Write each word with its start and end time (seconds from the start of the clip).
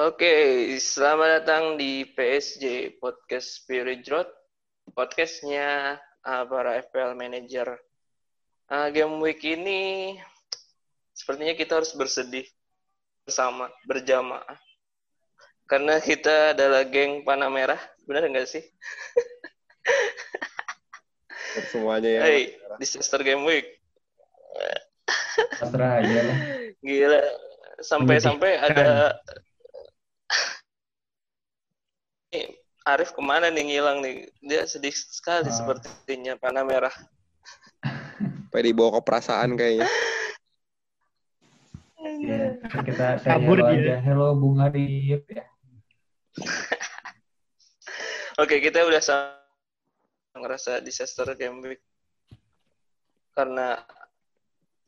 Oke, 0.00 0.32
selamat 0.80 1.44
datang 1.44 1.76
di 1.76 2.08
PSJ 2.08 2.96
Podcast 3.04 3.60
Spirit 3.60 4.00
Road, 4.08 4.24
podcastnya 4.96 6.00
uh, 6.24 6.44
para 6.48 6.80
FPL 6.80 7.12
Manager. 7.12 7.76
Uh, 8.72 8.88
game 8.88 9.20
week 9.20 9.44
ini 9.44 10.16
sepertinya 11.12 11.52
kita 11.52 11.84
harus 11.84 11.92
bersedih 11.92 12.48
bersama, 13.28 13.68
berjamaah. 13.84 14.56
Karena 15.68 16.00
kita 16.00 16.56
adalah 16.56 16.88
geng 16.88 17.20
panah 17.20 17.52
merah, 17.52 17.80
benar 18.08 18.24
nggak 18.24 18.48
sih? 18.48 18.64
Semuanya 21.76 22.08
ya. 22.08 22.20
Hey, 22.24 22.56
disaster 22.80 23.20
game 23.20 23.44
week. 23.44 23.68
Pasrah 25.60 26.00
aja 26.00 26.20
lah. 26.24 26.38
Gila, 26.80 27.20
sampai-sampai 27.84 28.64
ada 28.64 29.20
Arif 32.88 33.12
ke 33.12 33.20
mana 33.20 33.52
nih 33.52 33.64
ngilang 33.68 34.00
nih? 34.00 34.32
Dia 34.40 34.64
sedih 34.64 34.92
sekali 34.92 35.48
Ah. 35.48 35.54
sepertinya 35.54 36.34
panah 36.40 36.64
merah. 36.64 36.94
Sampai 38.50 38.66
dibawa 38.66 38.98
ke 38.98 39.00
perasaan 39.04 39.54
kayaknya. 39.54 39.86
Ya, 42.20 42.56
kita 42.82 43.06
saya 43.20 43.36
Kabur 43.36 43.60
dia. 43.60 43.70
aja. 43.70 43.94
Hello 44.02 44.32
Bung 44.34 44.58
Arif 44.58 45.22
ya. 45.28 45.44
Oke, 48.40 48.58
kita 48.58 48.82
udah 48.88 48.98
sama 48.98 49.36
ngerasa 50.32 50.80
disaster 50.80 51.28
game 51.36 51.60
week 51.60 51.82
karena 53.36 53.84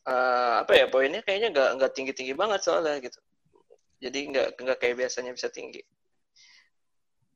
eh, 0.03 0.55
apa 0.65 0.73
ya 0.73 0.89
poinnya 0.89 1.21
kayaknya 1.21 1.53
nggak 1.53 1.71
nggak 1.79 1.93
tinggi 1.93 2.13
tinggi 2.17 2.33
banget 2.33 2.65
soalnya 2.65 2.97
gitu. 2.99 3.21
Jadi 4.01 4.19
nggak 4.33 4.49
nggak 4.59 4.79
kayak 4.81 4.97
biasanya 4.99 5.37
bisa 5.37 5.53
tinggi. 5.53 5.85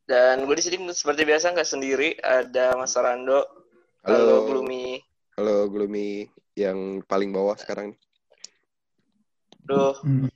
Dan 0.07 0.47
gue 0.47 0.55
di 0.55 0.62
sini 0.62 0.79
seperti 0.95 1.27
biasa 1.27 1.51
nggak 1.51 1.67
sendiri, 1.67 2.15
ada 2.23 2.79
Mas 2.79 2.95
Rando, 2.95 3.43
halo, 4.07 4.15
Halo, 4.15 4.37
Gloomy, 4.47 5.03
halo 5.35 5.67
Gloomy 5.67 6.31
yang 6.55 7.03
paling 7.11 7.35
bawah 7.35 7.59
sekarang. 7.59 7.91
Duh, 9.67 9.98
Hmm. 10.07 10.31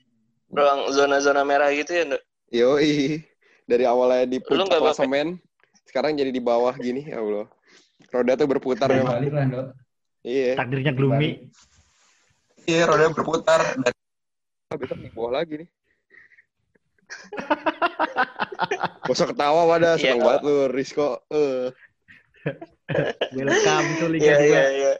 ruang 0.50 0.90
zona-zona 0.90 1.46
merah 1.46 1.70
gitu 1.70 1.94
ya, 1.94 2.02
Nduk? 2.02 2.22
Yoi, 2.50 3.22
dari 3.62 3.86
awalnya 3.86 4.26
di 4.26 4.42
puncak 4.42 4.74
klasemen, 4.74 5.38
sekarang 5.86 6.18
jadi 6.18 6.34
di 6.34 6.42
bawah 6.42 6.74
gini, 6.74 7.06
ya 7.06 7.22
Allah. 7.22 7.46
Roda 8.10 8.34
tuh 8.34 8.50
berputar 8.50 8.90
memang. 8.90 9.22
balik 9.22 9.30
lah, 9.30 9.46
Dok. 9.46 9.66
Iya, 10.26 10.58
Takdirnya 10.58 10.92
gloomy. 10.92 11.46
iya 12.66 12.84
roda 12.84 13.08
berputar. 13.14 13.62
Dan... 13.78 13.94
Besok 14.74 14.98
di 14.98 15.08
bawah 15.14 15.38
lagi 15.38 15.62
nih. 15.62 15.68
Gak 19.02 19.10
usah 19.10 19.28
ketawa 19.28 19.60
pada, 19.66 19.88
Iya, 19.94 19.98
seneng 19.98 20.18
kalau- 20.18 20.26
banget 20.28 20.42
lu, 20.42 20.56
Rizko. 20.70 21.08
Eh, 21.28 21.66
Welcome 23.36 23.88
to 23.98 24.06
Liga 24.08 24.24
Iya, 24.26 24.36
2. 24.36 24.44
iya, 24.44 24.64
iya. 24.70 24.92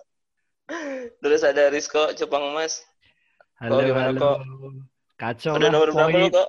Terus 1.18 1.42
ada 1.42 1.68
Rizko 1.68 2.14
Cupang 2.14 2.52
Mas. 2.52 2.82
Halo, 3.58 3.76
Oh, 3.76 3.82
gimana, 3.82 4.08
halo. 4.08 4.20
kok? 4.20 4.38
Kacau 5.16 5.52
Udah 5.54 5.62
lah 5.62 5.70
nomor 5.70 5.88
berapa 5.90 6.16
lu 6.16 6.28
kok? 6.30 6.48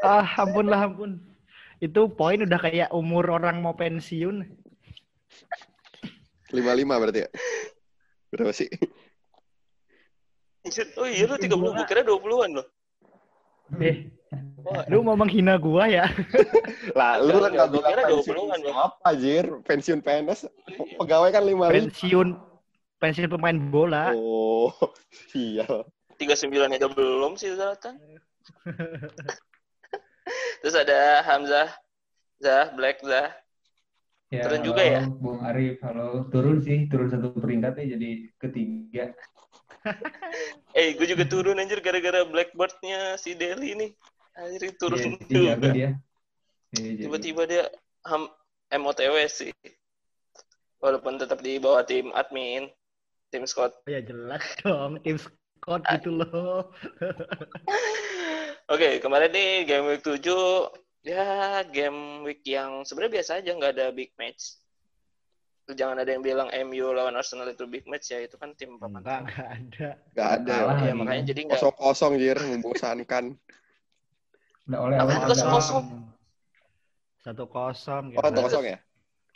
Ah, 0.00 0.26
ampun 0.36 0.66
lah, 0.66 0.80
ampun. 0.82 1.10
Itu 1.78 2.10
poin 2.10 2.40
udah 2.40 2.58
kayak 2.58 2.90
umur 2.90 3.30
orang 3.30 3.60
mau 3.60 3.72
pensiun. 3.72 4.42
55 6.50 6.58
berarti 6.98 7.20
ya? 7.24 7.30
Berapa 8.28 8.50
sih? 8.50 8.66
Oh 10.96 11.06
iya 11.06 11.24
lu 11.24 11.34
30, 11.34 11.46
gue 11.48 11.86
kira 11.86 12.02
20-an 12.02 12.50
loh. 12.52 12.66
Eh, 13.78 14.10
Wah, 14.62 14.86
lu 14.86 15.02
mau 15.02 15.18
menghina 15.18 15.58
gua 15.58 15.90
ya? 15.90 16.06
Lah, 16.98 17.18
lu 17.18 17.42
kan 17.42 17.50
Enggak, 17.50 17.66
gak 17.66 17.68
gua 17.74 17.80
bilang 17.82 17.90
kira 17.90 18.02
pensiun 18.06 18.36
20-an, 18.38 18.60
Bang. 18.62 18.78
apa, 18.78 19.08
Jir? 19.18 19.46
Pensiun 19.66 19.98
PNS, 20.06 20.40
pegawai 21.02 21.30
kan 21.34 21.42
55. 21.42 21.74
Pensiun 21.74 22.28
pensiun 23.02 23.26
pemain 23.26 23.58
bola. 23.58 24.14
Oh, 24.14 24.70
sial. 25.34 25.90
39 26.20 26.76
aja 26.76 26.86
belum 26.86 27.34
sih 27.34 27.56
Zlatan. 27.56 27.98
Terus 30.62 30.76
ada 30.76 31.24
Hamzah, 31.26 31.68
Zah, 32.38 32.70
Black 32.76 33.02
Zah. 33.02 33.34
Ya, 34.30 34.46
Turun 34.46 34.62
halo, 34.62 34.68
juga 34.70 34.82
ya? 34.86 35.02
Bung 35.10 35.42
Arif, 35.42 35.82
halo. 35.82 36.30
Turun 36.30 36.62
sih, 36.62 36.86
turun 36.86 37.10
satu 37.10 37.34
peringkat 37.34 37.82
ya 37.82 37.98
jadi 37.98 38.10
ketiga. 38.38 39.10
Eh, 40.70 40.94
gue 40.94 41.06
juga 41.08 41.26
turun 41.26 41.58
anjir 41.58 41.82
gara-gara 41.82 42.22
Blackbird-nya 42.22 43.18
si 43.18 43.34
Deli 43.34 43.74
nih. 43.74 43.90
Anjir 44.40 44.72
turun 44.74 44.98
Iya, 44.98 45.20
dia 45.28 45.40
jago 45.52 45.60
juga. 45.60 45.70
dia. 45.70 45.90
Iya. 46.72 47.02
Tiba-tiba 47.04 47.42
dia 47.44 47.64
ham 48.08 48.22
MOTW 48.72 49.16
sih. 49.28 49.52
Walaupun 50.80 51.20
tetap 51.20 51.44
di 51.44 51.60
bawah 51.60 51.84
tim 51.84 52.08
admin, 52.10 52.72
tim 53.28 53.44
squad. 53.44 53.76
Oh, 53.76 53.90
ya 53.90 54.00
jelas 54.00 54.40
dong, 54.64 54.96
tim 55.04 55.20
Scott 55.20 55.84
Ah. 55.84 56.00
gitu 56.00 56.16
loh. 56.16 56.72
Oke, 58.72 59.02
kemarin 59.02 59.28
nih 59.28 59.66
game 59.66 59.86
week 59.90 60.00
7 60.00 60.24
ya 61.00 61.60
game 61.66 62.22
week 62.22 62.44
yang 62.44 62.84
sebenarnya 62.84 63.20
biasa 63.20 63.30
aja 63.40 63.50
nggak 63.50 63.72
ada 63.76 63.86
big 63.90 64.14
match. 64.16 64.56
Jangan 65.70 66.00
ada 66.00 66.10
yang 66.10 66.22
bilang 66.22 66.48
MU 66.66 66.90
lawan 66.90 67.14
Arsenal 67.14 67.46
itu 67.46 67.62
big 67.66 67.86
match 67.86 68.10
ya 68.10 68.22
itu 68.22 68.34
kan 68.34 68.54
tim 68.54 68.74
papan 68.76 69.02
Enggak, 69.02 69.20
enggak 69.22 69.48
ada. 69.50 69.88
Gak 70.14 70.28
ada. 70.38 70.54
Iya 70.54 70.64
lagi, 70.66 70.88
makanya 70.94 71.22
kan? 71.22 71.28
jadi 71.28 71.40
nggak 71.44 71.58
Kosong-kosong, 71.60 72.12
Jir. 72.16 72.38
Membosankan. 72.40 73.24
Udah 74.70 74.86
oleh 74.86 74.96
oleh 75.02 75.16
kosong-kosong? 75.26 75.84
Satu 77.26 77.44
kosong. 77.50 78.14
Oh, 78.14 78.22
satu 78.22 78.40
kosong 78.46 78.64
ya? 78.70 78.78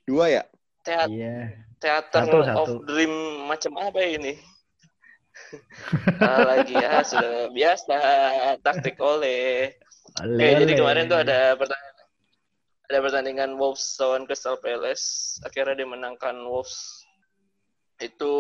Dua 0.07 0.31
ya? 0.31 0.43
teater 0.85 1.11
Iya. 1.11 1.37
teater 1.81 2.23
Satu, 2.23 2.37
of 2.39 2.47
satu. 2.47 2.73
dream 2.87 3.11
macam 3.51 3.73
apa 3.83 3.99
ini? 4.05 4.39
Ah, 6.23 6.47
lagi 6.47 6.79
ya 6.79 7.03
sudah 7.03 7.51
biasa 7.51 7.95
taktik 8.63 8.95
oleh. 9.03 9.75
Oke, 10.23 10.47
jadi 10.63 10.73
kemarin 10.79 11.11
tuh 11.11 11.19
ada 11.27 11.59
pertandingan 11.59 12.07
ada 12.87 12.99
pertandingan 13.03 13.51
Wolves 13.59 13.83
lawan 13.99 14.31
Crystal 14.31 14.55
Palace. 14.63 15.37
Akhirnya 15.43 15.75
dia 15.75 15.91
menangkan 15.91 16.39
Wolves. 16.47 17.03
Itu 17.99 18.33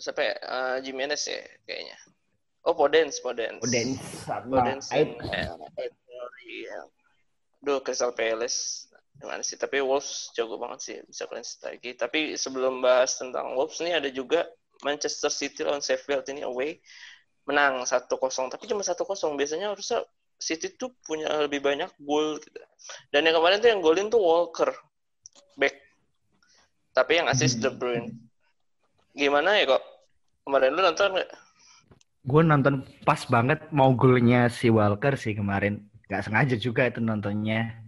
siapa 0.00 0.24
ya? 0.24 0.34
Eh, 0.40 0.76
Jimenez 0.88 1.20
ya 1.28 1.44
kayaknya. 1.68 2.00
Oh, 2.64 2.72
Podence, 2.72 3.20
Podence. 3.20 3.60
Sama 4.24 4.48
Podence. 4.48 4.88
Aib. 4.96 5.20
Iya. 6.46 6.86
Duh, 7.58 7.82
Crystal 7.82 8.14
Palace. 8.14 8.86
Gimana 9.18 9.42
sih? 9.42 9.58
Tapi 9.58 9.82
Wolves 9.82 10.30
jago 10.38 10.60
banget 10.60 10.78
sih. 10.80 10.96
Bisa 11.02 11.26
sheet 11.26 11.62
lagi. 11.66 11.90
Tapi 11.98 12.20
sebelum 12.38 12.78
bahas 12.78 13.18
tentang 13.18 13.58
Wolves 13.58 13.82
nih 13.82 13.98
ada 13.98 14.08
juga 14.12 14.46
Manchester 14.86 15.32
City 15.32 15.66
lawan 15.66 15.82
Sheffield 15.82 16.28
ini 16.30 16.46
away. 16.46 16.78
Menang 17.48 17.82
1-0. 17.82 18.06
Tapi 18.52 18.64
cuma 18.70 18.86
1-0. 18.86 18.94
Biasanya 19.34 19.74
harusnya 19.74 20.04
City 20.36 20.68
tuh 20.76 20.92
punya 21.08 21.32
lebih 21.48 21.64
banyak 21.64 21.88
gol 21.98 22.36
gitu. 22.38 22.60
Dan 23.08 23.24
yang 23.24 23.40
kemarin 23.40 23.58
tuh 23.58 23.70
yang 23.72 23.80
golin 23.80 24.12
tuh 24.12 24.20
Walker. 24.20 24.70
Back. 25.56 25.80
Tapi 26.92 27.12
yang 27.24 27.26
assist 27.32 27.64
De 27.64 27.72
Bruyne. 27.72 28.12
Gimana 29.16 29.56
ya 29.56 29.64
kok? 29.64 29.84
Kemarin 30.44 30.76
lu 30.76 30.80
nonton 30.84 31.16
nggak? 31.16 31.30
Gue 32.26 32.42
nonton 32.44 32.84
pas 33.08 33.22
banget 33.32 33.64
mau 33.72 33.96
golnya 33.96 34.52
si 34.52 34.68
Walker 34.68 35.16
sih 35.16 35.32
kemarin. 35.32 35.80
Gak 36.06 36.22
sengaja 36.26 36.54
juga 36.56 36.86
itu 36.86 37.02
nontonnya. 37.02 37.82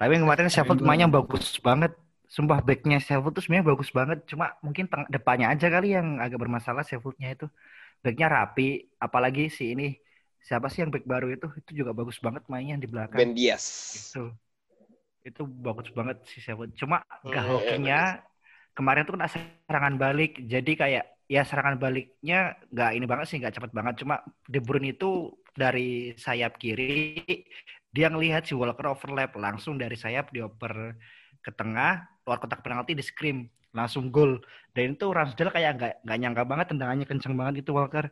Tapi 0.00 0.16
yang 0.16 0.24
kemarin 0.24 0.48
Sheffield 0.48 0.80
mainnya 0.80 1.08
bagus 1.10 1.60
banget. 1.60 1.92
Sumpah 2.30 2.62
backnya 2.64 2.98
Sheffield 3.02 3.34
tuh 3.36 3.42
sebenarnya 3.44 3.66
bagus 3.74 3.90
banget. 3.92 4.18
Cuma 4.30 4.56
mungkin 4.64 4.88
depannya 5.12 5.52
aja 5.52 5.66
kali 5.68 5.92
yang 5.92 6.16
agak 6.24 6.38
bermasalah 6.40 6.82
Sheffieldnya 6.86 7.36
itu. 7.36 7.46
Backnya 8.00 8.26
rapi. 8.32 8.88
Apalagi 8.96 9.52
si 9.52 9.76
ini. 9.76 9.92
Siapa 10.40 10.72
sih 10.72 10.80
yang 10.80 10.88
back 10.88 11.04
baru 11.04 11.28
itu? 11.36 11.46
Itu 11.52 11.70
juga 11.84 11.92
bagus 11.92 12.16
banget 12.24 12.48
mainnya 12.48 12.80
di 12.80 12.88
belakang. 12.88 13.20
Ben 13.20 13.36
Diaz. 13.36 13.66
Itu. 14.08 14.32
Itu 15.20 15.44
bagus 15.44 15.92
banget 15.92 16.24
si 16.24 16.40
Sheffield. 16.40 16.72
Cuma 16.80 17.04
Hmm, 17.20 17.28
gak 17.28 17.44
hokinya 17.44 18.00
kemarin 18.72 19.04
tuh 19.04 19.12
kan 19.20 19.28
serangan 19.28 19.94
balik. 20.00 20.40
Jadi 20.48 20.72
kayak 20.80 21.04
ya 21.30 21.40
serangan 21.48 21.76
baliknya 21.82 22.58
nggak 22.74 22.90
ini 22.96 23.06
banget 23.10 23.26
sih, 23.30 23.36
nggak 23.40 23.54
cepet 23.56 23.72
banget. 23.78 23.94
Cuma 24.02 24.14
De 24.52 24.58
Bruyne 24.66 24.90
itu 24.94 25.30
dari 25.54 26.14
sayap 26.24 26.52
kiri 26.62 27.22
dia 27.90 28.06
ngelihat 28.06 28.46
si 28.46 28.54
Walker 28.54 28.86
overlap 28.94 29.34
langsung 29.34 29.74
dari 29.82 29.98
sayap 29.98 30.30
dioper 30.34 30.94
ke 31.42 31.50
tengah 31.50 32.06
luar 32.22 32.38
kotak 32.38 32.62
penalti 32.62 32.94
di 32.94 33.02
scream 33.02 33.50
langsung 33.74 34.14
gol 34.14 34.38
dan 34.74 34.94
itu 34.94 35.06
Ramsdale 35.10 35.50
kayak 35.50 35.72
nggak 35.78 35.92
nggak 36.06 36.18
nyangka 36.22 36.42
banget 36.46 36.66
tendangannya 36.74 37.06
kenceng 37.10 37.34
banget 37.38 37.66
itu 37.66 37.70
Walker 37.74 38.06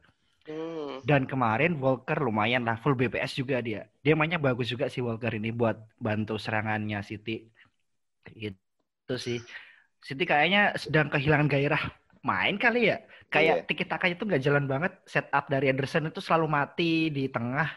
Hmm. 0.49 1.05
dan 1.05 1.29
kemarin 1.29 1.77
Walker 1.77 2.17
lumayan 2.25 2.65
lah 2.65 2.81
full 2.81 2.97
BPS 2.97 3.37
juga 3.37 3.61
dia. 3.61 3.85
Dia 4.01 4.17
mainnya 4.17 4.41
bagus 4.41 4.73
juga 4.73 4.89
sih 4.89 5.05
Walker 5.05 5.29
ini 5.37 5.53
buat 5.53 5.77
bantu 6.01 6.41
serangannya 6.41 7.05
City. 7.05 7.45
Gitu 8.33 9.15
sih. 9.21 9.45
City 10.01 10.25
kayaknya 10.25 10.73
sedang 10.81 11.13
kehilangan 11.13 11.53
gairah 11.53 11.83
main 12.25 12.55
kali 12.59 12.91
ya. 12.91 12.97
Kayak 13.29 13.57
Iya. 13.57 13.65
tiki 13.69 13.85
takanya 13.85 14.15
itu 14.17 14.25
nggak 14.25 14.43
jalan 14.43 14.65
banget. 14.67 14.93
Setup 15.05 15.45
dari 15.47 15.67
Anderson 15.69 16.09
itu 16.11 16.21
selalu 16.25 16.47
mati 16.49 17.09
di 17.11 17.27
tengah. 17.29 17.71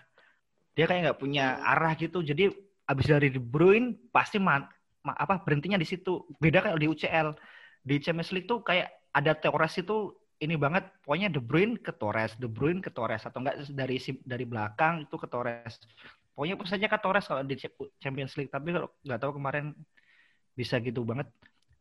dia 0.72 0.88
kayak 0.88 1.02
nggak 1.04 1.20
punya 1.20 1.60
arah 1.68 1.92
gitu. 2.00 2.24
Jadi 2.24 2.48
abis 2.88 3.06
dari 3.12 3.28
De 3.28 3.44
Bruyne 3.44 3.92
pasti 4.08 4.40
man, 4.40 4.64
ma- 5.04 5.20
apa 5.20 5.44
berhentinya 5.44 5.76
di 5.76 5.84
situ. 5.84 6.24
Beda 6.40 6.64
kayak 6.64 6.80
di 6.80 6.88
UCL. 6.88 7.36
Di 7.84 8.00
Champions 8.00 8.32
League 8.32 8.48
tuh 8.48 8.64
kayak 8.64 8.88
ada 9.12 9.36
Torres 9.36 9.76
itu 9.76 10.16
ini 10.40 10.56
banget 10.56 10.88
pokoknya 11.04 11.28
De 11.28 11.44
Bruyne 11.44 11.76
ke 11.76 11.92
Torres, 11.92 12.40
De 12.40 12.48
Bruyne 12.48 12.80
ke 12.80 12.88
Torres 12.88 13.20
atau 13.28 13.44
enggak 13.44 13.68
dari 13.68 14.00
dari 14.24 14.46
belakang 14.48 15.04
itu 15.04 15.16
ke 15.20 15.28
Torres. 15.28 15.76
Pokoknya 16.32 16.56
pusatnya 16.56 16.88
ke 16.88 16.98
Torres 17.04 17.28
kalau 17.28 17.44
di 17.44 17.60
Champions 18.00 18.34
League, 18.40 18.50
tapi 18.50 18.72
kalau 18.72 18.88
nggak 19.04 19.20
tahu 19.20 19.32
kemarin 19.44 19.76
bisa 20.56 20.80
gitu 20.80 21.04
banget. 21.04 21.28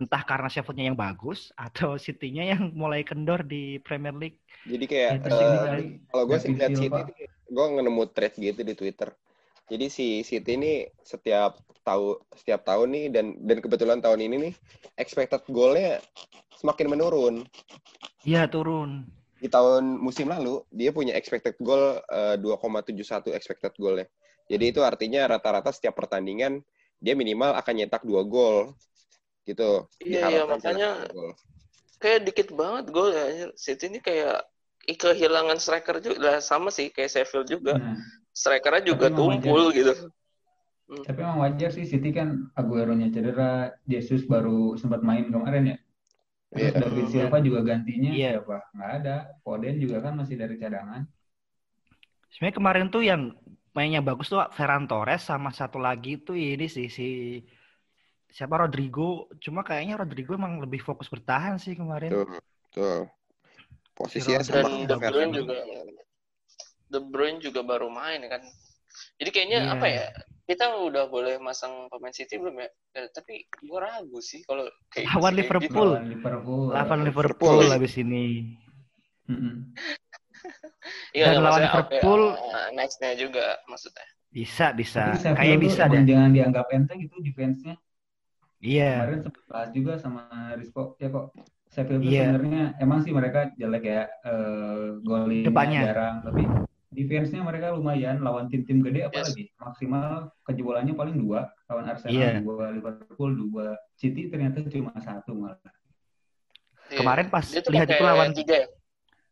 Entah 0.00 0.25
karena 0.25 0.49
Sheffield-nya 0.49 0.91
yang 0.91 0.99
bagus 0.99 1.52
atau 1.55 1.94
City-nya 2.05 2.56
yang 2.56 2.73
mulai 2.73 3.05
kendor 3.05 3.44
di 3.44 3.76
Premier 3.85 4.17
League. 4.17 4.41
Jadi 4.64 4.85
kayak 4.88 5.29
kali. 5.29 6.00
kalau 6.08 6.25
gue 6.25 6.38
sih 6.41 6.56
lihat. 6.56 6.73
City, 6.73 7.00
gue 7.52 7.64
nemu 7.85 8.05
thread 8.17 8.35
gitu 8.41 8.61
di 8.64 8.73
Twitter. 8.73 9.12
Jadi 9.70 9.87
si 9.87 10.06
City 10.26 10.58
ini 10.58 10.73
setiap 11.05 11.61
tahu 11.87 12.19
setiap 12.35 12.67
tahun 12.67 12.91
nih 12.91 13.05
dan 13.14 13.26
dan 13.44 13.58
kebetulan 13.62 14.02
tahun 14.02 14.20
ini 14.26 14.37
nih 14.50 14.55
expected 14.99 15.47
goal-nya 15.47 16.03
semakin 16.58 16.87
menurun. 16.91 17.35
Iya 18.26 18.50
turun. 18.50 19.06
Di 19.41 19.49
tahun 19.49 19.96
musim 19.96 20.29
lalu 20.29 20.61
dia 20.75 20.91
punya 20.93 21.14
expected 21.14 21.56
goal 21.62 22.03
eh, 22.03 22.37
2,71 22.37 23.32
expected 23.32 23.73
goal-nya. 23.79 24.11
Jadi 24.50 24.64
itu 24.75 24.82
artinya 24.82 25.31
rata-rata 25.31 25.70
setiap 25.70 25.94
pertandingan 25.94 26.61
dia 27.00 27.17
minimal 27.17 27.56
akan 27.56 27.75
nyetak 27.81 28.05
dua 28.05 28.26
gol 28.29 28.76
gitu. 29.50 29.85
Iya, 30.02 30.23
iya, 30.31 30.43
makanya 30.47 31.11
gol. 31.11 31.35
kayak 31.99 32.20
dikit 32.26 32.49
banget 32.55 32.85
gol 32.94 33.11
ya. 33.11 33.50
City 33.58 33.91
ini 33.91 33.99
kayak 33.99 34.47
kehilangan 34.87 35.58
striker 35.61 36.02
juga 36.02 36.19
lah 36.19 36.37
sama 36.43 36.73
sih 36.73 36.91
kayak 36.91 37.11
Sheffield 37.12 37.47
juga. 37.50 37.79
Nah, 37.79 37.99
Strikernya 38.31 38.94
juga 38.94 39.11
tumpul 39.11 39.75
gitu. 39.75 39.93
tapi 40.91 41.23
emang 41.23 41.38
wajar 41.38 41.70
sih 41.70 41.87
City 41.87 42.11
kan 42.11 42.50
Aguero-nya 42.58 43.14
cedera, 43.14 43.70
Jesus 43.87 44.26
baru 44.26 44.75
sempat 44.75 45.06
main 45.06 45.31
kemarin 45.31 45.75
ya. 45.75 45.79
Terus 46.50 46.62
Iya. 46.67 46.70
David 46.82 47.06
Silva 47.14 47.38
juga 47.38 47.61
gantinya 47.62 48.11
Iya. 48.11 48.31
siapa? 48.43 48.56
Nggak 48.75 48.91
ada. 49.03 49.17
Foden 49.46 49.76
juga 49.79 49.96
kan 50.03 50.19
masih 50.19 50.35
dari 50.35 50.58
cadangan. 50.58 51.06
Sebenarnya 52.31 52.56
kemarin 52.58 52.87
tuh 52.91 53.03
yang 53.06 53.23
mainnya 53.70 54.03
bagus 54.03 54.26
tuh 54.31 54.43
Ferran 54.50 54.91
Torres 54.91 55.23
sama 55.23 55.55
satu 55.55 55.79
lagi 55.79 56.19
tuh 56.19 56.35
ini 56.35 56.67
sih 56.67 56.91
si 56.91 57.38
siapa 58.31 58.56
Rodrigo. 58.56 59.29
Cuma 59.38 59.61
kayaknya 59.61 59.99
Rodrigo 59.99 60.35
emang 60.35 60.59
lebih 60.59 60.81
fokus 60.81 61.06
bertahan 61.06 61.56
sih 61.56 61.75
kemarin. 61.75 62.11
Tuh, 62.11 62.27
tuh. 62.71 63.00
Posisinya 63.93 64.41
Si 64.41 64.50
Dan 64.50 64.65
sama 64.65 64.87
De 64.87 64.97
Bruyne 64.97 65.32
juga 65.35 65.55
De 66.88 67.00
Bruyne 67.00 67.38
juga 67.38 67.61
baru 67.61 67.87
main 67.87 68.23
kan. 68.27 68.43
Jadi 69.21 69.31
kayaknya 69.31 69.59
Iya. 69.62 69.73
apa 69.77 69.87
ya? 69.87 70.06
Kita 70.43 70.67
udah 70.82 71.06
boleh 71.06 71.38
masang 71.38 71.87
pemain 71.87 72.11
City 72.11 72.35
belum 72.35 72.59
ya? 72.59 72.67
Eh, 72.97 73.06
tapi 73.15 73.47
gue 73.47 73.79
ragu 73.79 74.19
sih 74.19 74.43
kalau 74.43 74.67
kayak 74.91 75.06
Lawan 75.15 75.35
Liverpool. 75.37 75.88
Lawan 75.94 76.09
Liverpool. 76.09 76.62
Lawan 76.75 77.00
Liverpool. 77.06 77.55
Liverpool 77.61 77.71
habis 77.71 77.94
ini. 77.97 78.25
Iya, 81.12 81.37
Dan 81.37 81.44
lawan 81.44 81.61
ya, 81.61 81.69
Liverpool. 81.69 82.23
eh, 82.32 82.69
nextnya 82.73 83.12
juga 83.15 83.61
maksudnya. 83.69 84.06
Bisa, 84.32 84.73
bisa. 84.73 85.12
Sheffield 85.12 85.37
Kayaknya 85.37 85.59
bisa 85.61 85.82
deh. 85.85 86.03
jangan 86.06 86.31
dianggap 86.32 86.67
enteng 86.73 86.99
gitu 87.05 87.15
defense-nya. 87.21 87.75
Iya. 88.61 88.91
Kemarin 89.03 89.21
sempat 89.25 89.43
bahas 89.49 89.69
juga 89.73 89.93
sama 89.97 90.23
Rizko, 90.55 90.95
ya 90.97 91.09
kok 91.09 91.33
Sheffield 91.71 92.03
tuh 92.03 92.11
Iya. 92.11 92.23
sebenarnya 92.29 92.62
emang 92.77 92.99
sih 93.01 93.11
mereka 93.11 93.41
jelek 93.57 93.85
ya, 93.85 94.03
eh 94.05 95.01
golnya 95.01 95.47
Depannya. 95.49 95.81
jarang, 95.89 96.17
tapi 96.21 96.43
defense-nya 96.91 97.41
mereka 97.41 97.71
lumayan 97.73 98.19
lawan 98.21 98.51
tim-tim 98.51 98.83
gede 98.83 99.07
apalagi 99.07 99.49
maksimal 99.57 100.35
kejebolannya 100.43 100.91
paling 100.93 101.17
dua 101.17 101.47
lawan 101.71 101.87
Arsenal 101.87 102.11
Iya. 102.12 102.43
dua 102.43 102.75
Liverpool 102.75 103.31
dua 103.47 103.67
City 103.95 104.27
ternyata 104.27 104.61
cuma 104.67 104.91
satu 104.99 105.33
malah 105.33 105.56
Iya. 106.91 106.99
Kemarin 106.99 107.31
pas 107.31 107.47
Dia 107.47 107.63
lihat 107.65 107.89
itu 107.89 108.03
lawan 108.03 108.35
tiga 108.35 108.55
ya? 108.59 108.69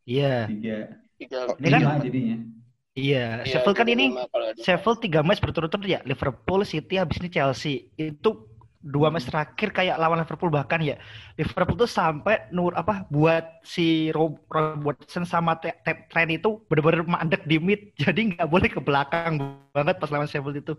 Iya. 0.06 0.34
tiga 0.46 0.76
Tiga. 1.18 1.38
Ini 1.58 1.66
kan- 1.68 1.82
lima 1.82 1.94
jadinya 1.98 2.36
Iya, 2.94 3.42
Iya, 3.42 3.46
Sheffield 3.46 3.76
kan 3.76 3.86
ini. 3.86 4.06
Sheffield 4.58 4.98
tiga 4.98 5.22
match 5.22 5.38
berturut-turut 5.38 5.86
ya. 5.86 6.02
Liverpool, 6.02 6.66
City, 6.66 6.98
habis 6.98 7.18
ini 7.18 7.30
Chelsea. 7.30 7.94
Itu 7.94 8.47
dua 8.78 9.10
match 9.10 9.26
terakhir 9.26 9.74
kayak 9.74 9.98
lawan 9.98 10.22
Liverpool 10.22 10.54
bahkan 10.54 10.78
ya. 10.78 10.96
Liverpool 11.34 11.74
tuh 11.74 11.90
sampai 11.90 12.46
nur 12.54 12.70
apa 12.78 13.04
buat 13.10 13.62
si 13.66 14.14
Rob, 14.14 14.38
Rob 14.46 14.86
Watson 14.86 15.26
sama 15.26 15.58
Trent 15.58 16.30
itu 16.30 16.62
bener-bener 16.70 17.02
mandek 17.02 17.42
di 17.44 17.58
mid. 17.58 17.90
Jadi 18.02 18.34
nggak 18.34 18.48
boleh 18.48 18.70
ke 18.70 18.78
belakang 18.78 19.42
banget 19.74 19.98
pas 19.98 20.10
lawan 20.10 20.30
Sheffield 20.30 20.62
itu. 20.62 20.74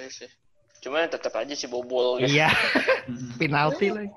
Iya 0.00 0.08
sih. 0.08 0.30
Cuma 0.80 1.04
tetap 1.04 1.36
aja 1.36 1.52
sih 1.52 1.68
bobol 1.68 2.24
gitu. 2.24 2.40
Iya, 2.40 2.48
penalti 3.38 3.92
lagi. 3.92 4.08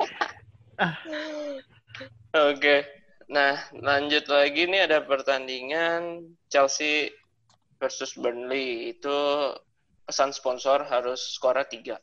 Oke. 2.32 2.88
Nah, 3.28 3.60
lanjut 3.76 4.24
lagi 4.32 4.68
nih 4.72 4.88
ada 4.88 5.04
pertandingan 5.04 6.24
Chelsea 6.48 7.12
versus 7.84 8.16
Burnley. 8.16 8.96
Itu 8.96 9.52
pesan 10.04 10.32
sponsor 10.32 10.84
harus 10.84 11.20
skornya 11.36 11.66
3. 11.66 11.98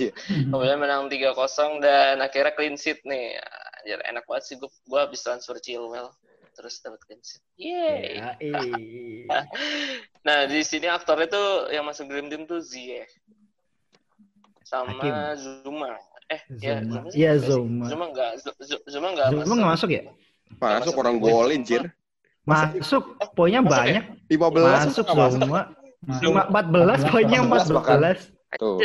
Iya. 0.00 0.10
Kemudian 0.48 0.80
menang 0.80 1.12
3-0 1.12 1.36
dan 1.84 2.16
akhirnya 2.24 2.56
clean 2.56 2.76
sheet 2.80 3.04
nih. 3.04 3.36
Anjir, 3.84 4.00
enak 4.08 4.24
banget 4.24 4.44
sih 4.48 4.54
gue 4.56 4.70
gue 4.88 4.96
habis 4.96 5.20
transfer 5.20 5.60
Chilwell 5.60 6.08
terus 6.56 6.80
dapat 6.80 7.02
clean 7.04 7.20
sheet. 7.20 7.42
Yeay. 7.60 8.16
Ya, 8.16 8.30
iya. 8.40 9.38
Nah, 10.24 10.48
di 10.48 10.64
sini 10.64 10.88
aktornya 10.88 11.28
tuh 11.28 11.68
yang 11.68 11.84
masuk 11.84 12.08
Dream 12.08 12.32
Team 12.32 12.48
tuh 12.48 12.64
Ziyech. 12.64 13.10
Sama 14.64 14.96
Hakim. 14.96 15.12
Zuma. 15.36 16.00
Eh, 16.32 16.40
ya 16.64 16.80
Zuma. 16.80 17.04
Zuma. 17.04 17.10
sih 17.12 17.18
Iya. 17.20 17.32
Zuma. 17.44 17.84
Zuma 17.92 18.04
enggak 18.08 18.30
Zuma 18.88 19.08
enggak 19.12 19.26
Zuma 19.36 19.52
nggak 19.60 19.70
masuk 19.76 19.90
ya? 19.92 20.02
Masuk 20.56 20.94
masuk. 20.94 20.94
orang 20.96 21.16
golin, 21.20 21.60
Jir. 21.60 21.84
Masuk, 22.48 23.04
poinnya 23.36 23.60
Masuk 23.60 23.84
ya? 23.84 24.00
banyak. 24.00 24.04
15 24.32 24.40
Masuk 24.88 25.04
masuk. 25.12 25.40
semua. 25.44 25.62
Cuma 26.20 26.42
14, 26.48 27.08
poinnya 27.08 27.40
14 27.42 27.70
bahkan. 27.72 27.98
14. 28.00 28.60
Tuh. 28.60 28.78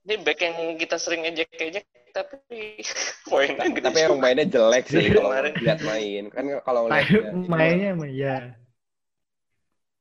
Ini 0.00 0.14
back 0.22 0.38
yang 0.38 0.56
kita 0.76 0.96
sering 0.96 1.22
ejek-ejek 1.24 1.84
tapi 2.10 2.82
poinnya 3.30 3.70
gede 3.70 3.86
Tapi 3.86 3.98
emang 4.02 4.18
mainnya 4.18 4.44
jelek 4.44 4.84
sih 4.86 4.98
Iya, 5.00 5.10
kalau 5.14 5.30
kemarin. 5.30 5.52
lihat 5.56 5.80
main. 5.82 6.22
Kan 6.28 6.44
kalau 6.60 6.80
lihat 6.86 7.06
Mainnya 7.46 7.90
mah 7.94 8.10
ya. 8.10 8.36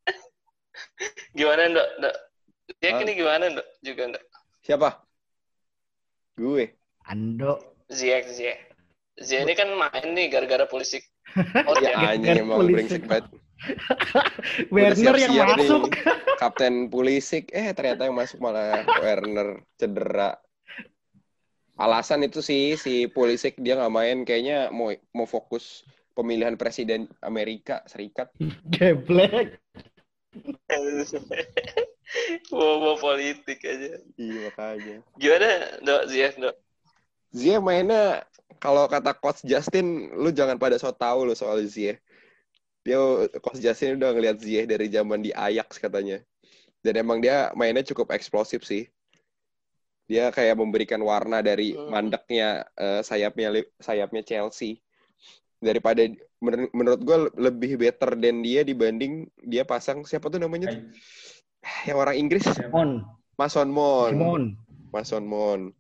Gimana, 1.38 1.62
Ndok? 1.70 1.88
Ndok? 2.00 2.16
Ziyech 2.80 2.94
Hah? 2.94 3.04
ini 3.04 3.12
gimana, 3.14 3.44
Ndok? 3.50 3.68
Juga, 3.82 4.04
Ndok? 4.10 4.24
siapa? 4.60 4.90
Gue. 6.36 6.66
Ando. 7.04 7.54
Ziyech, 7.90 8.30
Ziyech. 8.30 8.60
Ziyech 9.18 9.44
ini 9.44 9.54
kan 9.54 9.70
main 9.74 10.08
nih 10.14 10.30
gara-gara 10.30 10.66
Pulisic. 10.66 11.04
Oh, 11.70 11.78
Ya 11.78 11.94
ya. 11.94 12.18
anjing 12.18 12.42
emang 12.42 12.66
brengsek 12.66 13.06
banget. 13.06 13.30
Werner 14.74 15.16
yang 15.16 15.34
siap-siap 15.36 15.48
nih, 15.60 15.70
masuk. 15.70 15.84
Kapten 16.40 16.88
Pulisic, 16.88 17.52
eh 17.52 17.72
ternyata 17.76 18.08
yang 18.08 18.16
masuk 18.16 18.40
malah 18.40 18.84
Werner 19.04 19.64
cedera. 19.76 20.40
Alasan 21.80 22.28
itu 22.28 22.44
sih 22.44 22.76
si 22.76 23.08
Pulisic 23.08 23.56
dia 23.60 23.80
nggak 23.80 23.94
main 23.94 24.18
kayaknya 24.28 24.68
mau 24.72 24.92
mau 25.16 25.24
fokus 25.24 25.88
pemilihan 26.16 26.60
presiden 26.60 27.08
Amerika 27.24 27.84
Serikat. 27.88 28.32
Geblek. 28.76 29.60
Bobo 32.52 32.98
politik 33.00 33.64
aja. 33.64 34.02
Iya 34.18 34.50
makanya. 34.50 34.96
Gimana, 35.16 35.50
Ndok? 35.86 36.02
Ziyech, 36.10 36.36
Ndok? 36.42 36.56
Zia 37.30 37.62
mainnya 37.62 38.26
kalau 38.58 38.90
kata 38.90 39.14
coach 39.14 39.46
Justin, 39.46 40.10
lu 40.18 40.34
jangan 40.34 40.58
pada 40.58 40.76
so 40.82 40.90
tahu 40.90 41.30
lu 41.30 41.38
soal 41.38 41.62
Zia. 41.70 42.02
Dia 42.84 42.98
coach 43.44 43.60
Justin 43.60 44.00
udah 44.00 44.16
ngeliat 44.16 44.38
Zia 44.40 44.64
dari 44.64 44.88
zaman 44.88 45.20
di 45.20 45.32
Ajax 45.36 45.78
katanya. 45.78 46.24
Dan 46.80 46.96
emang 46.96 47.20
dia 47.20 47.52
mainnya 47.54 47.84
cukup 47.84 48.16
eksplosif 48.16 48.64
sih. 48.64 48.88
Dia 50.10 50.34
kayak 50.34 50.58
memberikan 50.58 50.98
warna 51.06 51.44
dari 51.44 51.76
Hmm. 51.76 51.92
mandeknya 51.92 52.66
eh, 52.74 53.02
sayapnya 53.04 53.54
sayapnya 53.78 54.24
Chelsea. 54.26 54.82
Daripada 55.60 56.08
menur- 56.40 56.72
menurut 56.72 57.02
gue 57.04 57.18
lebih 57.36 57.76
better 57.76 58.16
dan 58.16 58.40
dia 58.40 58.64
dibanding 58.64 59.28
dia 59.44 59.68
pasang 59.68 60.08
siapa 60.08 60.32
tuh 60.32 60.40
namanya 60.40 60.72
tuh? 60.72 60.82
Yang 61.84 61.98
orang 62.00 62.16
Inggris 62.16 62.48
Mon. 62.72 63.04
Mason 63.36 63.68
Mount. 63.68 64.16
Simon. 64.16 64.44
Mason 64.90 65.24
Mount. 65.28 65.76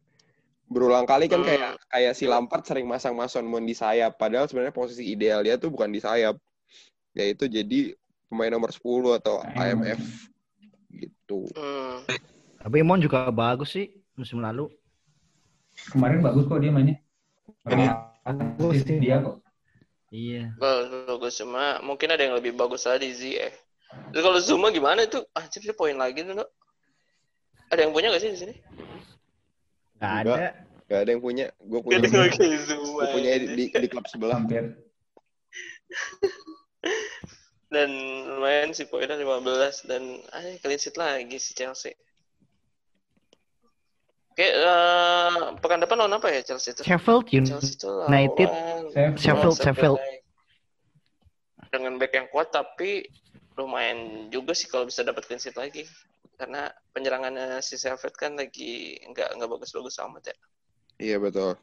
Berulang 0.69 1.07
kali 1.07 1.31
kan 1.31 1.41
Hmm. 1.41 1.47
kayak 1.49 1.71
kayak 1.89 2.13
si 2.13 2.27
Lampard 2.27 2.67
sering 2.67 2.85
masang 2.85 3.15
Mason 3.15 3.47
Mount 3.47 3.65
di 3.65 3.73
sayap, 3.73 4.19
padahal 4.19 4.45
sebenarnya 4.45 4.75
posisi 4.75 5.07
ideal 5.09 5.41
dia 5.41 5.55
tuh 5.55 5.71
bukan 5.71 5.89
di 5.89 6.03
sayap. 6.03 6.35
Yaitu 7.17 7.49
jadi 7.49 7.95
pemain 8.29 8.53
nomor 8.53 8.69
10 8.69 9.19
atau 9.19 9.41
IMF. 9.57 9.99
Gitu. 10.93 11.49
Hmm. 11.57 12.05
Tapi 12.59 12.77
Mon 12.83 13.01
juga 13.01 13.29
bagus 13.33 13.73
sih 13.73 13.89
musim 14.13 14.43
lalu. 14.43 14.69
Kemarin 15.89 16.19
bagus 16.19 16.45
kok 16.45 16.59
dia 16.59 16.71
mainnya. 16.73 16.97
Ini. 17.65 17.87
Bagus 18.25 18.83
sih 18.83 18.99
dia 18.99 19.23
kok. 19.23 19.41
Iya. 20.13 20.53
Bagus, 20.57 20.87
bagus. 21.07 21.33
Cuma 21.39 21.79
mungkin 21.81 22.09
ada 22.13 22.21
yang 22.21 22.35
lebih 22.37 22.53
bagus 22.57 22.85
lagi 22.85 23.09
sih 23.15 23.39
eh. 23.39 23.53
Terus 24.13 24.21
kalau 24.21 24.39
Zuma 24.41 24.67
gimana 24.69 25.05
itu? 25.05 25.21
Anjir 25.33 25.65
dia 25.65 25.73
poin 25.73 25.97
lagi 25.97 26.21
dulu. 26.21 26.45
Ada 27.69 27.85
yang 27.85 27.93
punya 27.93 28.13
gak 28.13 28.21
sih 28.21 28.33
di 28.33 28.39
sini? 28.39 28.53
Nggak 29.97 30.13
Enggak. 30.13 30.37
ada. 30.37 30.49
Gak 30.89 30.99
ada 31.05 31.09
yang 31.13 31.21
punya. 31.21 31.45
Gue 31.61 31.79
punya. 31.85 31.97
Gak. 32.05 32.37
Gue 32.69 33.05
punya 33.13 33.29
di, 33.37 33.47
di, 33.53 33.63
di 33.69 33.87
klub 33.89 34.05
sebelah. 34.09 34.41
Hampir. 34.41 34.77
Dan 37.69 37.89
lumayan 38.25 38.73
sih 38.73 38.89
poinnya 38.89 39.13
15 39.13 39.85
dan 39.85 40.01
ah 40.33 40.41
clean 40.57 40.81
sheet 40.81 40.97
lagi 40.97 41.37
si 41.37 41.53
Chelsea. 41.53 41.93
Oke, 44.33 44.47
eh, 44.55 45.39
pekan 45.59 45.83
depan 45.83 45.99
lawan 45.99 46.17
apa 46.17 46.33
ya 46.33 46.41
Chelsea 46.41 46.73
itu? 46.73 46.81
Sheffield 46.81 47.29
Chelsea 47.29 47.77
itu 47.77 47.91
lawan 47.91 48.09
United. 48.09 48.49
Sheffield. 48.49 49.19
Sheffield, 49.21 49.57
Sheffield. 49.61 49.99
Dengan 51.69 52.01
back 52.01 52.13
yang 52.17 52.27
kuat 52.33 52.49
tapi 52.49 53.05
lumayan 53.53 54.31
juga 54.33 54.57
sih 54.57 54.71
kalau 54.71 54.89
bisa 54.89 55.05
dapat 55.05 55.29
clean 55.29 55.37
sheet 55.37 55.59
lagi. 55.59 55.85
Karena 56.39 56.71
penyerangannya 56.95 57.59
si 57.61 57.75
Sheffield 57.77 58.15
kan 58.15 58.39
lagi 58.39 58.97
nggak 59.11 59.37
nggak 59.37 59.49
bagus-bagus 59.51 59.99
amat 60.07 60.33
ya. 60.33 60.35
Iya 60.97 61.17
betul. 61.19 61.59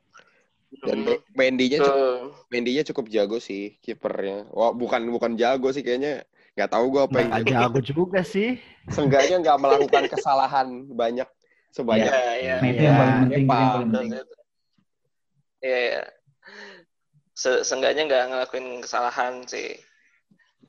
Dan 0.84 0.98
Hmm. 1.02 1.06
Me- 1.08 1.22
Mendy-nya 1.36 1.78
cukup, 1.80 1.96
Tuh. 1.96 2.18
Mendy-nya 2.52 2.82
cukup 2.88 3.06
jago 3.08 3.36
sih 3.38 3.76
kipernya. 3.80 4.48
Wah, 4.52 4.72
bukan 4.76 5.04
bukan 5.08 5.32
jago 5.38 5.72
sih 5.72 5.80
kayaknya. 5.80 6.24
Nggak 6.56 6.70
tahu 6.72 6.84
gue 6.88 7.02
apa 7.04 7.16
yang 7.20 7.30
Nggak 7.32 7.46
jago 7.52 7.80
juga 7.80 8.20
sih. 8.24 8.60
Seenggaknya 8.88 9.36
nggak 9.42 9.58
melakukan 9.60 10.04
kesalahan 10.08 10.68
banyak 10.92 11.28
sebanyak. 11.74 12.08
Iya, 12.08 12.30
iya. 12.40 12.54
Nah 12.60 12.68
itu 12.70 12.80
Iya, 12.80 12.88
yang 12.88 12.96
paling 12.96 13.16
penting. 13.20 13.44
Betul, 13.46 13.82
penting. 13.84 14.08
Iya, 15.60 15.78
iya. 15.80 16.02
Se- 17.36 17.64
Seenggaknya 17.64 18.02
nggak 18.08 18.24
ngelakuin 18.32 18.66
kesalahan 18.80 19.44
sih. 19.44 19.76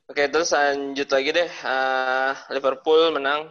Oke, 0.08 0.24
terus 0.28 0.52
lanjut 0.52 1.08
lagi 1.08 1.30
deh. 1.32 1.50
Ah, 1.64 2.32
Liverpool 2.48 3.12
menang 3.12 3.48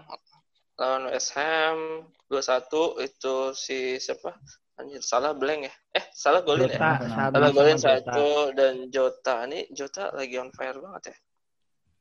lawan 0.78 1.10
West 1.10 1.34
Ham 1.34 2.06
2-1 2.30 3.02
itu 3.02 3.36
si 3.58 3.98
siapa? 3.98 4.34
Anjir, 4.78 5.02
salah 5.02 5.34
blank 5.34 5.66
ya? 5.66 5.74
Eh, 5.98 6.06
salah 6.14 6.46
golin 6.46 6.70
ya? 6.70 6.78
Jota, 6.78 6.78
Jota. 6.78 6.90
sama- 7.02 7.32
Salah 7.34 7.50
sama 7.50 7.58
golin 7.58 7.78
Jota. 7.78 7.90
satu 7.90 8.28
dan 8.54 8.74
Jota. 8.94 9.36
Ini 9.50 9.60
Jota 9.74 10.04
lagi 10.14 10.36
on 10.38 10.50
fire 10.54 10.78
banget 10.78 11.04
ya. 11.10 11.16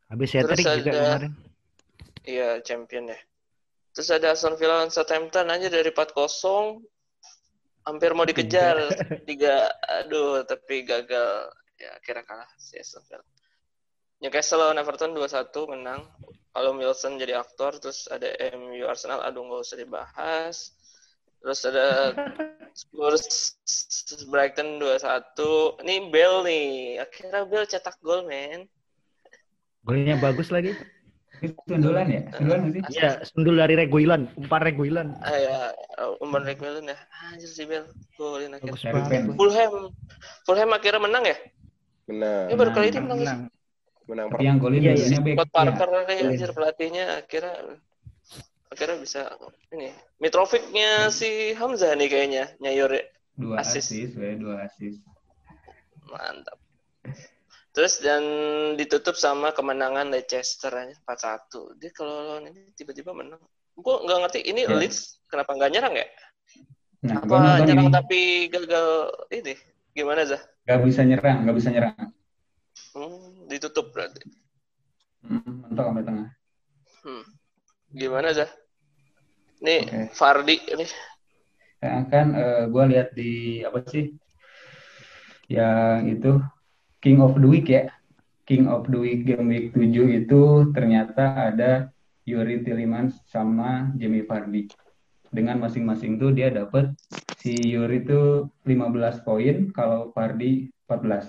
Habis 0.07 0.29
hat-trick 0.31 0.61
Terus 0.61 0.79
juga 0.85 0.91
ada- 0.93 1.01
kemarin. 1.01 1.33
Iya, 2.27 2.49
champion 2.61 3.05
ya. 3.09 3.19
Terus 3.97 4.09
ada 4.13 4.27
Aston 4.31 4.55
Villa 4.61 4.77
lawan 4.77 4.93
Southampton 4.93 5.49
aja 5.49 5.73
dari 5.73 5.89
4-0 5.89 6.85
hampir 7.83 8.13
mau 8.13 8.29
dikejar. 8.29 8.77
Tiga, 9.29 9.73
aduh, 9.81 10.45
tapi 10.45 10.85
gagal. 10.85 11.49
Ya, 11.77 11.93
kira 12.05 12.21
kalah 12.23 12.49
si 12.61 12.77
Aston 12.77 13.01
Villa. 13.09 13.25
Newcastle 14.21 14.61
lawan 14.61 14.77
Everton 14.77 15.17
2-1 15.17 15.49
menang. 15.67 16.05
Kalau 16.53 16.77
Wilson 16.77 17.17
jadi 17.17 17.37
aktor, 17.37 17.77
terus 17.77 18.05
ada 18.09 18.29
MU 18.53 18.85
Arsenal, 18.85 19.21
aduh 19.21 19.45
nggak 19.45 19.65
usah 19.65 19.77
dibahas. 19.77 20.76
Terus 21.43 21.61
ada 21.69 21.87
Spurs 22.77 23.25
Brighton 24.29 24.83
2-1. 24.83 25.83
Ini 25.87 25.95
Bell 26.13 26.45
nih. 26.45 26.69
Akhirnya 27.01 27.47
Bell 27.49 27.65
cetak 27.65 27.97
gol, 28.05 28.27
men. 28.29 28.69
Golnya 29.87 30.19
bagus 30.19 30.51
lagi. 30.51 30.75
Itu 31.45 31.53
sundulan 31.69 32.09
ya? 32.09 32.23
Sundulan 32.33 32.73
sih? 32.73 32.83
Iya, 32.97 33.11
sundul 33.29 33.61
dari 33.61 33.77
Reguilan, 33.77 34.33
umpan 34.41 34.61
Reguilan. 34.65 35.13
Ah 35.21 35.37
ya, 35.37 35.57
Umar 36.25 36.43
Reguilon 36.49 36.89
ya. 36.89 36.99
Anjir 37.29 37.51
si 37.53 37.69
Bell. 37.69 37.85
Golin 38.17 38.57
akhirnya. 38.57 39.33
Fulham. 39.37 39.93
Fulham 40.49 40.71
akhirnya 40.73 41.01
menang 41.05 41.25
ya? 41.29 41.37
Menang, 42.07 42.47
Ini 42.49 42.55
baru 42.55 42.71
kali 42.71 42.87
ini 42.89 42.99
Menang, 43.03 43.19
menang. 43.19 43.21
Menang. 43.21 43.41
menang 44.07 44.27
Tapi 44.31 44.45
yang 44.47 44.57
golin 44.63 44.79
dua-duanya 44.79 45.21
back. 45.21 45.35
Scott 45.35 45.49
Iya. 45.51 45.57
Parker 45.59 45.89
nih 46.07 46.19
anjir 46.23 46.51
pelatihnya 46.55 47.05
akhirnya 47.19 47.55
akhirnya 48.67 48.99
bisa 48.99 49.21
ini 49.71 49.91
Mitrovic-nya 50.19 51.09
si 51.09 51.53
Hamzah 51.53 51.95
nih 51.95 52.09
kayaknya 52.09 52.45
nyayur 52.59 52.91
ya. 52.91 53.05
Dua 53.37 53.61
Assist. 53.61 53.93
asis, 53.93 54.11
we, 54.17 54.33
dua 54.35 54.65
asis. 54.65 54.97
mantap. 56.07 56.57
Terus 57.71 58.01
dan 58.01 58.23
ditutup 58.75 59.13
sama 59.13 59.53
kemenangan 59.53 60.09
Leicester 60.09 60.73
aja 60.73 60.97
4-1. 61.05 61.77
Dia 61.77 61.91
kalau 61.93 62.15
lawan 62.25 62.49
ini 62.49 62.73
tiba-tiba 62.73 63.13
menang. 63.13 63.43
Gue 63.77 63.93
nggak 64.01 64.19
ngerti 64.25 64.41
ini 64.43 64.65
Ya. 64.65 64.73
Leeds 64.73 65.21
kenapa 65.29 65.53
nggak 65.53 65.71
nyerang 65.71 65.95
ya? 65.95 66.07
Nah, 67.05 67.21
Apa 67.21 67.61
nyerang 67.61 67.93
ini. 67.93 67.93
tapi 67.93 68.21
gagal 68.49 68.89
ini? 69.29 69.55
Gimana 69.93 70.25
Zah? 70.25 70.41
Gak 70.65 70.81
bisa 70.83 71.05
nyerang, 71.05 71.45
gak 71.45 71.57
bisa 71.57 71.69
nyerang. 71.69 71.97
Hmm, 72.97 73.45
ditutup 73.47 73.93
berarti. 73.93 74.25
Hmm, 75.21 75.45
mentok 75.69 75.85
sampai 75.85 76.05
tengah. 76.05 76.29
Hmm. 77.05 77.25
Gimana 77.97 78.29
Zah? 78.37 78.53
Nih 79.65 79.89
Oke. 79.89 80.13
Fardi 80.13 80.61
ini. 80.69 80.85
Ya, 81.81 82.05
kan 82.13 82.37
gue 82.69 82.85
lihat 82.93 83.17
di 83.17 83.65
apa 83.65 83.81
sih 83.89 84.13
yang 85.49 86.05
itu 86.05 86.37
King 87.01 87.25
of 87.25 87.41
the 87.41 87.49
Week 87.49 87.65
ya. 87.65 87.89
King 88.45 88.69
of 88.69 88.85
the 88.93 89.01
Week 89.01 89.25
game 89.25 89.49
week 89.49 89.73
7 89.73 90.13
itu 90.13 90.71
ternyata 90.77 91.49
ada 91.49 91.89
Yuri 92.29 92.61
Tillemans 92.69 93.17
sama 93.33 93.91
Jamie 93.97 94.29
Vardy. 94.29 94.69
Dengan 95.33 95.65
masing-masing 95.65 96.21
tuh 96.21 96.37
dia 96.37 96.53
dapat 96.53 96.93
si 97.41 97.57
Yuri 97.57 98.05
tuh 98.05 98.53
15 98.69 99.25
poin 99.25 99.73
kalau 99.73 100.13
Vardy 100.13 100.69
14 100.85 101.27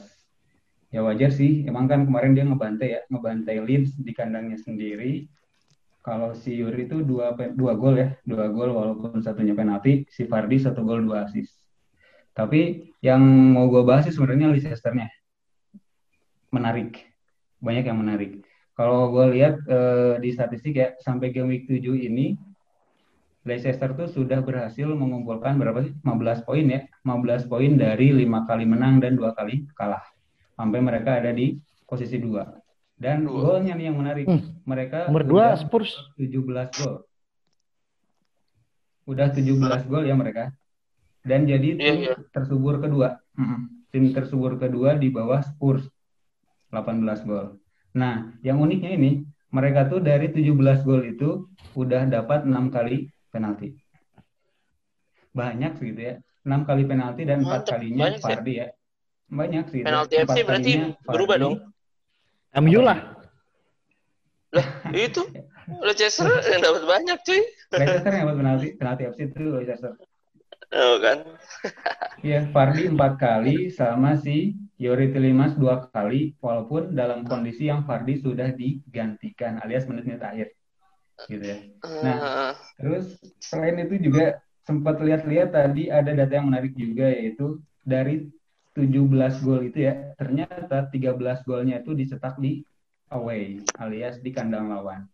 ya 0.87 1.03
wajar 1.03 1.31
sih 1.31 1.67
emang 1.67 1.87
kan 1.87 2.07
kemarin 2.07 2.31
dia 2.31 2.47
ngebantai 2.47 2.89
ya 2.95 3.01
ngebantai 3.11 3.59
Leeds 3.59 3.99
di 3.99 4.11
kandangnya 4.15 4.55
sendiri 4.55 5.27
kalau 6.07 6.31
si 6.31 6.55
Yuri 6.55 6.87
itu 6.87 7.03
dua 7.03 7.35
dua 7.51 7.75
gol 7.75 7.99
ya, 7.99 8.15
dua 8.23 8.47
gol 8.47 8.71
walaupun 8.71 9.19
satunya 9.19 9.51
penalti, 9.51 10.07
si 10.07 10.23
Fardi 10.23 10.55
satu 10.55 10.87
gol 10.87 11.03
dua 11.03 11.27
assist. 11.27 11.51
Tapi 12.31 12.93
yang 13.03 13.19
mau 13.51 13.67
gue 13.67 13.83
bahas 13.83 14.07
sih 14.07 14.15
sebenarnya 14.15 14.47
Leicester-nya 14.55 15.11
menarik, 16.55 17.03
banyak 17.59 17.91
yang 17.91 17.99
menarik. 17.99 18.39
Kalau 18.71 19.11
gue 19.11 19.35
lihat 19.35 19.59
eh, 19.67 20.15
di 20.23 20.31
statistik 20.31 20.79
ya 20.79 20.95
sampai 21.03 21.35
game 21.35 21.51
week 21.51 21.67
7 21.67 21.83
ini 21.97 22.39
Leicester 23.43 23.91
tuh 23.91 24.07
sudah 24.07 24.39
berhasil 24.39 24.87
mengumpulkan 24.87 25.59
berapa 25.59 25.91
sih? 25.91 25.91
15 26.07 26.47
poin 26.47 26.65
ya, 26.67 26.87
15 27.03 27.51
poin 27.51 27.71
dari 27.75 28.15
lima 28.15 28.47
kali 28.47 28.63
menang 28.63 29.03
dan 29.03 29.19
dua 29.19 29.35
kali 29.35 29.67
kalah. 29.75 30.03
Sampai 30.55 30.79
mereka 30.79 31.19
ada 31.19 31.35
di 31.35 31.59
posisi 31.83 32.15
dua. 32.15 32.47
Dan 32.97 33.29
Dua. 33.29 33.61
golnya 33.61 33.77
nih 33.77 33.93
yang 33.93 33.97
menarik, 34.01 34.25
Hmm. 34.25 34.57
mereka 34.65 35.05
Nomor 35.05 35.21
dua 35.21 35.43
udah 35.53 35.61
Spurs. 35.61 35.93
17 36.17 36.73
gol. 36.73 37.05
Udah 39.05 39.29
17 39.29 39.85
gol 39.85 40.03
ya 40.03 40.17
mereka. 40.17 40.51
Dan 41.21 41.45
jadi 41.45 41.77
Iya, 41.77 41.79
tim 41.79 41.95
iya. 42.01 42.13
tersubur 42.33 42.81
kedua. 42.81 43.21
Mm-mm. 43.37 43.85
Tim 43.93 44.11
tersubur 44.11 44.57
kedua 44.57 44.97
di 44.97 45.07
bawah 45.07 45.39
Spurs. 45.39 45.85
18 46.73 47.23
gol. 47.23 47.61
Nah, 47.95 48.35
yang 48.43 48.59
uniknya 48.59 48.91
ini, 48.91 49.23
mereka 49.53 49.87
tuh 49.87 50.03
dari 50.03 50.27
17 50.27 50.83
gol 50.83 51.05
itu 51.05 51.47
udah 51.73 52.03
dapat 52.09 52.43
6 52.43 52.67
kali 52.67 53.07
penalti. 53.31 53.77
Banyak 55.31 55.77
sih 55.77 55.93
gitu 55.93 56.01
ya. 56.01 56.13
6 56.43 56.65
kali 56.65 56.83
penalti 56.83 57.23
dan 57.23 57.45
4 57.45 57.63
Mantep, 57.63 57.71
kalinya. 57.77 58.05
Fardi 58.19 58.53
ya. 58.57 58.67
Banyak 59.27 59.65
sih. 59.69 59.81
penalti 59.83 60.13
Empat 60.17 60.35
FC 60.35 60.37
berarti 60.43 60.71
kalinya 60.73 60.89
berubah 61.05 61.35
dong. 61.37 61.55
MU 62.55 62.79
lah. 62.79 63.17
Itu 64.95 65.27
Leicester 65.83 66.31
yang 66.47 66.63
dapat 66.63 66.83
banyak 66.87 67.17
cuy. 67.27 67.41
Leicester 67.75 68.11
yang 68.15 68.23
dapat 68.31 68.37
penalti, 68.39 68.67
penalti 68.79 69.03
FC 69.11 69.19
itu 69.27 69.43
Leicester. 69.59 69.93
Oh 70.75 70.99
kan. 70.99 71.23
Iya, 72.23 72.51
Fardi 72.51 72.91
empat 72.91 73.19
kali 73.19 73.71
sama 73.71 74.19
si 74.19 74.59
Yori 74.79 75.15
Tilimas 75.15 75.55
dua 75.55 75.87
kali, 75.91 76.35
walaupun 76.43 76.91
dalam 76.91 77.23
kondisi 77.23 77.71
yang 77.71 77.87
Fardi 77.87 78.19
sudah 78.19 78.51
digantikan 78.51 79.63
alias 79.63 79.87
menit-menit 79.87 80.23
akhir, 80.23 80.47
gitu 81.31 81.43
ya. 81.43 81.57
Nah. 82.03 82.17
Eh, 82.19 82.53
Terus 82.77 83.05
selain 83.39 83.79
itu 83.79 83.95
juga 83.97 84.43
sempat 84.67 84.99
lihat-lihat 84.99 85.55
tadi 85.55 85.87
ada 85.87 86.11
data 86.11 86.33
yang 86.35 86.51
menarik 86.51 86.75
juga 86.75 87.07
yaitu 87.07 87.63
dari 87.87 88.27
17 88.77 89.41
gol 89.41 89.61
itu 89.65 89.89
ya, 89.89 90.13
ternyata 90.13 90.85
13 90.93 91.41
golnya 91.49 91.81
itu 91.81 91.97
dicetak 91.97 92.37
di 92.37 92.61
away 93.09 93.65
alias 93.81 94.21
di 94.21 94.29
kandang 94.29 94.69
lawan. 94.69 95.09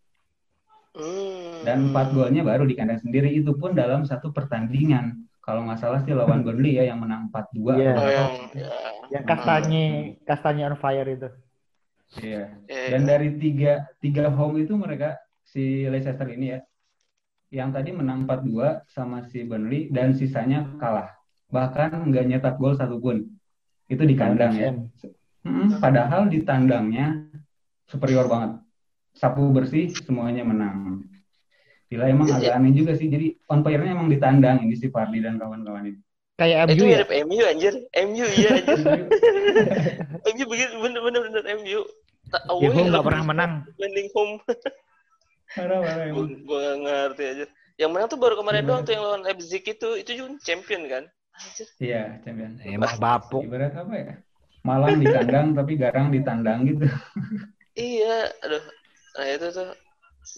hmm. 0.92 1.64
Dan 1.64 1.90
4 1.90 2.12
golnya 2.12 2.44
baru 2.44 2.68
di 2.68 2.76
kandang 2.76 3.00
sendiri 3.00 3.32
itu 3.32 3.56
pun 3.56 3.72
dalam 3.72 4.04
satu 4.04 4.30
pertandingan. 4.30 5.24
Kalau 5.40 5.64
nggak 5.68 5.80
salah 5.80 6.00
sih 6.04 6.16
lawan 6.16 6.40
Burnley 6.40 6.80
ya 6.80 6.88
yang 6.88 7.04
menang 7.04 7.28
4-2. 7.32 7.76
Iya. 7.76 7.92
Oh 7.96 8.08
yang 8.08 8.30
ya, 8.56 8.68
Yang 9.12 9.24
kastanye, 9.28 9.84
kastanye 10.24 10.62
on 10.68 10.76
fire 10.80 11.08
itu. 11.08 11.28
Iya. 12.20 12.44
ya, 12.64 12.82
Dan 12.94 13.04
dari 13.04 13.36
tiga, 13.36 13.84
tiga 14.00 14.32
home 14.32 14.64
itu 14.64 14.72
mereka 14.76 15.20
si 15.44 15.84
Leicester 15.84 16.24
ini 16.32 16.56
ya, 16.56 16.60
yang 17.52 17.70
tadi 17.70 17.92
menang 17.92 18.24
4-2 18.26 18.88
sama 18.88 19.22
si 19.28 19.44
Burnley 19.44 19.92
dan 19.92 20.16
sisanya 20.16 20.64
kalah. 20.80 21.12
Bahkan 21.52 22.08
nggak 22.10 22.24
nyetak 22.26 22.54
gol 22.56 22.74
satupun. 22.74 23.33
Itu 23.86 24.02
di 24.02 24.14
kandang 24.16 24.52
ya. 24.56 24.70
Mm, 25.44 25.76
padahal 25.76 26.32
di 26.32 26.40
tandangnya 26.40 27.28
superior 27.84 28.24
banget. 28.26 28.64
Sapu 29.14 29.52
bersih 29.52 29.92
semuanya 29.92 30.42
menang. 30.42 31.04
Gila 31.86 32.08
emang 32.08 32.26
Iya. 32.26 32.36
agak 32.40 32.52
aneh 32.58 32.72
juga 32.72 32.92
sih. 32.96 33.06
Jadi 33.06 33.38
on 33.46 33.60
fire-nya 33.60 33.92
emang 33.92 34.08
di 34.08 34.18
tandang 34.18 34.64
ini 34.64 34.74
si 34.74 34.88
Fardi 34.88 35.20
dan 35.20 35.36
kawan-kawan 35.36 35.84
ini. 35.86 36.00
Kayak 36.34 36.66
itu 36.66 36.82
MU 36.82 36.90
ya. 36.90 36.90
mirip 36.98 37.10
MU 37.28 37.40
anjir. 37.46 37.74
MU 37.94 38.26
iya 38.26 38.50
anjir. 38.58 38.78
MU 40.34 40.44
begitu 40.50 40.72
bener 40.82 41.00
bener 41.04 41.42
MU. 41.62 41.80
Awalnya 42.50 42.72
home 42.72 42.88
nggak 42.90 42.98
lebih 42.98 43.06
pernah 43.06 43.22
menang. 43.22 43.52
Dibanding 43.68 44.08
home. 44.16 44.32
Parah, 45.54 45.78
parah 45.78 46.04
Gue 46.10 46.24
emang. 46.26 46.28
gue 46.42 46.58
nggak 46.58 46.76
ngerti 46.82 47.22
aja. 47.22 47.44
Yang 47.78 47.90
menang 47.94 48.08
tuh 48.10 48.18
baru 48.18 48.34
kemarin 48.40 48.64
doang 48.66 48.82
tuh 48.82 48.92
yang 48.96 49.04
lawan 49.06 49.22
Leipzig 49.22 49.62
itu. 49.62 49.88
Itu 49.94 50.10
juga 50.16 50.28
champion 50.42 50.82
kan. 50.90 51.04
Iya, 51.82 52.22
champion. 52.22 52.58
Emang 52.62 52.94
bapuk. 52.98 53.42
Ibarat 53.44 53.74
apa 53.74 53.94
ya? 53.94 54.14
Malang 54.64 54.96
di 55.02 55.06
kandang 55.10 55.52
tapi 55.52 55.76
garang 55.76 56.08
di 56.08 56.20
tandang 56.24 56.64
gitu. 56.64 56.86
Iya, 57.74 58.32
aduh. 58.40 58.64
Nah 59.18 59.26
itu 59.28 59.46
tuh 59.50 59.70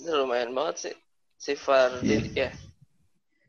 itu 0.03 0.11
lumayan 0.11 0.50
banget 0.57 0.76
sih. 0.91 0.95
Si 1.37 1.53
Fardi 1.55 2.33
ya. 2.33 2.50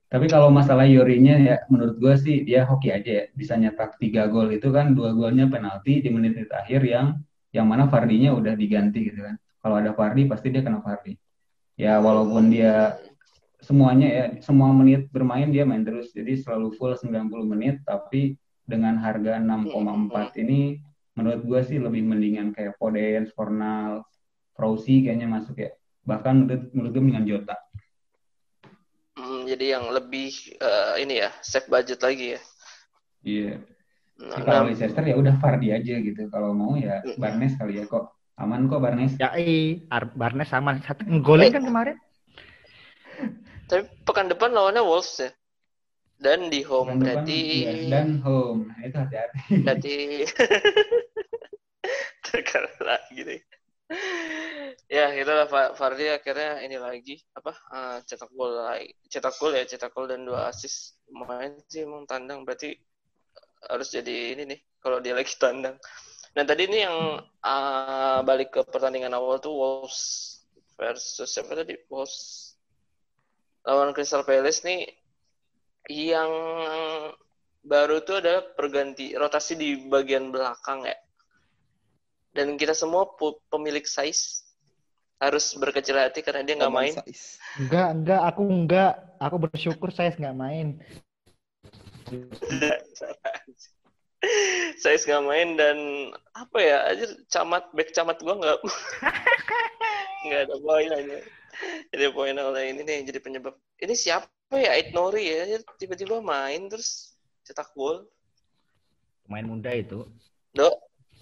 Tapi 0.07 0.27
kalau 0.31 0.47
masalah 0.47 0.87
Yorinya 0.87 1.35
ya 1.35 1.55
menurut 1.67 1.99
gue 1.99 2.15
sih 2.19 2.43
dia 2.43 2.67
hoki 2.67 2.91
aja 2.91 3.11
ya. 3.11 3.25
Bisa 3.31 3.55
nyetak 3.55 3.99
tiga 3.99 4.27
gol 4.27 4.51
itu 4.51 4.71
kan 4.71 4.91
dua 4.91 5.15
golnya 5.15 5.47
penalti 5.47 6.03
di 6.03 6.11
menit-menit 6.11 6.51
akhir 6.51 6.83
yang 6.83 7.19
yang 7.55 7.67
mana 7.67 7.87
Fardinya 7.87 8.35
udah 8.35 8.53
diganti 8.53 9.07
gitu 9.07 9.23
kan. 9.23 9.35
Kalau 9.63 9.75
ada 9.79 9.91
Fardi 9.95 10.27
pasti 10.27 10.51
dia 10.51 10.63
kena 10.63 10.83
Fardi. 10.83 11.15
Ya 11.79 11.99
walaupun 11.99 12.51
dia 12.51 13.01
semuanya 13.67 14.07
ya 14.07 14.25
semua 14.39 14.71
menit 14.71 15.11
bermain 15.11 15.51
dia 15.51 15.67
main 15.67 15.83
terus. 15.83 16.15
Jadi 16.15 16.39
selalu 16.39 16.71
full 16.79 16.95
90 16.95 17.43
menit 17.43 17.83
tapi 17.83 18.39
dengan 18.63 18.95
harga 19.03 19.35
6,4 19.43 20.39
ini 20.39 20.79
menurut 21.19 21.41
gue 21.43 21.61
sih 21.67 21.77
lebih 21.83 22.07
mendingan 22.07 22.55
kayak 22.55 22.79
Podence, 22.79 23.35
Fornal, 23.35 24.07
Frozy 24.55 25.03
kayaknya 25.03 25.27
masuk 25.27 25.59
ya. 25.59 25.75
Bahkan 26.07 26.47
menurut 26.47 26.63
menurut 26.71 26.91
gue 26.95 27.03
mendingan 27.03 27.27
Jota. 27.27 27.55
Hmm, 29.17 29.49
jadi 29.49 29.75
yang 29.75 29.91
lebih 29.91 30.29
eh, 30.61 30.93
ini 31.03 31.25
ya, 31.25 31.33
save 31.43 31.67
budget 31.67 31.99
lagi 31.99 32.37
ya. 32.37 32.41
Iya. 33.27 33.53
Nah, 34.17 34.37
Ya, 34.37 34.43
kalau 34.45 34.61
nah, 34.65 34.73
Leicester 34.73 35.03
ya 35.05 35.15
udah 35.17 35.33
Fardi 35.37 35.69
aja 35.69 35.93
gitu. 36.01 36.21
Kalau 36.31 36.53
mau 36.53 36.73
ya 36.73 37.01
Mm. 37.05 37.17
Barnes 37.21 37.53
kali 37.57 37.81
ya 37.81 37.85
kok. 37.85 38.13
Aman 38.37 38.69
kok 38.69 38.81
Barnes. 38.81 39.13
Ya 39.17 39.33
i, 39.37 39.85
Ar- 39.89 40.13
Barnes 40.13 40.49
sama 40.49 40.77
satu 40.85 41.05
golin 41.21 41.49
kan 41.53 41.65
kemarin. 41.65 41.97
Tapi 43.67 43.83
pekan 44.07 44.27
depan 44.31 44.51
lawannya 44.55 44.83
Wolves 44.83 45.13
ya. 45.23 45.29
Dan 46.17 46.49
di 46.49 46.65
home 46.65 46.97
depan, 46.97 47.05
berarti 47.05 47.39
iya, 47.61 47.73
dan 47.93 48.09
home. 48.25 48.73
Nah, 48.73 48.79
itu 48.81 48.97
hati-hati. 48.97 49.37
berarti 49.61 49.95
terkena 52.25 52.71
lagi 52.81 53.19
deh. 53.21 53.41
Ya, 54.91 55.11
itulah 55.15 55.47
Fa- 55.47 55.73
Fardi 55.77 56.07
akhirnya 56.11 56.63
ini 56.63 56.75
lagi 56.79 57.15
apa 57.37 57.51
eh, 57.53 57.97
cetak 58.07 58.31
gol 58.33 58.51
lagi. 58.55 58.91
Cetak 59.07 59.35
gol 59.39 59.53
ya, 59.55 59.63
cetak 59.67 59.91
gol 59.93 60.07
dan 60.09 60.25
dua 60.27 60.49
assist. 60.49 60.97
Lumayan 61.11 61.59
sih 61.69 61.83
emang 61.87 62.03
tandang 62.09 62.43
berarti 62.43 62.75
harus 63.67 63.89
jadi 63.89 64.37
ini 64.37 64.43
nih 64.53 64.59
kalau 64.79 64.99
dia 65.03 65.13
lagi 65.13 65.33
tandang. 65.37 65.75
Nah, 66.35 66.43
tadi 66.45 66.65
ini 66.67 66.77
yang 66.81 66.97
eh, 67.23 68.19
balik 68.25 68.49
ke 68.55 68.61
pertandingan 68.67 69.13
awal 69.15 69.37
tuh 69.37 69.53
Wolves 69.53 69.99
versus 70.75 71.29
siapa 71.29 71.53
tadi? 71.55 71.73
Wolves 71.91 72.46
lawan 73.67 73.91
Crystal 73.91 74.23
Palace 74.23 74.63
nih 74.63 74.87
yang 75.91 76.31
baru 77.67 77.99
tuh 78.07 78.23
adalah 78.23 78.47
perganti 78.55 79.11
rotasi 79.11 79.59
di 79.59 79.75
bagian 79.91 80.31
belakang 80.31 80.87
ya. 80.87 80.95
Dan 82.31 82.55
kita 82.55 82.71
semua 82.71 83.11
pemilik 83.51 83.83
size 83.83 84.47
harus 85.19 85.51
berkecil 85.57 85.97
hati 85.99 86.23
karena 86.23 86.47
dia 86.47 86.55
nggak 86.55 86.75
main. 86.75 86.93
Size. 86.95 87.41
Enggak, 87.59 87.89
enggak, 87.91 88.21
aku 88.23 88.41
enggak. 88.47 88.93
Aku 89.19 89.35
bersyukur 89.41 89.89
saya 89.91 90.15
nggak 90.15 90.37
main. 90.37 90.79
size 94.81 95.03
nggak 95.03 95.25
main 95.27 95.59
dan 95.59 95.77
apa 96.31 96.57
ya 96.61 96.77
aja 96.87 97.05
camat 97.29 97.67
back 97.75 97.91
camat 97.91 98.17
gua 98.23 98.33
nggak 98.39 98.57
nggak 100.25 100.41
ada 100.47 100.55
poin 100.61 100.91
aja. 100.93 101.17
Jadi 101.93 102.03
poin 102.13 102.35
oleh 102.37 102.73
ini 102.73 102.81
nih 102.85 103.07
jadi 103.07 103.19
penyebab. 103.21 103.55
Ini 103.79 103.93
siapa 103.97 104.29
ya 104.53 104.75
Ait 104.77 104.93
Nori 104.93 105.25
ya 105.25 105.57
tiba-tiba 105.79 106.21
main 106.21 106.69
terus 106.69 107.17
cetak 107.43 107.73
gol. 107.73 108.05
Main 109.27 109.47
muda 109.47 109.71
itu. 109.75 110.07
Dok, 110.55 110.75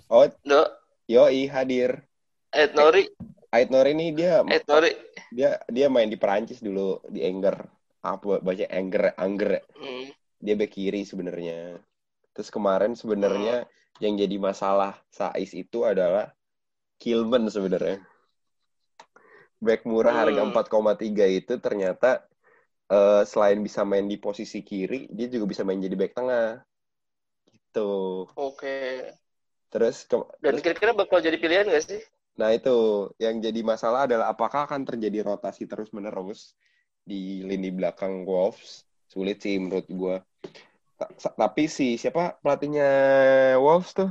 Oh, 0.05 0.29
dok, 0.45 0.69
yoi 1.09 1.49
hadir. 1.49 2.05
Ait 2.53 2.71
Nori, 2.77 3.09
Ait 3.49 3.67
Nori 3.73 3.91
ini 3.97 4.13
dia 4.13 4.45
Ait 4.45 4.61
Nori. 4.69 4.93
dia 5.33 5.57
dia 5.65 5.87
main 5.89 6.07
di 6.07 6.15
Perancis 6.15 6.61
dulu 6.61 7.01
di 7.09 7.25
Enger. 7.25 7.57
Apa 8.05 8.37
baca 8.39 8.65
Enger 8.69 9.17
Angger. 9.17 9.65
Hmm. 9.73 10.13
Dia 10.37 10.53
back 10.53 10.77
kiri 10.77 11.01
sebenarnya. 11.01 11.81
Terus 12.37 12.53
kemarin 12.53 12.93
sebenarnya 12.93 13.65
yang 14.03 14.19
jadi 14.19 14.35
masalah 14.37 14.99
Saiz 15.09 15.55
itu 15.55 15.87
adalah 15.87 16.29
Kilman 17.01 17.49
sebenarnya. 17.49 18.03
Back 19.61 19.87
murah 19.87 20.13
harga 20.25 20.41
Hmm. 20.43 20.51
4,3 20.51 21.25
itu 21.25 21.57
ternyata 21.59 22.25
eh, 22.91 23.23
selain 23.25 23.59
bisa 23.65 23.81
main 23.81 24.05
di 24.05 24.17
posisi 24.21 24.61
kiri, 24.61 25.09
dia 25.09 25.27
juga 25.31 25.45
bisa 25.49 25.61
main 25.65 25.81
jadi 25.81 25.95
back 25.97 26.13
tengah. 26.13 26.61
Gitu. 27.49 27.89
Oke. 28.35 28.75
Terus 29.73 30.05
ke- 30.07 30.29
Dan 30.43 30.61
kira-kira 30.61 30.91
bakal 30.93 31.19
jadi 31.19 31.37
pilihan 31.41 31.65
nggak 31.67 31.83
sih? 31.83 32.01
Nah 32.35 32.51
itu 32.51 33.09
yang 33.19 33.39
jadi 33.39 33.63
masalah 33.63 34.07
adalah 34.07 34.27
apakah 34.31 34.67
akan 34.67 34.83
terjadi 34.83 35.23
rotasi 35.23 35.65
terus 35.71 35.89
menerus 35.95 36.53
di 37.07 37.41
lini 37.43 37.71
belakang 37.71 38.27
Wolves? 38.27 38.83
Sulit 39.07 39.39
sih 39.39 39.55
menurut 39.59 39.87
gua. 39.91 40.15
Tapi 41.19 41.67
si 41.67 41.99
siapa 41.99 42.39
pelatihnya 42.39 42.87
Wolves 43.59 43.91
tuh? 43.95 44.09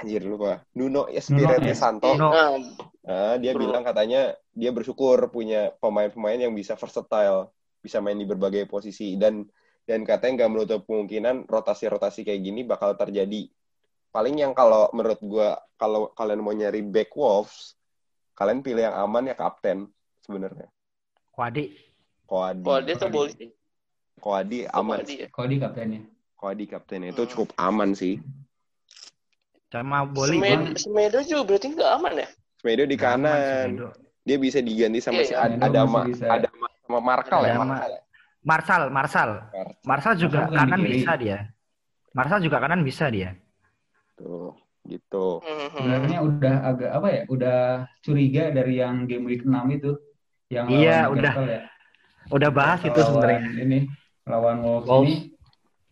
Anjir 0.00 0.24
lupa. 0.24 0.64
Nuno 0.76 1.08
Espirito 1.08 1.60
ya? 1.60 1.76
Santo. 1.76 2.16
Nuno. 2.16 2.91
Nah, 3.02 3.34
dia 3.34 3.50
Bro. 3.50 3.66
bilang 3.66 3.82
katanya 3.82 4.38
dia 4.54 4.70
bersyukur 4.70 5.26
punya 5.34 5.74
pemain-pemain 5.82 6.38
yang 6.38 6.54
bisa 6.54 6.78
versatile, 6.78 7.50
bisa 7.82 7.98
main 7.98 8.14
di 8.14 8.22
berbagai 8.22 8.70
posisi 8.70 9.18
dan 9.18 9.42
dan 9.82 10.06
katanya 10.06 10.46
nggak 10.46 10.52
menutup 10.54 10.80
kemungkinan 10.86 11.50
rotasi-rotasi 11.50 12.22
kayak 12.22 12.40
gini 12.46 12.62
bakal 12.62 12.94
terjadi. 12.94 13.50
Paling 14.14 14.38
yang 14.38 14.54
kalau 14.54 14.86
menurut 14.94 15.18
gua 15.18 15.58
kalau 15.74 16.14
kalian 16.14 16.38
mau 16.38 16.54
nyari 16.54 16.78
back 16.86 17.10
Wolves, 17.18 17.74
kalian 18.38 18.62
pilih 18.62 18.86
yang 18.86 18.94
aman 18.94 19.26
ya 19.26 19.34
kapten 19.34 19.90
sebenarnya. 20.22 20.70
Koadi. 21.34 21.74
kalau 22.30 22.80
dia 22.86 22.94
tuh 22.94 23.10
boleh. 23.10 23.34
Koadi 24.22 24.58
aman. 24.70 25.02
dia. 25.02 25.26
Kalau 25.26 25.48
di 25.50 25.58
kaptennya. 25.58 26.00
Koadi 26.38 26.64
kaptennya 26.70 27.10
itu 27.10 27.22
Hmm. 27.26 27.30
cukup 27.34 27.50
aman 27.58 27.98
sih. 27.98 28.22
Sama 29.74 30.06
Boli. 30.06 30.38
Semedo, 30.38 30.70
Semedo 30.78 31.18
juga 31.26 31.42
berarti 31.50 31.66
nggak 31.74 31.90
aman 31.98 32.14
ya? 32.22 32.28
Semedo 32.62 32.86
di 32.86 32.94
kanan. 32.94 33.68
Dia 34.22 34.38
bisa 34.38 34.62
diganti 34.62 35.02
sama 35.02 35.18
Iya, 35.18 35.26
si 35.26 35.34
iya. 35.34 35.42
Ad- 35.42 35.50
Semedo 35.50 35.66
Adama. 35.66 36.00
Adama 36.06 36.66
sama 36.86 37.00
Markal 37.02 37.40
ya. 37.42 37.54
Marsal, 38.42 38.82
Marsal. 38.88 39.30
Marsal 39.82 40.14
juga 40.14 40.46
Marsal 40.46 40.54
kanan 40.56 40.78
di 40.78 40.88
bisa 40.94 41.12
dia. 41.18 41.38
Marsal 42.14 42.38
juga 42.38 42.56
kanan 42.62 42.80
bisa 42.86 43.10
dia. 43.10 43.34
Tuh, 44.14 44.54
gitu. 44.86 45.42
Hmm. 45.42 45.68
Sebenarnya 45.74 46.18
udah 46.22 46.54
agak 46.64 46.90
apa 46.92 47.08
ya? 47.10 47.22
Udah 47.26 47.58
curiga 47.98 48.54
dari 48.54 48.78
yang 48.78 49.10
game 49.10 49.26
week 49.26 49.42
6 49.42 49.50
itu. 49.74 49.98
Yang 50.46 50.66
Iya, 50.70 50.96
lawan 51.02 51.14
udah. 51.18 51.34
Ya. 51.42 51.60
Udah 52.30 52.50
bahas 52.54 52.78
itu 52.80 52.94
Lawan 52.94 53.10
sebenarnya. 53.10 53.40
Ini 53.58 53.78
lawan 54.22 54.56
Wolves, 54.62 54.86
Wolves. 54.86 55.02
ini 55.02 55.14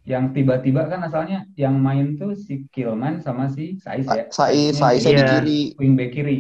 yang 0.06 0.30
tiba-tiba 0.30 0.86
kan 0.86 1.02
asalnya 1.02 1.50
yang 1.54 1.74
main 1.74 2.14
tuh 2.14 2.38
si 2.38 2.70
Kilman 2.70 3.18
sama 3.18 3.50
si 3.50 3.74
Saiz 3.82 4.06
ya. 4.06 4.30
Sai, 4.30 4.70
Saiznya 4.70 5.02
Sai 5.02 5.02
jadi 5.02 5.18
Iya. 5.18 5.26
di 5.26 5.34
kiri. 5.34 5.60
wingback 5.78 6.10
kiri. 6.14 6.38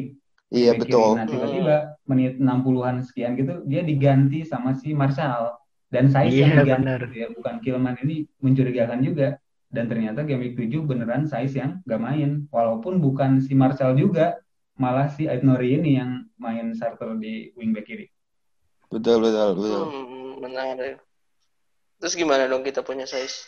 Iya 0.50 0.74
betul. 0.74 1.14
Nah, 1.14 1.26
tiba-tiba 1.30 1.76
menit 2.10 2.42
60-an 2.42 3.06
sekian 3.06 3.38
gitu 3.38 3.62
dia 3.70 3.86
diganti 3.86 4.42
sama 4.42 4.74
si 4.74 4.90
Marshall 4.90 5.54
dan 5.94 6.10
Saiz 6.10 6.34
yang 6.34 6.58
Iya, 6.58 6.62
diganti 6.66 6.86
benar. 6.90 7.00
ya 7.14 7.26
bukan 7.30 7.54
Kilman 7.62 7.96
ini 8.02 8.26
mencurigakan 8.42 9.00
juga. 9.06 9.38
Dan 9.70 9.86
ternyata 9.86 10.26
game 10.26 10.50
week 10.50 10.58
7 10.58 10.82
beneran 10.82 11.30
Saiz 11.30 11.54
yang 11.54 11.78
gak 11.86 12.02
main. 12.02 12.50
Walaupun 12.50 12.98
bukan 12.98 13.38
si 13.38 13.54
Marshall 13.54 13.94
juga, 13.94 14.42
malah 14.74 15.06
si 15.14 15.30
Aitnori 15.30 15.78
ini 15.78 15.94
yang 15.94 16.26
main 16.42 16.74
starter 16.74 17.14
di 17.14 17.54
wingback 17.54 17.86
kiri. 17.86 18.10
Betul 18.90 19.22
betul 19.22 19.54
betul. 19.54 19.82
Hmm, 19.86 20.30
menarik. 20.42 20.98
Terus 22.02 22.18
gimana 22.18 22.50
dong 22.50 22.66
kita 22.66 22.82
punya 22.82 23.06
size? 23.06 23.46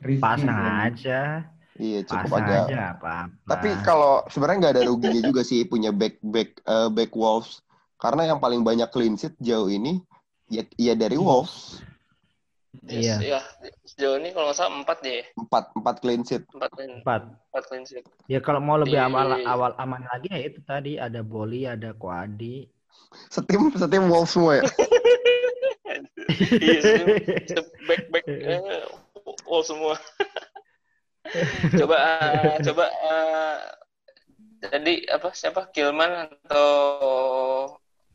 Risky 0.00 0.24
Pasang 0.24 0.56
aja. 0.88 1.52
Iya 1.74 2.06
cukup 2.06 2.30
Pasang 2.30 2.46
agak. 2.46 2.64
aja 2.70 2.78
apa. 2.94 3.14
Tapi 3.50 3.68
kalau 3.82 4.22
sebenarnya 4.30 4.58
nggak 4.62 4.74
ada 4.78 4.84
ruginya 4.86 5.22
juga 5.26 5.42
sih 5.42 5.66
punya 5.66 5.90
back 5.90 6.22
back 6.22 6.62
eh, 6.62 6.88
back 6.94 7.10
Wolves 7.18 7.66
karena 7.98 8.30
yang 8.30 8.38
paling 8.38 8.62
banyak 8.62 8.86
clean 8.94 9.18
sheet 9.18 9.34
jauh 9.42 9.66
ini 9.66 9.98
ya, 10.46 10.62
ya 10.78 10.94
dari 10.94 11.18
Wolves. 11.18 11.82
Iya. 12.86 13.22
Ya, 13.22 13.40
sejauh 13.86 14.18
ini 14.18 14.34
kalau 14.34 14.50
nggak 14.50 14.58
salah 14.58 14.72
empat 14.82 14.98
deh. 15.02 15.22
Empat, 15.38 15.64
empat 15.78 15.96
clean 16.02 16.22
sheet. 16.26 16.42
Empat 16.54 16.70
clean, 16.74 16.90
Empat. 17.02 17.22
empat 17.50 17.64
clean 17.70 17.84
sheet. 17.86 18.06
Ya 18.26 18.38
kalau 18.38 18.58
mau 18.62 18.78
lebih 18.78 18.98
Di- 18.98 19.06
awal 19.06 19.42
awal 19.46 19.72
aman 19.78 20.02
lagi 20.10 20.30
ya 20.30 20.40
itu 20.46 20.58
tadi 20.62 20.98
ada 20.98 21.22
Boli, 21.22 21.66
ada 21.66 21.94
Koadi. 21.94 22.66
Setim, 23.30 23.70
setim 23.74 24.06
Wolves 24.06 24.30
semua 24.30 24.62
ya. 24.62 24.64
Iya, 26.34 27.04
back 27.86 28.02
back 28.10 28.24
eh, 28.26 28.82
all 29.46 29.62
semua. 29.62 29.94
coba 31.80 31.96
eh, 31.98 32.56
coba 32.60 32.84
eh, 32.88 33.56
jadi 34.64 34.92
apa 35.12 35.28
siapa 35.32 35.68
Kilman 35.72 36.28
atau 36.30 36.68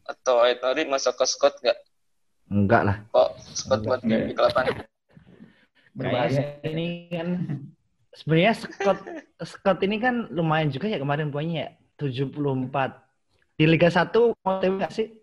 atau 0.06 0.36
Etori 0.46 0.90
masuk 0.90 1.18
ke 1.22 1.26
Scott 1.30 1.62
nggak? 1.62 1.78
Enggak 2.50 2.82
lah. 2.86 2.98
Kok 3.14 3.30
Scott 3.54 3.82
buat 3.86 4.02
game 4.02 4.34
week 4.34 4.40
8? 4.40 4.82
Berbahaya. 5.94 6.42
Ini 6.66 6.88
kan 7.14 7.28
sebenarnya 8.14 8.54
Scott 8.58 9.00
Scott 9.46 9.80
ini 9.86 10.02
kan 10.02 10.26
lumayan 10.34 10.74
juga 10.74 10.90
ya 10.90 10.98
kemarin 10.98 11.30
poinnya 11.30 11.70
ya 11.70 11.70
74. 12.02 13.60
Di 13.60 13.66
Liga 13.68 13.92
1 13.92 14.10
mau 14.42 14.58
nggak 14.64 14.94
sih? 14.96 15.19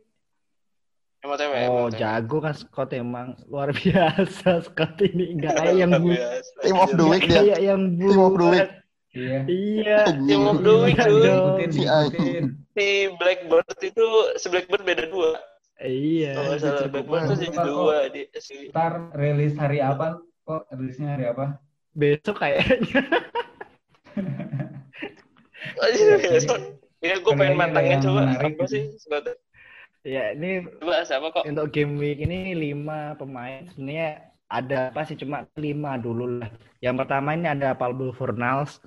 MOTW, 1.26 1.52
Oh, 1.66 1.86
MOTW. 1.86 1.94
jago 1.94 2.36
kan 2.38 2.54
Scott 2.54 2.90
emang 2.92 3.26
luar 3.46 3.70
biasa 3.70 4.48
Scott 4.66 4.94
ini 5.00 5.34
enggak 5.34 5.54
kayak 5.56 5.74
yang 5.76 5.90
bu. 5.98 6.14
Team 6.62 6.76
of 6.76 6.90
the 6.92 7.04
week 7.04 7.24
dia. 7.24 7.40
kayak 7.42 7.60
yang 7.60 7.80
bu 7.92 8.06
Team 8.06 8.22
of 8.22 8.34
the 8.34 8.46
week. 8.48 8.68
Iya. 9.12 9.38
Iya. 9.44 9.98
Team 10.22 10.42
of 10.44 10.58
the 10.60 10.74
week 10.78 10.96
Iya. 10.96 11.08
Ikutin, 11.08 11.70
Si 11.72 11.82
ikutin. 11.82 12.44
Si 12.72 12.86
Blackbird 13.16 13.68
itu 13.80 14.06
si 14.36 14.46
Blackbird 14.46 14.82
beda 14.82 15.04
dua. 15.08 15.30
Iya. 15.78 16.30
Kalau 16.32 16.48
nggak 16.48 16.60
salah 16.60 16.88
Blackbird 16.88 17.22
tuh 17.24 17.36
jadi 17.36 17.58
dua 17.60 17.96
di 18.08 18.22
si 18.36 18.54
Ntar 18.68 18.92
rilis 19.12 19.54
hari 19.54 19.78
apa? 19.80 20.20
Kok 20.44 20.70
rilisnya 20.70 21.08
hari 21.12 21.24
apa? 21.26 21.58
Besok 21.92 22.36
kayaknya. 22.38 23.02
Oh, 25.76 25.88
iya, 25.92 26.16
Iya, 27.04 27.20
gue 27.20 27.28
pengen 27.28 27.36
Pengennya 27.36 27.60
mantangin 27.60 27.92
yang 27.92 28.02
coba 28.02 28.20
apa 28.24 28.48
gitu. 28.48 28.64
sih 28.66 28.82
Scott? 28.96 29.28
Ya, 30.06 30.30
ini 30.38 30.62
Coba 30.78 31.02
siapa 31.02 31.34
kok? 31.34 31.42
untuk 31.50 31.66
game 31.74 31.98
week 31.98 32.22
ini 32.22 32.54
lima 32.54 33.18
pemain 33.18 33.66
sebenarnya 33.74 34.30
ada 34.46 34.94
apa 34.94 35.02
sih 35.02 35.18
cuma 35.18 35.42
lima 35.58 35.98
dulu 35.98 36.38
lah. 36.38 36.50
Yang 36.78 37.02
pertama 37.02 37.34
ini 37.34 37.50
ada 37.50 37.74
Pablo 37.74 38.14
Fornals. 38.14 38.78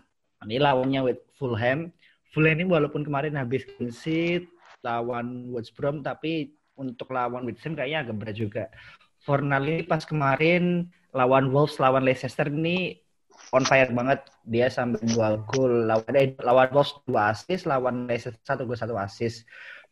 Ini 0.48 0.64
lawannya 0.64 1.04
with 1.04 1.20
Fulham. 1.36 1.92
Fulham 2.32 2.56
ini 2.64 2.72
walaupun 2.72 3.04
kemarin 3.04 3.36
habis 3.36 3.68
sheet 3.92 4.48
lawan 4.80 5.52
West 5.52 5.76
Brom 5.76 6.00
tapi 6.00 6.56
untuk 6.80 7.12
lawan 7.12 7.44
West 7.44 7.68
Ham 7.68 7.76
kayaknya 7.76 8.08
agak 8.08 8.16
berat 8.16 8.36
juga. 8.40 8.64
Fornal 9.28 9.68
ini 9.68 9.84
pas 9.84 10.08
kemarin 10.08 10.88
lawan 11.12 11.52
Wolves 11.52 11.76
lawan 11.84 12.08
Leicester 12.08 12.48
ini 12.48 12.96
on 13.52 13.68
fire 13.68 13.92
banget. 13.92 14.24
Dia 14.48 14.72
sampai 14.72 15.04
dua 15.04 15.44
gol 15.52 15.84
lawan 15.84 16.16
eh, 16.16 16.32
lawan 16.40 16.72
Wolves 16.72 16.96
dua 17.04 17.36
assist, 17.36 17.68
lawan 17.68 18.08
Leicester 18.08 18.32
satu 18.48 18.64
gol 18.64 18.80
satu 18.80 18.96
assist. 18.96 19.44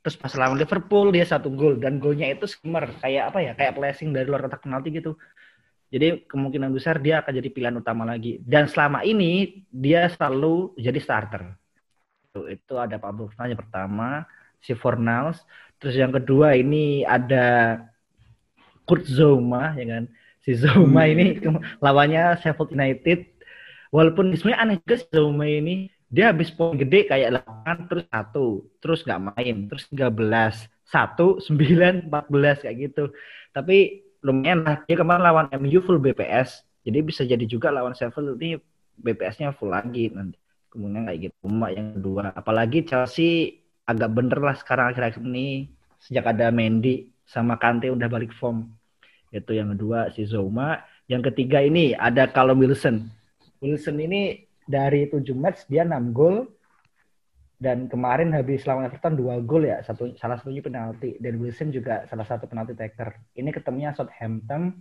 Terus 0.07 0.15
pas 0.23 0.31
lawan 0.39 0.55
Liverpool 0.55 1.11
dia 1.11 1.27
satu 1.27 1.51
gol 1.51 1.83
dan 1.83 1.99
golnya 1.99 2.31
itu 2.31 2.47
skimmer 2.47 2.87
kayak 3.03 3.35
apa 3.35 3.39
ya 3.43 3.51
kayak 3.59 3.75
blessing 3.75 4.15
dari 4.15 4.23
luar 4.23 4.47
kotak 4.47 4.63
penalti 4.63 4.95
gitu. 4.95 5.19
Jadi 5.91 6.23
kemungkinan 6.31 6.71
besar 6.71 7.03
dia 7.03 7.19
akan 7.19 7.43
jadi 7.43 7.49
pilihan 7.51 7.75
utama 7.75 8.07
lagi. 8.07 8.39
Dan 8.39 8.71
selama 8.71 9.03
ini 9.03 9.67
dia 9.67 10.07
selalu 10.07 10.79
jadi 10.79 10.99
starter. 11.03 11.43
Itu, 12.31 12.47
itu 12.47 12.73
ada 12.79 12.95
Pablo 13.03 13.27
Fornals 13.27 13.51
yang 13.51 13.59
pertama, 13.59 14.23
si 14.63 14.71
Fornals. 14.79 15.43
Terus 15.75 15.99
yang 15.99 16.15
kedua 16.15 16.55
ini 16.55 17.03
ada 17.03 17.83
Kurt 18.87 19.03
Zouma 19.11 19.75
ya 19.75 19.85
kan. 19.91 20.03
Si 20.47 20.55
Zouma 20.55 21.03
Hmm. 21.03 21.11
ini 21.11 21.25
lawannya 21.83 22.39
Sheffield 22.39 22.71
United. 22.71 23.27
Walaupun 23.91 24.31
sebenarnya 24.39 24.59
aneh 24.63 24.75
juga 24.79 24.95
si 25.03 25.07
Zouma 25.11 25.51
ini 25.51 25.91
dia 26.07 26.31
habis 26.31 26.49
poin 26.51 26.79
gede 26.79 27.07
kayak 27.07 27.43
8 27.43 27.89
terus 27.91 28.05
satu 28.07 28.47
terus 28.79 29.03
nggak 29.03 29.21
main 29.35 29.55
terus 29.67 29.83
13 29.91 30.07
satu 30.87 31.43
9 31.43 32.07
14 32.07 32.63
kayak 32.63 32.77
gitu. 32.79 33.11
Tapi 33.51 34.07
lumayan 34.23 34.63
lah. 34.63 34.77
Dia 34.87 34.95
kemarin 34.95 35.23
lawan 35.23 35.47
MU 35.59 35.83
full 35.83 35.99
BPS 35.99 36.67
jadi 36.87 37.03
bisa 37.03 37.27
jadi 37.27 37.43
juga 37.43 37.67
lawan 37.67 37.91
Sheffield 37.91 38.39
ini 38.39 38.55
BPS-nya 38.95 39.51
full 39.51 39.75
lagi 39.75 40.07
nanti. 40.07 40.39
Kemudian 40.71 41.03
kayak 41.03 41.19
gitu. 41.27 41.35
Cuma 41.43 41.67
yang 41.67 41.99
kedua. 41.99 42.31
Apalagi 42.31 42.87
Chelsea 42.87 43.59
agak 43.83 44.15
bener 44.15 44.39
lah 44.39 44.55
sekarang 44.55 44.95
akhir-akhir 44.95 45.19
ini. 45.19 45.67
Sejak 45.99 46.31
ada 46.31 46.47
Mendy 46.47 47.11
sama 47.27 47.59
Kante 47.59 47.91
udah 47.91 48.07
balik 48.07 48.31
form. 48.31 48.71
Itu 49.35 49.51
yang 49.51 49.75
kedua 49.75 50.15
si 50.15 50.23
Zouma. 50.23 50.79
Yang 51.11 51.35
ketiga 51.35 51.59
ini 51.59 51.91
ada 51.91 52.31
Callum 52.31 52.63
Wilson. 52.63 53.11
Wilson 53.59 53.99
ini 53.99 54.46
dari 54.67 55.07
7 55.07 55.23
match 55.33 55.65
dia 55.71 55.87
6 55.87 56.13
gol. 56.13 56.45
Dan 57.57 57.89
kemarin 57.89 58.29
habis 58.37 58.69
lawan 58.69 58.85
Everton 58.85 59.17
2 59.17 59.41
gol 59.49 59.65
ya. 59.65 59.81
Satu 59.81 60.13
salah 60.13 60.37
satunya 60.37 60.61
penalti. 60.61 61.17
Dan 61.17 61.41
Wilson 61.41 61.73
juga 61.73 62.05
salah 62.05 62.27
satu 62.27 62.45
penalti 62.45 62.77
taker. 62.77 63.33
Ini 63.33 63.49
ketemunya 63.49 63.97
Southampton. 63.97 64.77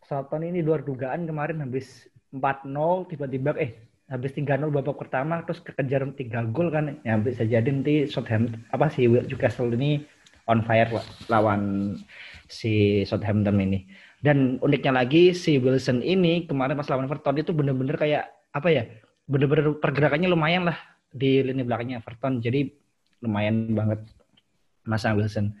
Southampton 0.00 0.48
ini 0.48 0.64
luar 0.64 0.80
dugaan 0.80 1.28
kemarin 1.28 1.60
habis 1.60 2.08
4-0 2.32 2.72
tiba-tiba 3.12 3.52
eh 3.60 3.76
habis 4.06 4.32
3-0 4.38 4.70
babak 4.70 4.96
pertama 5.02 5.42
terus 5.44 5.60
kekejar 5.60 6.08
3 6.08 6.54
gol 6.56 6.72
kan. 6.72 6.96
Ya 7.04 7.20
bisa 7.20 7.44
jadi 7.44 7.68
nanti 7.68 8.08
Southampton 8.08 8.64
apa 8.72 8.88
sih 8.88 9.04
Newcastle 9.10 9.68
ini 9.76 10.00
on 10.48 10.64
fire 10.64 10.88
lawan 11.28 11.92
si 12.48 13.04
Southampton 13.04 13.60
ini. 13.60 13.84
Dan 14.24 14.56
uniknya 14.64 15.04
lagi 15.04 15.36
si 15.36 15.60
Wilson 15.60 16.00
ini 16.00 16.48
kemarin 16.48 16.80
pas 16.80 16.88
lawan 16.88 17.04
Everton 17.04 17.36
itu 17.36 17.52
bener-bener 17.52 18.00
kayak 18.00 18.24
apa 18.56 18.68
ya 18.72 18.88
bener-bener 19.26 19.76
pergerakannya 19.78 20.30
lumayan 20.30 20.70
lah 20.70 20.78
di 21.10 21.42
lini 21.42 21.62
belakangnya 21.66 22.02
Everton 22.02 22.38
jadi 22.38 22.70
lumayan 23.22 23.74
banget 23.74 24.00
masang 24.86 25.18
Wilson 25.18 25.54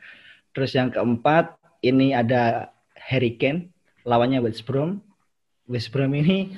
terus 0.54 0.70
yang 0.72 0.88
keempat 0.94 1.58
ini 1.82 2.14
ada 2.14 2.72
Harry 2.96 3.38
Kane 3.38 3.76
lawannya 4.06 4.38
West 4.40 4.62
Brom. 4.64 5.02
West 5.66 5.90
Brom 5.90 6.14
ini 6.14 6.54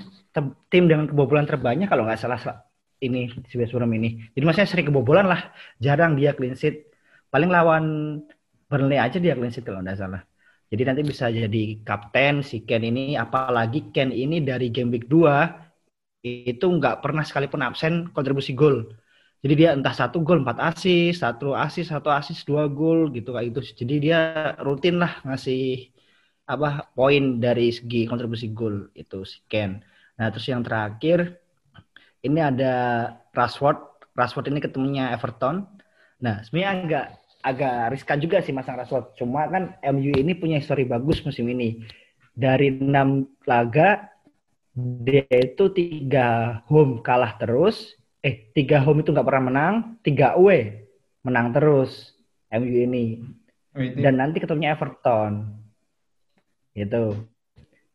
tim 0.69 0.85
dengan 0.87 1.09
kebobolan 1.09 1.49
terbanyak 1.49 1.89
kalau 1.89 2.05
nggak 2.05 2.21
salah 2.21 2.39
sa- 2.39 2.63
ini 3.01 3.33
si 3.49 3.57
West 3.57 3.73
Brom 3.73 3.89
ini. 3.97 4.29
Jadi 4.37 4.45
maksudnya 4.45 4.69
sering 4.69 4.87
kebobolan 4.93 5.27
lah 5.27 5.49
jarang 5.81 6.15
dia 6.15 6.37
clean 6.37 6.55
sheet. 6.55 6.93
Paling 7.33 7.49
lawan 7.49 7.85
Burnley 8.69 9.01
aja 9.01 9.17
dia 9.17 9.33
clean 9.33 9.51
sheet 9.51 9.65
kalau 9.65 9.81
nggak 9.81 9.97
salah. 9.97 10.23
Jadi 10.69 10.83
nanti 10.85 11.01
bisa 11.01 11.33
jadi 11.33 11.81
kapten 11.81 12.45
si 12.45 12.69
Ken 12.69 12.85
ini 12.85 13.17
apalagi 13.17 13.89
Ken 13.89 14.13
ini 14.13 14.45
dari 14.45 14.69
game 14.69 14.93
week 14.93 15.09
2 15.09 15.68
itu 16.23 16.67
nggak 16.67 17.01
pernah 17.05 17.23
sekalipun 17.23 17.63
absen 17.63 18.11
kontribusi 18.11 18.53
gol. 18.55 18.91
Jadi 19.39 19.55
dia 19.55 19.71
entah 19.71 19.95
satu 19.95 20.19
gol 20.27 20.43
empat 20.43 20.59
asis, 20.59 21.23
satu 21.23 21.55
asis, 21.55 21.95
satu 21.95 22.11
asis 22.11 22.43
dua 22.43 22.67
gol 22.67 23.15
gitu 23.15 23.31
kayak 23.31 23.55
gitu. 23.55 23.87
Jadi 23.87 23.95
dia 24.11 24.19
rutin 24.67 24.99
lah 24.99 25.23
ngasih 25.23 25.95
apa 26.49 26.91
poin 26.97 27.39
dari 27.39 27.71
segi 27.71 28.09
kontribusi 28.11 28.51
gol 28.51 28.91
itu 28.99 29.23
si 29.23 29.39
Ken. 29.47 29.79
Nah 30.19 30.27
terus 30.35 30.49
yang 30.51 30.67
terakhir 30.67 31.39
ini 32.27 32.41
ada 32.43 32.75
Rashford. 33.31 33.79
Rashford 34.19 34.51
ini 34.51 34.59
ketemunya 34.59 35.15
Everton. 35.15 35.63
Nah 36.19 36.43
sebenarnya 36.43 36.71
agak 36.83 37.07
agak 37.39 37.77
riskan 37.95 38.19
juga 38.19 38.43
sih 38.43 38.51
masang 38.51 38.75
Rashford. 38.75 39.15
Cuma 39.15 39.47
kan 39.47 39.79
MU 39.95 40.11
ini 40.19 40.35
punya 40.35 40.59
histori 40.59 40.83
bagus 40.83 41.23
musim 41.23 41.47
ini. 41.47 41.79
Dari 42.35 42.75
enam 42.75 43.23
laga 43.47 44.18
dia 44.79 45.27
itu 45.35 45.67
tiga 45.75 46.61
home 46.71 47.03
kalah 47.03 47.35
terus, 47.35 47.99
eh 48.23 48.51
tiga 48.55 48.79
home 48.79 49.03
itu 49.03 49.11
nggak 49.11 49.27
pernah 49.27 49.45
menang, 49.51 49.75
tiga 50.07 50.39
away 50.39 50.87
menang 51.27 51.51
terus 51.51 52.15
MU 52.55 52.87
ini. 52.87 53.19
Oh, 53.75 53.83
Dan 53.83 54.23
nanti 54.23 54.39
ketemunya 54.39 54.79
Everton, 54.79 55.51
gitu. 56.73 57.27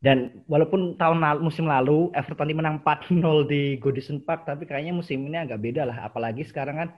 Dan 0.03 0.43
walaupun 0.51 0.99
tahun 0.99 1.23
lalu, 1.23 1.39
musim 1.47 1.63
lalu 1.63 2.11
Everton 2.11 2.51
ini 2.51 2.59
menang 2.59 2.83
4-0 2.83 3.47
di 3.47 3.79
Goodison 3.79 4.19
Park, 4.19 4.43
tapi 4.43 4.67
kayaknya 4.67 4.91
musim 4.91 5.23
ini 5.23 5.39
agak 5.39 5.63
beda 5.63 5.87
lah. 5.87 6.03
Apalagi 6.03 6.43
sekarang 6.43 6.75
kan 6.75 6.89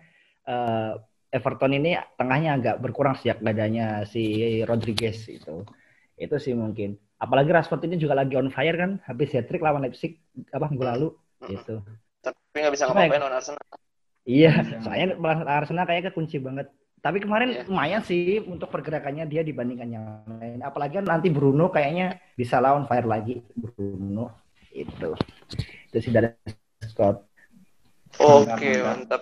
eh, 0.49 0.93
Everton 1.29 1.77
ini 1.77 1.93
tengahnya 2.17 2.57
agak 2.57 2.75
berkurang 2.81 3.13
sejak 3.21 3.45
adanya 3.45 4.09
si 4.09 4.65
Rodriguez 4.65 5.21
itu. 5.29 5.61
Itu 6.17 6.35
sih 6.41 6.57
mungkin. 6.57 6.97
Apalagi 7.15 7.49
Rashford 7.49 7.87
ini 7.87 7.95
juga 7.95 8.13
lagi 8.13 8.35
on 8.35 8.51
fire 8.51 8.75
kan, 8.75 8.99
habis 9.07 9.31
hat-trick 9.31 9.63
lawan 9.63 9.87
Leipzig 9.87 10.19
apa 10.51 10.67
minggu 10.67 10.83
lalu 10.83 11.07
gitu. 11.47 11.79
Tapi 12.19 12.55
nggak 12.59 12.73
bisa 12.75 12.85
Apa 12.91 13.05
ya? 13.05 13.07
ngapain 13.07 13.21
lawan 13.23 13.35
Arsenal. 13.39 13.63
Iya, 14.25 14.51
soalnya 14.83 15.07
lawan 15.15 15.47
Arsenal 15.47 15.85
kayaknya 15.87 16.11
kunci 16.11 16.37
banget. 16.41 16.67
Tapi 16.99 17.21
kemarin 17.21 17.49
Iya. 17.53 17.63
lumayan 17.69 18.01
sih 18.01 18.41
untuk 18.41 18.73
pergerakannya 18.73 19.29
dia 19.29 19.45
dibandingkan 19.45 19.89
yang 19.93 20.05
lain. 20.41 20.59
Apalagi 20.59 20.97
kan 20.99 21.05
nanti 21.05 21.29
Bruno 21.29 21.69
kayaknya 21.69 22.17
bisa 22.33 22.57
lawan 22.57 22.89
fire 22.89 23.05
lagi 23.05 23.45
Bruno 23.53 24.33
itu. 24.73 25.13
Itu 25.87 25.97
sih 26.01 26.09
dari 26.09 26.33
Scott. 26.83 27.29
Oke, 28.17 28.81
Mantap, 28.81 29.21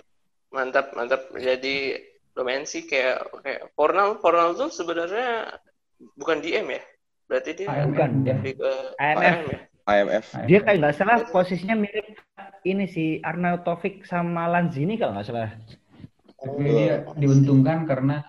Mantap, 0.54 0.86
mantap. 0.96 1.22
Jadi 1.36 1.92
lumayan 2.34 2.64
sih 2.64 2.88
kayak 2.88 3.30
kayak 3.44 3.62
Fornal, 3.76 4.16
Fornal 4.18 4.56
tuh 4.56 4.72
sebenarnya 4.72 5.60
bukan 6.16 6.40
DM 6.40 6.66
ya? 6.72 6.82
Berarti 7.24 7.50
dia 7.56 7.66
AMF 7.66 7.86
Bukan, 7.88 8.10
ke 8.24 8.32
AMF. 9.00 9.18
AM 9.22 9.38
ya? 9.48 9.58
IMF. 9.84 10.24
Dia 10.44 10.58
kayak 10.60 10.78
nggak 10.80 10.96
salah 10.96 11.18
posisinya 11.28 11.76
mirip 11.76 12.16
ini 12.64 12.84
si 12.88 13.20
Arnaud 13.20 13.64
Taufik 13.64 14.04
sama 14.04 14.48
Lanzini 14.48 14.96
kalau 14.96 15.16
nggak 15.16 15.28
salah. 15.28 15.52
Tapi 16.40 16.62
dia 16.64 17.04
diuntungkan 17.16 17.84
karena 17.84 18.24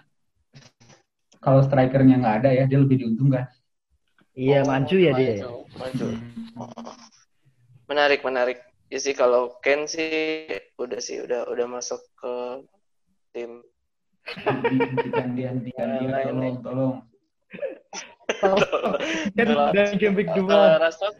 kalau 1.39 1.61
strikernya 1.61 2.19
nggak 2.19 2.35
ada 2.43 2.49
ya, 2.51 2.63
dia 2.65 2.79
lebih 2.79 2.99
diuntungkan. 2.99 3.47
Iya, 4.35 4.63
Oh, 4.63 4.67
maju 4.67 4.95
ya 4.99 5.11
dia. 5.15 5.33
maju, 5.39 5.63
Maju. 5.79 6.05
Oh. 6.59 6.95
Menarik, 7.87 8.19
menarik. 8.19 8.59
Ya 8.91 8.99
sih 8.99 9.15
kalau 9.15 9.55
Ken 9.63 9.87
sih 9.87 10.45
udah 10.75 10.99
sih 10.99 11.23
udah 11.23 11.47
udah 11.47 11.67
masuk 11.69 12.01
ke 12.19 12.33
tim. 13.31 13.63
Dihentikan, 14.25 15.27
dihentikan 15.37 15.87
dia, 16.01 16.09
Lain, 16.09 16.25
tolong, 16.33 16.57
tolong. 16.59 16.95
Kan 19.35 19.45
Kalau- 19.45 19.69
udah 19.69 19.85
game 19.95 20.15
week 20.15 20.29
Kalau 20.29 20.47
dua. 20.47 20.79
Rashford, 20.79 21.15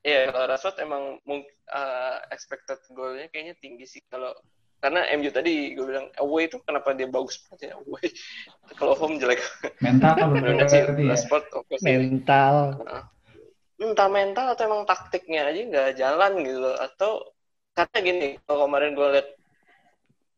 iya 0.00 0.28
kalau 0.28 0.46
Rashford 0.46 0.76
emang 0.80 1.02
uh, 1.68 2.16
expected 2.28 2.78
goalnya 2.90 3.28
kayaknya 3.28 3.54
tinggi 3.56 3.84
sih 3.84 4.00
kalau 4.06 4.32
karena 4.78 5.02
MU 5.12 5.26
tadi 5.28 5.74
gue 5.74 5.84
bilang 5.84 6.06
away 6.16 6.46
itu 6.46 6.62
kenapa 6.62 6.94
dia 6.94 7.10
bagus 7.10 7.42
banget 7.44 7.68
ya 7.68 7.72
away 7.76 8.06
kalau 8.78 8.94
home 8.94 9.18
jelek 9.18 9.42
Mental 9.78 10.14
Bener 10.32 10.64
sih 10.64 10.80
berarti 10.80 11.02
ya. 11.02 11.10
Rashford 11.12 11.44
oke 11.52 11.74
sih 11.76 11.86
Mental. 11.90 12.56
entah 13.78 14.08
mental 14.08 14.46
atau 14.54 14.62
emang 14.66 14.82
taktiknya 14.84 15.46
aja 15.46 15.60
nggak 15.62 15.88
jalan 15.94 16.32
gitu 16.42 16.58
loh. 16.58 16.74
atau 16.74 17.30
karena 17.74 17.98
gini 18.00 18.28
kalau 18.42 18.66
kemarin 18.66 18.90
gue 18.90 19.06
liat 19.12 19.28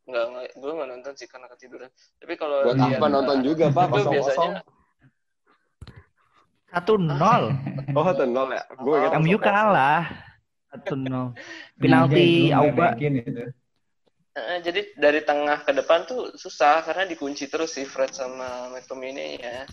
nggak 0.05 0.25
nggak- 0.27 0.53
gue 0.57 0.71
nggak 0.73 0.89
nonton 0.89 1.13
sih 1.15 1.25
karena 1.25 1.47
ketiduran 1.49 1.89
tapi 2.17 2.35
kalau 2.35 2.65
Buat 2.65 2.81
apa 2.81 3.07
nonton 3.07 3.39
juga, 3.41 3.69
Pak? 3.69 3.85
itu 3.87 3.93
Kosong-kosong. 3.95 4.13
biasanya 4.13 4.61
Satu 6.71 6.95
nol. 6.97 7.45
Oh, 7.97 8.07
satu 8.07 8.23
nol 8.23 8.55
ya? 8.55 8.63
Gue 8.79 8.95
ingat 9.03 9.13
Oh, 9.19 9.23
MU 9.23 9.39
kalah. 9.43 10.07
Satu 10.71 10.95
nol. 10.95 11.35
Penalti 11.75 12.51
Iya, 12.51 12.63
Auba. 12.63 12.95
Eh, 14.31 14.59
jadi 14.63 14.81
dari 14.95 15.27
tengah 15.27 15.67
ke 15.67 15.75
depan 15.75 16.07
tuh 16.07 16.31
susah 16.39 16.87
karena 16.87 17.03
dikunci 17.11 17.51
terus 17.51 17.75
si 17.75 17.83
Fred 17.83 18.15
sama 18.15 18.71
McTominay 18.71 19.43
ya. 19.43 19.67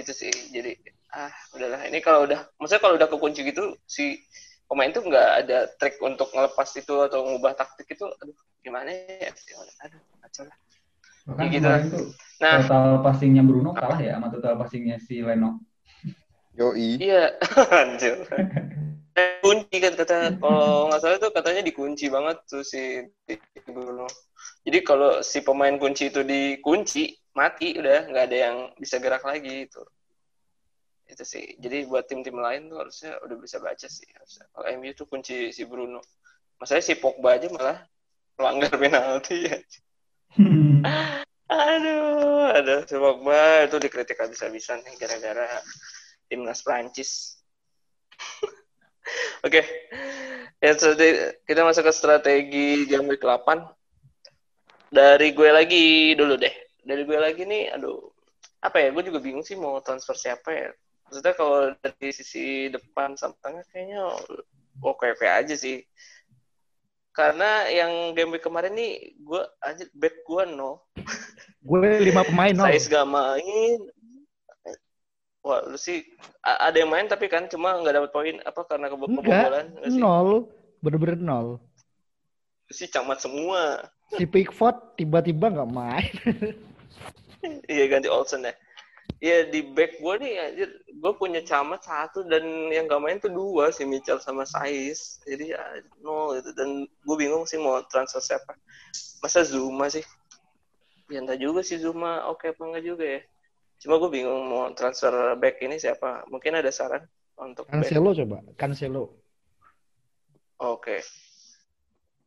Itu 0.00 0.16
sih. 0.16 0.32
Jadi 0.32 0.72
ah 1.12 1.28
udahlah 1.52 1.84
ini 1.90 1.98
kalau 2.00 2.24
udah 2.24 2.48
maksudnya 2.56 2.80
kalau 2.80 2.94
udah 2.94 3.08
kekunci 3.10 3.42
gitu 3.42 3.74
si 3.82 4.22
pemain 4.70 4.94
tuh 4.94 5.02
nggak 5.02 5.30
ada 5.44 5.66
trik 5.74 5.98
untuk 5.98 6.30
ngelepas 6.30 6.70
itu 6.78 6.94
atau 7.02 7.26
ngubah 7.26 7.58
taktik 7.58 7.98
itu 7.98 8.06
aduh 8.06 8.38
gimana 8.62 8.94
ya 8.94 9.34
aduh 9.82 10.00
kacau 10.22 10.46
lah. 10.46 10.56
Bahkan 11.26 11.44
Ya 11.44 11.50
gitu 11.50 11.68
tuh 11.90 12.06
Nah, 12.40 12.64
total 12.64 13.04
passingnya 13.04 13.44
Bruno 13.44 13.76
kalah 13.76 14.00
ya 14.00 14.16
sama 14.16 14.32
total 14.32 14.56
passingnya 14.56 14.96
si 14.96 15.20
Leno. 15.20 15.60
Yoi. 16.58 16.98
iya 16.98 17.38
anjir. 17.82 18.26
Eh, 19.14 19.42
kunci 19.42 19.76
kan 19.82 19.94
kata 19.98 20.38
kalau 20.38 20.90
nggak 20.90 21.00
salah 21.02 21.18
tuh 21.18 21.32
katanya 21.34 21.62
dikunci 21.66 22.06
banget 22.10 22.38
tuh 22.46 22.62
si 22.62 23.06
Bruno. 23.66 24.06
Jadi 24.62 24.78
kalau 24.86 25.20
si 25.20 25.42
pemain 25.42 25.74
kunci 25.78 26.10
itu 26.10 26.22
dikunci 26.22 27.10
mati 27.34 27.74
udah 27.78 28.10
nggak 28.10 28.24
ada 28.30 28.36
yang 28.36 28.56
bisa 28.78 29.02
gerak 29.02 29.22
lagi 29.26 29.66
itu. 29.66 29.82
Itu 31.10 31.24
sih. 31.26 31.58
Jadi 31.58 31.90
buat 31.90 32.06
tim-tim 32.06 32.38
lain 32.38 32.70
tuh 32.70 32.78
harusnya 32.86 33.18
udah 33.26 33.36
bisa 33.38 33.58
baca 33.58 33.86
sih. 33.90 34.06
Harusnya. 34.14 34.46
Kalau 34.54 34.66
MU 34.78 34.90
tuh 34.94 35.06
kunci 35.10 35.50
si 35.50 35.62
Bruno. 35.66 35.98
Masalahnya 36.62 36.86
si 36.86 36.94
Pogba 37.00 37.40
aja 37.40 37.48
malah 37.50 37.78
melanggar 38.38 38.72
penalti 38.78 39.48
ya. 39.48 39.58
Aduh, 41.50 42.46
ada 42.54 42.86
si 42.86 42.94
Pogba 42.94 43.66
itu 43.66 43.76
dikritik 43.82 44.22
habis-habisan 44.22 44.86
nih 44.86 44.94
gara-gara 45.02 45.50
timnas 46.30 46.62
Prancis. 46.62 47.42
Oke. 49.46 49.60
Ya, 50.60 50.76
strategi- 50.76 51.34
kita 51.48 51.66
masuk 51.66 51.88
ke 51.88 51.92
strategi 51.92 52.68
game 52.86 53.10
week 53.10 53.24
8. 53.24 53.66
Dari 54.92 55.34
gue 55.34 55.50
lagi 55.50 56.14
dulu 56.14 56.38
deh. 56.38 56.54
Dari 56.86 57.02
gue 57.02 57.18
lagi 57.18 57.42
nih, 57.42 57.74
aduh. 57.74 57.98
Apa 58.60 58.78
ya, 58.78 58.92
gue 58.92 59.02
juga 59.08 59.18
bingung 59.18 59.42
sih 59.42 59.56
mau 59.56 59.80
transfer 59.80 60.14
siapa 60.14 60.52
ya. 60.52 60.68
Maksudnya 61.08 61.34
kalau 61.34 61.74
dari 61.80 62.10
sisi 62.14 62.70
depan 62.70 63.18
sama 63.18 63.34
tengah 63.42 63.64
kayaknya 63.72 64.04
oke-oke 64.78 65.26
aja 65.26 65.56
sih. 65.58 65.82
Karena 67.10 67.66
yang 67.66 68.14
game 68.14 68.36
week 68.38 68.44
kemarin 68.44 68.76
nih, 68.76 69.18
gue 69.18 69.42
aja 69.64 69.82
back 69.96 70.22
gue 70.22 70.42
no. 70.54 70.84
Gue 71.64 72.04
lima 72.04 72.22
pemain 72.22 72.54
nol. 72.56 72.68
Saiz 72.68 72.86
gak 72.86 73.08
main. 73.08 73.80
Wah, 75.50 75.66
lu 75.66 75.74
sih 75.74 76.06
ada 76.46 76.78
yang 76.78 76.94
main 76.94 77.10
tapi 77.10 77.26
kan 77.26 77.50
cuma 77.50 77.74
nggak 77.82 77.98
dapat 77.98 78.10
poin 78.14 78.38
apa 78.46 78.62
karena 78.70 78.86
Enggak, 78.86 79.02
kebobolan 79.10 79.66
nggak 79.74 79.90
sih? 79.90 79.98
Nol. 79.98 80.46
Bener-bener 80.78 81.18
nol. 81.18 81.48
Sih 82.70 82.86
camat 82.86 83.18
semua. 83.18 83.82
Si 84.14 84.22
Pickford 84.30 84.94
tiba-tiba 84.94 85.50
nggak 85.50 85.70
main. 85.74 86.14
Iya 87.72 87.88
ganti 87.88 88.04
Olsen 88.04 88.44
ya. 88.44 88.52
Iya 89.16 89.48
di 89.48 89.64
back 89.72 89.96
gue 89.96 90.14
nih 90.20 90.32
anjir, 90.36 90.68
gue 90.92 91.12
punya 91.16 91.40
camat 91.40 91.80
satu 91.80 92.20
dan 92.28 92.68
yang 92.68 92.84
gak 92.84 93.00
main 93.00 93.16
tuh 93.16 93.32
dua 93.32 93.72
si 93.72 93.88
Mitchell 93.88 94.20
sama 94.20 94.44
Saiz. 94.44 95.24
Jadi 95.24 95.56
ya 95.56 95.60
nol 96.04 96.36
gitu 96.36 96.52
dan 96.52 96.84
gue 96.84 97.16
bingung 97.16 97.48
sih 97.48 97.56
mau 97.56 97.80
transfer 97.88 98.20
siapa. 98.20 98.52
Masa 99.24 99.40
Zuma 99.40 99.88
sih? 99.88 100.04
Ya 101.08 101.24
entah 101.24 101.36
juga 101.40 101.64
sih 101.64 101.80
Zuma 101.80 102.28
oke 102.28 102.52
apa 102.52 102.60
enggak 102.60 102.84
juga 102.84 103.04
ya. 103.08 103.20
Cuma 103.80 103.96
gue 103.96 104.10
bingung 104.12 104.44
mau 104.44 104.68
transfer 104.76 105.12
back 105.40 105.56
ini 105.64 105.80
siapa. 105.80 106.28
Mungkin 106.28 106.52
ada 106.60 106.68
saran 106.68 107.00
untuk 107.40 107.64
back. 107.64 107.80
Cancelo 107.80 108.10
coba. 108.12 108.36
Cancelo. 108.60 109.04
Oke. 110.60 111.00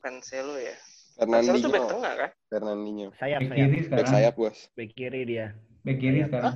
Cancelo 0.02 0.58
ya. 0.58 0.74
Cancelo 1.22 1.58
tuh 1.62 1.70
back 1.70 1.86
Fernandinho. 1.86 1.94
tengah 1.94 2.14
kan? 2.18 2.30
Fernandinho. 2.50 3.08
Sayap, 3.22 3.40
Back 3.46 3.50
sayap. 3.54 3.70
kiri 3.70 3.80
Back 3.86 4.08
sayap, 4.10 4.34
bos. 4.34 4.58
Back 4.74 4.92
kiri 4.98 5.22
dia. 5.30 5.48
Back 5.86 5.98
kiri 6.02 6.18
Sayap. 6.18 6.30
sekarang. 6.34 6.56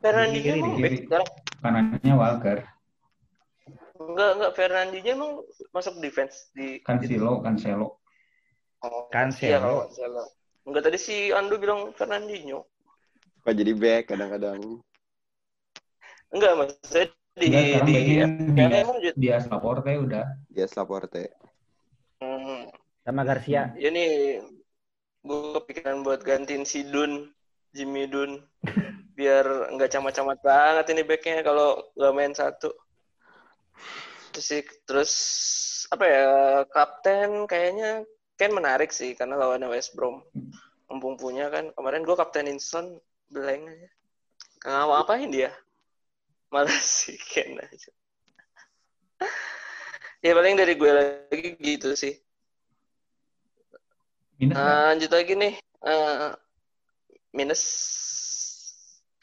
Fernandinho 0.00 0.44
kiri, 0.48 0.60
back 0.64 0.76
kiri. 0.80 0.96
sekarang? 1.04 1.28
Kanannya 1.60 2.14
Walker. 2.16 2.58
Enggak, 3.94 4.30
enggak. 4.40 4.52
Fernandinho 4.56 5.10
emang 5.12 5.32
masuk 5.70 5.94
defense 6.00 6.48
di 6.56 6.80
Cancelo, 6.80 7.44
Cancelo. 7.44 8.00
Oh, 8.80 9.04
Cancelo. 9.12 9.84
Iya, 9.84 9.92
Cancelo. 9.92 10.24
Enggak 10.64 10.82
tadi 10.88 10.96
si 10.96 11.28
Ando 11.28 11.60
bilang 11.60 11.92
Fernandinho. 11.92 12.64
Kok 13.44 13.52
jadi 13.52 13.72
back 13.76 14.02
kadang-kadang. 14.08 14.80
Enggak, 16.32 16.52
maksudnya 16.56 17.06
di 17.36 17.46
Enggak, 17.52 17.84
di 17.84 17.92
backnya 17.92 18.24
FPL 18.24 18.88
dia, 18.98 19.12
jadi- 19.12 19.18
dia 19.20 19.36
Laporte 19.52 19.92
udah. 20.00 20.26
Dia 20.48 20.66
Laporte. 20.72 21.24
Hmm. 22.24 22.72
Sama 23.04 23.22
Garcia. 23.28 23.76
Ya 23.76 23.92
nih, 23.92 24.40
gue 25.20 25.40
kepikiran 25.60 26.00
buat 26.00 26.24
gantiin 26.24 26.64
si 26.64 26.88
Dun, 26.88 27.28
Jimmy 27.76 28.08
Dun, 28.08 28.40
biar 29.18 29.76
nggak 29.76 29.92
camat-camat 29.92 30.40
banget 30.40 30.96
ini 30.96 31.02
backnya 31.04 31.44
kalau 31.44 31.84
nggak 32.00 32.14
main 32.16 32.32
satu. 32.32 32.72
Terus 34.32 34.46
sih, 34.48 34.62
terus 34.88 35.12
apa 35.92 36.04
ya 36.08 36.26
kapten 36.72 37.44
kayaknya 37.44 38.08
Ken 38.34 38.50
menarik 38.50 38.90
sih 38.90 39.14
karena 39.14 39.36
lawannya 39.38 39.68
West 39.68 39.92
Brom. 39.94 40.24
Mumpung 40.90 41.14
punya 41.20 41.52
kan 41.52 41.70
kemarin 41.76 42.02
gue 42.02 42.16
kaptenin 42.18 42.58
Son 42.58 42.98
blank 43.30 43.62
aja. 43.68 43.88
Nggak 44.64 44.84
mau 44.88 44.96
apain 44.96 45.28
dia? 45.28 45.50
Malah 46.52 46.78
si 46.96 47.16
Ken 47.18 47.60
aja. 47.60 47.90
ya 50.24 50.32
paling 50.32 50.56
dari 50.56 50.74
gue 50.74 50.90
lagi 50.90 51.48
gitu 51.60 51.92
sih. 51.92 52.16
Minus? 54.40 54.56
Nah, 54.56 54.92
lanjut 54.92 55.10
lagi 55.12 55.32
nih. 55.36 55.54
Eh, 55.60 56.30
minus. 57.30 57.62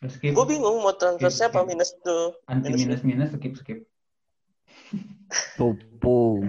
skip. 0.01 0.33
Gue 0.33 0.45
bingung 0.49 0.81
mau 0.81 0.93
transfer 0.97 1.29
Skip, 1.29 1.39
siapa 1.45 1.59
skip. 1.61 1.69
minus 1.69 1.91
tuh. 2.01 2.33
Anti 2.49 2.69
minus. 2.73 3.01
minus 3.01 3.01
minus 3.03 3.29
skip 3.35 3.53
skip. 3.57 3.79
Tupu. 5.57 6.45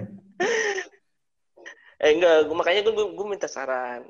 Eh 2.03 2.11
enggak, 2.11 2.51
makanya 2.51 2.83
gue 2.83 2.93
gue 3.15 3.27
minta 3.27 3.47
saran. 3.47 4.03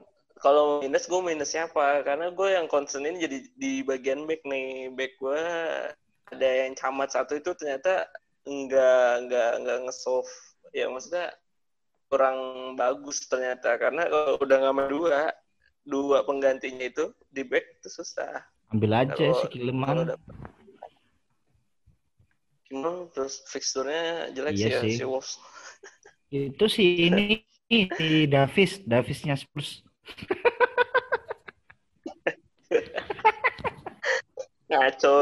Kalau 0.44 0.84
minus 0.84 1.08
gue 1.08 1.22
minus 1.24 1.56
siapa? 1.56 2.04
Karena 2.04 2.28
gue 2.28 2.50
yang 2.52 2.68
concern 2.68 3.08
ini 3.08 3.24
jadi 3.24 3.38
di 3.56 3.80
bagian 3.80 4.28
back 4.28 4.44
nih. 4.44 4.92
Back 4.92 5.16
gue 5.16 5.40
ada 6.36 6.50
yang 6.68 6.76
camat 6.76 7.16
satu 7.16 7.40
itu 7.40 7.56
ternyata 7.56 8.12
enggak 8.44 9.24
enggak 9.24 9.52
enggak 9.64 9.78
nge-solve. 9.88 10.28
Ya 10.76 10.92
maksudnya 10.92 11.32
kurang 12.12 12.38
bagus 12.76 13.24
ternyata 13.32 13.80
karena 13.80 14.04
kalau 14.12 14.36
udah 14.44 14.58
nggak 14.60 14.76
main 14.76 14.90
dua 14.92 15.32
dua 15.88 16.18
penggantinya 16.28 16.92
itu 16.92 17.16
di 17.32 17.48
back 17.48 17.80
itu 17.80 18.04
susah. 18.04 18.44
Ambil 18.76 18.92
aja 18.92 19.16
Kalau- 19.16 19.48
si 19.48 19.64
dapet. 19.64 20.36
Gimana 22.68 23.06
terus 23.16 23.46
fixturnya 23.48 24.34
jelek 24.36 24.60
Iya 24.60 24.60
sih 24.60 24.72
ya 24.76 24.80
sih. 24.84 24.96
si 25.00 25.04
Wolves. 25.08 25.32
Itu 26.34 26.66
si 26.68 26.84
ini 27.08 27.46
si 27.70 28.26
Davis, 28.26 28.82
Davisnya 28.84 29.38
Spurs. 29.38 29.86
Ngaco. 34.70 35.14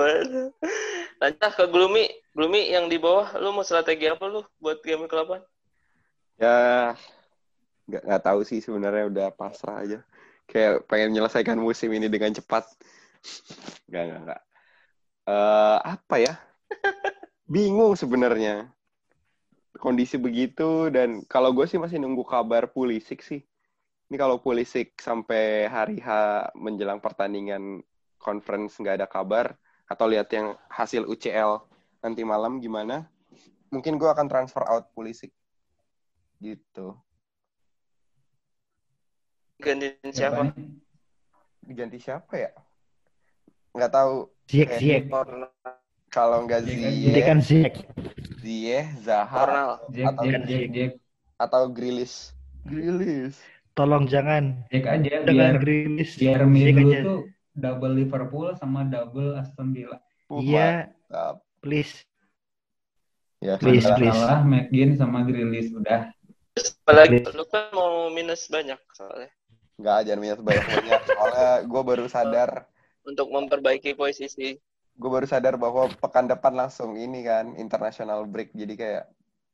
Lanjut 1.20 1.54
ke 1.54 1.65
Gloomy. 1.67 2.08
Gloomy 2.32 2.72
yang 2.72 2.88
di 2.88 2.96
bawah, 2.96 3.36
lu 3.38 3.52
mau 3.52 3.67
strategi 3.67 4.08
apa 4.08 4.24
lu 4.32 4.39
buat 4.63 4.80
game 4.80 5.12
ke-8? 5.12 5.44
Ya 6.39 6.96
nggak 7.91 8.08
nggak 8.08 8.24
tahu 8.24 8.48
sih 8.48 8.63
sebenarnya 8.63 9.12
udah 9.12 9.28
pasrah 9.36 9.84
aja. 9.84 10.00
Kayak 10.48 10.88
pengen 10.88 11.12
menyelesaikan 11.12 11.60
musim 11.60 11.91
ini 11.91 12.08
dengan 12.08 12.32
cepat. 12.32 12.63
Nggak 13.91 14.04
nggak 14.08 14.20
nggak. 14.26 14.41
Eh, 15.28 15.78
apa 15.86 16.15
ya? 16.17 16.34
Bingung 17.46 17.94
sebenarnya. 18.00 18.72
Kondisi 19.76 20.15
begitu 20.15 20.88
dan 20.94 21.26
kalau 21.28 21.52
gue 21.52 21.67
sih 21.67 21.82
masih 21.82 22.00
nunggu 22.00 22.24
kabar 22.24 22.72
Pulisic 22.72 23.20
sih. 23.26 23.44
Ini 24.12 24.19
kalau 24.19 24.43
Pulisic 24.43 25.00
sampai 25.00 25.71
hari 25.71 26.04
H 26.04 26.12
menjelang 26.60 27.00
pertandingan 27.00 27.80
conference 28.19 28.76
nggak 28.76 29.00
ada 29.00 29.08
kabar 29.08 29.56
atau 29.88 30.04
lihat 30.04 30.28
yang 30.36 30.52
hasil 30.67 31.08
UCL 31.08 31.63
nanti 32.04 32.28
malam 32.28 32.60
gimana? 32.60 33.08
Mungkin 33.71 33.95
gue 33.95 34.12
akan 34.12 34.28
transfer 34.28 34.67
out 34.67 34.91
Pulisic 34.91 35.32
gitu. 36.43 37.00
Gantiin 39.63 40.12
siapa? 40.12 40.52
nih? 40.52 40.76
Diganti 41.63 41.97
siapa 42.04 42.36
ya? 42.36 42.52
Nggak 43.71 43.91
tahu. 43.95 44.28
Ziyech, 44.52 44.69
Eh, 44.76 44.80
Ziyech. 44.84 45.04
Kalau 46.12 46.43
nggak 46.43 46.67
Ziyech. 46.67 47.15
Jadi 47.15 47.21
kan 47.24 47.39
Ziyech, 47.39 47.78
Ziyech. 48.43 48.88
Zaha, 49.08 49.80
Atau- 49.88 50.28
atau 51.39 51.63
Grilis. 51.71 52.36
Grilis. 52.67 53.39
Tolong 53.72 54.04
jangan. 54.06 54.68
Jack 54.68 54.86
aja 54.86 55.24
biar 55.24 55.24
Dengan 55.24 55.54
biar 55.58 56.04
Ziyech 56.04 56.44
minggu 56.44 56.90
aja. 56.90 57.00
tuh 57.02 57.20
double 57.54 57.94
Liverpool 57.96 58.52
sama 58.54 58.84
double 58.84 59.36
Aston 59.36 59.72
Villa. 59.72 60.00
Iya, 60.30 60.92
mantap. 61.08 61.44
please. 61.60 62.04
Ya, 63.42 63.58
Please, 63.58 63.82
sudah. 63.82 63.98
please. 63.98 64.14
Salah 64.14 64.42
McGinn 64.42 64.94
sama 64.94 65.26
Grilis 65.26 65.74
udah. 65.74 66.14
Apalagi 66.84 67.26
lu 67.28 67.44
kan 67.44 67.72
mau 67.72 68.08
minus 68.08 68.46
banyak 68.46 68.78
soalnya. 68.92 69.32
Nggak 69.76 69.96
aja 69.98 70.14
minus 70.14 70.40
banyak-banyak. 70.40 71.02
Soalnya 71.08 71.50
gue 71.64 71.82
baru 71.82 72.06
sadar, 72.06 72.70
Untuk 73.02 73.28
memperbaiki 73.28 73.96
posisi. 73.96 74.62
gue 74.94 75.10
baru 75.10 75.26
sadar 75.26 75.58
bahwa 75.58 75.90
pekan 75.90 76.30
depan 76.30 76.54
langsung 76.54 76.94
ini 76.94 77.24
kan 77.24 77.58
international 77.58 78.24
break. 78.24 78.54
Jadi 78.54 78.74
kayak 78.78 79.10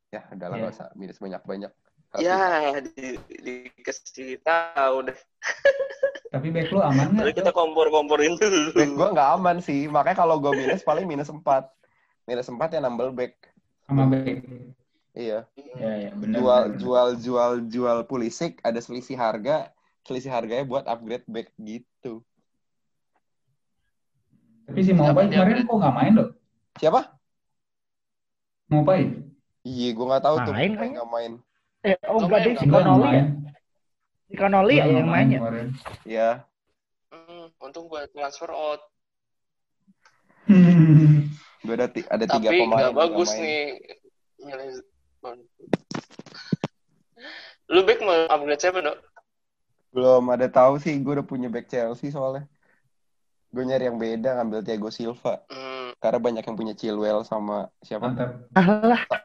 ya 0.09 0.21
udahlah 0.27 0.57
Iya. 0.57 0.61
nggak 0.61 0.75
usah 0.75 0.87
minus 0.93 1.17
banyak-banyak. 1.17 1.71
Tapi 1.71 1.86
Ya, 2.15 2.79
di, 2.79 3.19
dikasih 3.27 4.39
tahu 4.39 5.11
deh. 5.11 5.19
Tapi 6.33 6.47
back 6.55 6.71
lu 6.71 6.79
aman 6.79 7.11
nggak? 7.11 7.35
kita 7.35 7.51
kompor-komporin 7.51 8.39
dulu. 8.39 8.71
back 8.71 8.91
gue 8.95 9.07
nggak 9.11 9.29
aman 9.35 9.57
sih. 9.59 9.91
Makanya 9.91 10.17
kalau 10.23 10.39
gue 10.39 10.55
minus 10.55 10.87
paling 10.87 11.03
minus 11.03 11.27
4. 11.27 11.43
Minus 12.23 12.47
4 12.47 12.63
ya 12.71 12.79
nambel 12.79 13.11
back. 13.11 13.35
sama 13.87 14.07
back? 14.07 14.43
Iya. 15.11 15.47
Ya 15.75 15.91
ya 16.07 16.11
benar. 16.15 16.37
Jual 16.39 16.63
benar. 16.63 16.79
jual 16.79 17.07
jual 17.19 17.51
jual 17.67 17.97
Pulisic 18.07 18.63
ada 18.63 18.79
selisih 18.79 19.19
harga. 19.19 19.71
Selisih 20.07 20.31
harganya 20.31 20.63
buat 20.63 20.87
upgrade 20.87 21.27
back 21.27 21.51
gitu. 21.59 22.23
Tapi 24.67 24.79
si 24.83 24.91
Mopai 24.91 25.31
Siapa 25.31 25.47
kemarin 25.47 25.63
kok 25.63 25.77
nggak 25.79 25.95
main 25.95 26.13
loh? 26.15 26.29
Siapa? 26.79 27.01
Mopai? 28.67 29.15
Iya, 29.63 29.89
gue 29.95 30.05
nggak 30.07 30.23
tahu 30.23 30.35
tuh. 30.43 30.53
Main, 30.55 30.71
Main 30.75 30.91
nggak 30.95 31.11
main. 31.11 31.33
Eh, 31.87 31.95
oh 32.11 32.19
Nggak 32.19 32.27
enggak 32.27 32.39
deh, 32.43 32.53
si 32.59 32.65
Connolly 32.67 33.07
ya. 33.07 33.23
Si 34.27 34.33
Connolly 34.35 34.75
ya 34.75 34.83
yang 34.83 34.91
nggak 34.91 35.07
main 35.07 35.27
ya. 35.31 35.39
Iya. 36.03 36.29
Hmm, 37.07 37.45
untung 37.63 37.87
gue 37.87 38.01
transfer 38.11 38.51
out. 38.51 38.81
Gue 41.63 41.73
ada 41.75 41.87
ada 41.87 42.25
tiga 42.27 42.49
Tapi 42.51 42.59
pemain. 42.59 42.67
nggak 42.67 42.83
yang 42.91 42.95
bagus 42.95 43.29
nih. 43.35 43.79
Lu 47.67 47.83
back 47.83 47.99
mau 47.99 48.15
upgrade 48.31 48.61
siapa, 48.61 48.79
Dok? 48.79 48.97
Belum 49.91 50.23
ada 50.31 50.47
tahu 50.47 50.79
sih. 50.79 50.95
Gue 50.99 51.19
udah 51.19 51.27
punya 51.27 51.47
back 51.47 51.67
Chelsea 51.67 52.11
soalnya. 52.11 52.47
Gue 53.51 53.63
nyari 53.63 53.87
yang 53.87 53.99
beda 53.99 54.39
ngambil 54.39 54.59
Thiago 54.63 54.91
Silva. 54.91 55.43
Hmm. 55.47 55.91
Karena 55.97 56.19
banyak 56.21 56.43
yang 56.45 56.57
punya 56.59 56.73
Chilwell 56.77 57.23
sama 57.23 57.71
siapa? 57.81 58.11
Mantap. 58.11 58.29
Alah, 58.53 59.01
Ah, 59.07 59.23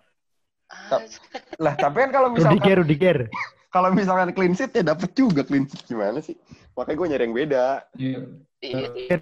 Lah, 1.62 1.74
tapi 1.78 1.96
kan 2.04 2.10
kalau 2.10 2.28
misalkan 2.32 2.58
Rudiger, 2.58 2.76
Rudiger. 2.82 3.18
kalau 3.74 3.88
misalkan 3.96 4.36
clean 4.36 4.52
sheet 4.52 4.72
ya 4.76 4.82
dapet 4.84 5.16
juga 5.16 5.40
clean 5.48 5.64
sheet 5.64 5.88
gimana 5.88 6.20
sih? 6.20 6.36
Makanya 6.76 6.96
gue 6.96 7.06
nyari 7.08 7.24
yang 7.24 7.34
beda. 7.36 7.66
Iya. 7.96 8.18
iya, 8.60 8.88
iya. 8.92 9.16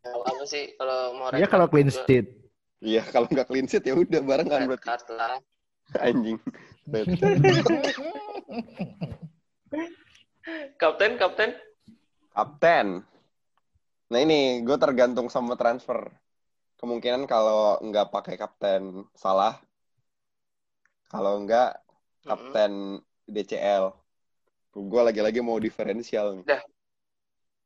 Kalau 0.00 0.24
apa 0.24 0.44
sih 0.46 0.74
kalau 0.78 1.18
mau 1.18 1.30
red 1.30 1.46
kalau 1.50 1.66
clean 1.66 1.90
sheet. 1.90 2.26
Iya, 2.80 3.02
kalau 3.10 3.26
nggak 3.28 3.46
clean 3.50 3.66
sheet 3.66 3.84
ya 3.84 3.94
udah 3.98 4.20
barengan 4.22 4.64
red 4.64 4.68
berarti 4.70 4.86
card 4.86 5.04
lah. 5.12 5.38
anjing. 6.06 6.38
Kapten, 10.80 11.14
kapten. 11.20 11.50
Kapten. 12.34 13.06
Nah 14.10 14.18
ini 14.18 14.64
gue 14.66 14.76
tergantung 14.80 15.30
sama 15.30 15.54
transfer. 15.54 16.10
Kemungkinan 16.80 17.28
kalau 17.30 17.78
nggak 17.84 18.10
pakai 18.10 18.34
kapten 18.40 19.06
salah. 19.14 19.60
Kalau 21.10 21.42
nggak 21.42 21.70
Mm-mm. 21.74 22.26
kapten 22.30 22.72
DCL. 23.26 23.90
Gue 24.70 25.02
lagi-lagi 25.02 25.42
mau 25.42 25.58
diferensial 25.58 26.38
nih. 26.40 26.46
Dah. 26.46 26.62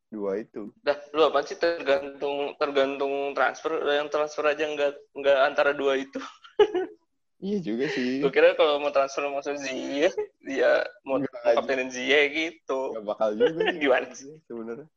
Dua 0.08 0.40
itu. 0.40 0.72
Dah, 0.80 0.96
lu 1.12 1.28
apa 1.28 1.44
sih 1.44 1.58
tergantung 1.60 2.56
tergantung 2.56 3.36
transfer 3.36 3.76
yang 3.84 4.08
transfer 4.08 4.46
aja 4.48 4.64
nggak 4.64 4.92
nggak 5.12 5.38
antara 5.44 5.76
dua 5.76 6.00
itu. 6.00 6.18
Iya 7.44 7.60
juga 7.60 7.84
sih. 7.92 8.24
Gue 8.24 8.32
kira 8.32 8.56
kalau 8.56 8.80
mau 8.80 8.88
transfer 8.88 9.20
maksud 9.28 9.60
Zia, 9.60 10.08
dia 10.40 10.80
mau 11.04 11.20
mau 11.20 11.28
kaptenin 11.28 11.92
Zia 11.92 12.24
gitu. 12.32 12.96
Gak 12.96 13.04
bakal 13.04 13.36
juga 13.36 13.68
Gimana 13.84 14.08
sih? 14.16 14.32
sebenarnya. 14.48 14.88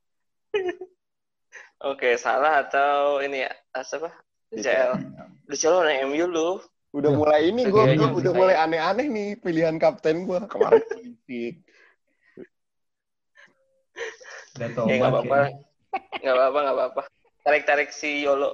Oke, 1.91 2.15
salah 2.15 2.63
atau 2.63 3.19
ini 3.19 3.43
ya? 3.43 3.51
As 3.75 3.91
apa? 3.91 4.15
DCL. 4.55 4.95
DCL 5.51 5.75
warna 5.75 5.93
MU 6.07 6.23
lu. 6.23 6.49
Udah 6.95 7.11
Duh, 7.11 7.19
mulai 7.19 7.41
ini 7.51 7.61
gue 7.67 7.73
kayaknya 7.83 8.07
udah 8.07 8.09
bisa 8.15 8.31
mulai 8.31 8.55
ya. 8.55 8.63
aneh-aneh 8.63 9.07
nih 9.11 9.29
pilihan 9.43 9.75
kapten 9.77 10.23
gue 10.23 10.39
kemarin 10.47 10.81
politik. 10.91 11.53
Udah 14.55 14.67
Ya 14.67 14.73
tobat 14.73 14.95
nggak 14.97 15.11
apa-apa. 15.11 15.35
ya. 15.37 15.49
Nggak 16.23 16.35
apa-apa, 16.35 16.57
nggak 16.63 16.75
apa-apa. 16.77 17.01
Tarik-tarik 17.43 17.89
si 17.93 18.09
Yolo. 18.23 18.51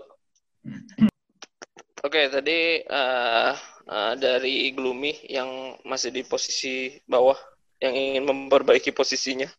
Oke, 2.04 2.28
tadi 2.28 2.84
eh, 2.84 3.52
eh, 3.88 4.14
dari 4.20 4.70
Gloomy 4.76 5.24
yang 5.32 5.80
masih 5.88 6.12
di 6.12 6.22
posisi 6.28 6.92
bawah 7.08 7.38
yang 7.80 7.94
ingin 7.96 8.24
memperbaiki 8.28 8.92
posisinya. 8.92 9.48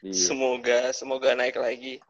Iya. 0.00 0.16
Semoga 0.16 0.96
semoga 0.96 1.36
naik 1.36 1.60
lagi. 1.60 2.00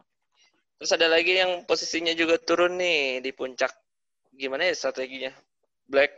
Terus 0.78 0.94
ada 0.94 1.10
lagi 1.10 1.34
yang 1.34 1.66
posisinya 1.66 2.14
juga 2.14 2.38
turun 2.38 2.78
nih 2.78 3.18
di 3.18 3.34
puncak. 3.34 3.74
Gimana 4.40 4.64
ya 4.64 4.72
strateginya? 4.72 5.36
Black, 5.84 6.16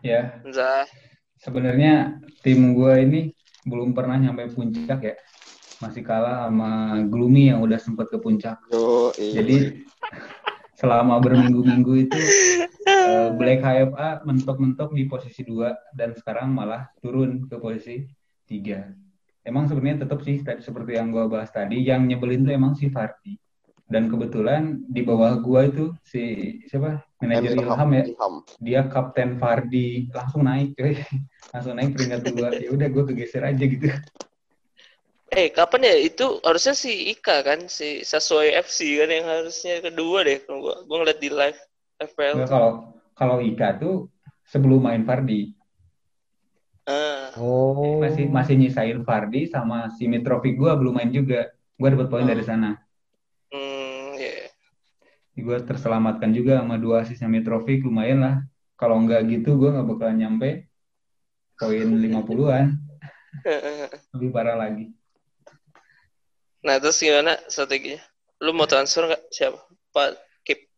Ya, 0.00 0.40
Zah, 0.48 0.88
sebenarnya 1.36 2.16
tim 2.40 2.72
gue 2.72 2.94
ini 3.04 3.20
belum 3.68 3.92
pernah 3.92 4.16
nyampe 4.16 4.48
puncak 4.56 5.00
ya. 5.04 5.14
Masih 5.84 6.00
kalah 6.00 6.48
sama 6.48 7.02
Gloomy 7.12 7.52
yang 7.52 7.60
udah 7.60 7.76
sempet 7.76 8.08
ke 8.08 8.16
puncak. 8.16 8.56
Yo, 8.72 9.12
iya. 9.20 9.42
Jadi 9.42 9.84
selama 10.80 11.20
berminggu-minggu 11.20 12.08
itu 12.08 12.20
eh, 12.88 13.28
Black 13.36 13.60
HFA 13.60 14.24
mentok-mentok 14.24 14.96
di 14.96 15.04
posisi 15.04 15.44
2 15.44 15.92
dan 15.92 16.16
sekarang 16.16 16.56
malah 16.56 16.88
turun 17.04 17.44
ke 17.44 17.60
posisi 17.60 18.08
3. 18.48 18.96
Emang 19.44 19.68
sebenarnya 19.68 20.08
tetap 20.08 20.24
sih 20.24 20.40
tadi 20.40 20.64
seperti 20.64 20.96
yang 20.96 21.12
gua 21.12 21.28
bahas 21.28 21.52
tadi, 21.52 21.84
yang 21.84 22.08
nyebelin 22.08 22.48
tuh 22.48 22.56
emang 22.56 22.72
si 22.72 22.88
Fardi. 22.88 23.36
Dan 23.86 24.10
kebetulan 24.10 24.82
di 24.90 25.06
bawah 25.06 25.38
gua 25.38 25.70
itu 25.70 25.94
si 26.02 26.22
siapa? 26.66 27.06
Manajer 27.22 27.54
Ilham 27.54 27.90
ya. 27.94 28.02
Ilham. 28.10 28.34
Dia 28.58 28.80
kapten 28.90 29.38
Fardi, 29.38 30.10
langsung 30.10 30.42
naik 30.42 30.74
coy. 30.74 30.98
Langsung 31.54 31.78
naik 31.78 31.94
peringkat 31.94 32.20
dua. 32.34 32.48
Ya 32.58 32.68
udah 32.74 32.88
gua 32.90 33.04
kegeser 33.06 33.46
aja 33.46 33.62
gitu. 33.64 33.86
Eh, 35.30 35.48
kapan 35.54 35.86
ya? 35.86 35.94
Itu 36.02 36.42
harusnya 36.42 36.74
si 36.74 37.14
Ika 37.14 37.46
kan, 37.46 37.70
si 37.70 38.02
Sasoi 38.02 38.50
FC 38.58 38.98
kan 38.98 39.10
yang 39.10 39.26
harusnya 39.26 39.78
kedua 39.78 40.26
deh 40.26 40.42
kalau 40.42 40.58
gua. 40.66 40.76
Gua 40.84 40.96
ngeliat 41.06 41.20
di 41.22 41.30
live 41.30 41.60
FPL. 42.02 42.42
Kalau 42.50 42.70
kalau 43.14 43.38
Ika 43.38 43.78
tuh 43.78 44.10
sebelum 44.50 44.82
main 44.82 45.06
Fardi 45.06 45.54
Ah, 46.86 47.34
Oh. 47.34 47.98
masih 47.98 48.30
masih 48.30 48.54
nyisain 48.54 49.02
Fardi 49.02 49.50
sama 49.50 49.90
si 49.98 50.06
Mitrovic 50.06 50.54
gua 50.54 50.78
belum 50.78 50.94
main 50.94 51.10
juga. 51.10 51.50
Gua 51.78 51.90
dapat 51.90 52.06
poin 52.10 52.26
dari 52.26 52.46
sana. 52.46 52.78
Gue 55.36 55.60
terselamatkan 55.60 56.32
juga 56.32 56.64
sama 56.64 56.80
dua 56.80 57.04
asisnya 57.04 57.28
Mitrovic 57.28 57.84
lumayan 57.84 58.24
lah. 58.24 58.34
Kalau 58.80 58.96
nggak 59.04 59.20
gitu 59.28 59.60
gue 59.60 59.68
nggak 59.72 59.86
bakalan 59.86 60.16
nyampe 60.16 60.68
poin 61.60 61.88
50-an. 61.88 62.66
Lebih 64.16 64.30
parah 64.32 64.56
lagi. 64.56 64.92
Nah, 66.64 66.80
terus 66.80 66.98
gimana 66.98 67.36
strateginya? 67.46 68.00
Lu 68.40 68.56
mau 68.56 68.64
transfer 68.64 69.06
nggak? 69.06 69.22
Siapa? 69.32 69.60
Pak 69.92 70.26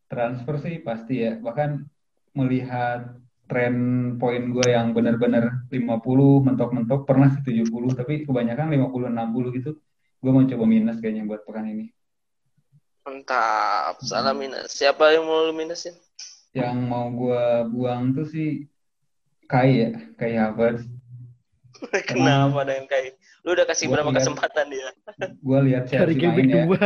transfer 0.09 0.57
sih 0.59 0.81
pasti 0.81 1.23
ya. 1.23 1.37
Bahkan 1.39 1.85
melihat 2.35 3.21
tren 3.49 3.77
poin 4.21 4.53
gue 4.53 4.67
yang 4.69 4.93
benar-benar 4.93 5.69
50 5.73 6.45
mentok-mentok 6.45 7.09
pernah 7.09 7.33
sih 7.33 7.45
70 7.45 7.97
tapi 7.97 8.25
kebanyakan 8.25 8.73
50 8.73 9.13
60 9.13 9.57
gitu. 9.61 9.71
Gue 10.19 10.31
mau 10.35 10.43
coba 10.43 10.65
minus 10.67 10.99
kayaknya 10.99 11.29
buat 11.29 11.47
pekan 11.47 11.71
ini. 11.71 11.93
Mantap. 13.09 14.05
Salah 14.05 14.37
minus. 14.37 14.69
Siapa 14.77 15.17
yang 15.17 15.25
mau 15.25 15.49
lu 15.49 15.57
minusin? 15.57 15.97
Yang 16.53 16.77
mau 16.85 17.09
gue 17.09 17.45
buang 17.73 18.13
tuh 18.13 18.29
sih 18.29 18.69
Kai 19.49 19.81
ya, 19.81 19.91
Kai 20.21 20.37
Havertz. 20.37 20.85
Kenapa 22.09 22.69
dengan 22.69 22.85
Kai? 22.85 23.17
Lu 23.49 23.57
udah 23.57 23.65
kasih 23.65 23.89
Gua 23.89 24.05
berapa 24.05 24.13
lihat- 24.13 24.21
kesempatan 24.21 24.67
dia? 24.69 24.89
Gue 25.47 25.59
lihat 25.73 25.85
Chelsea 25.89 26.21
main 26.21 26.45
ya. 26.45 26.65
dua. 26.69 26.85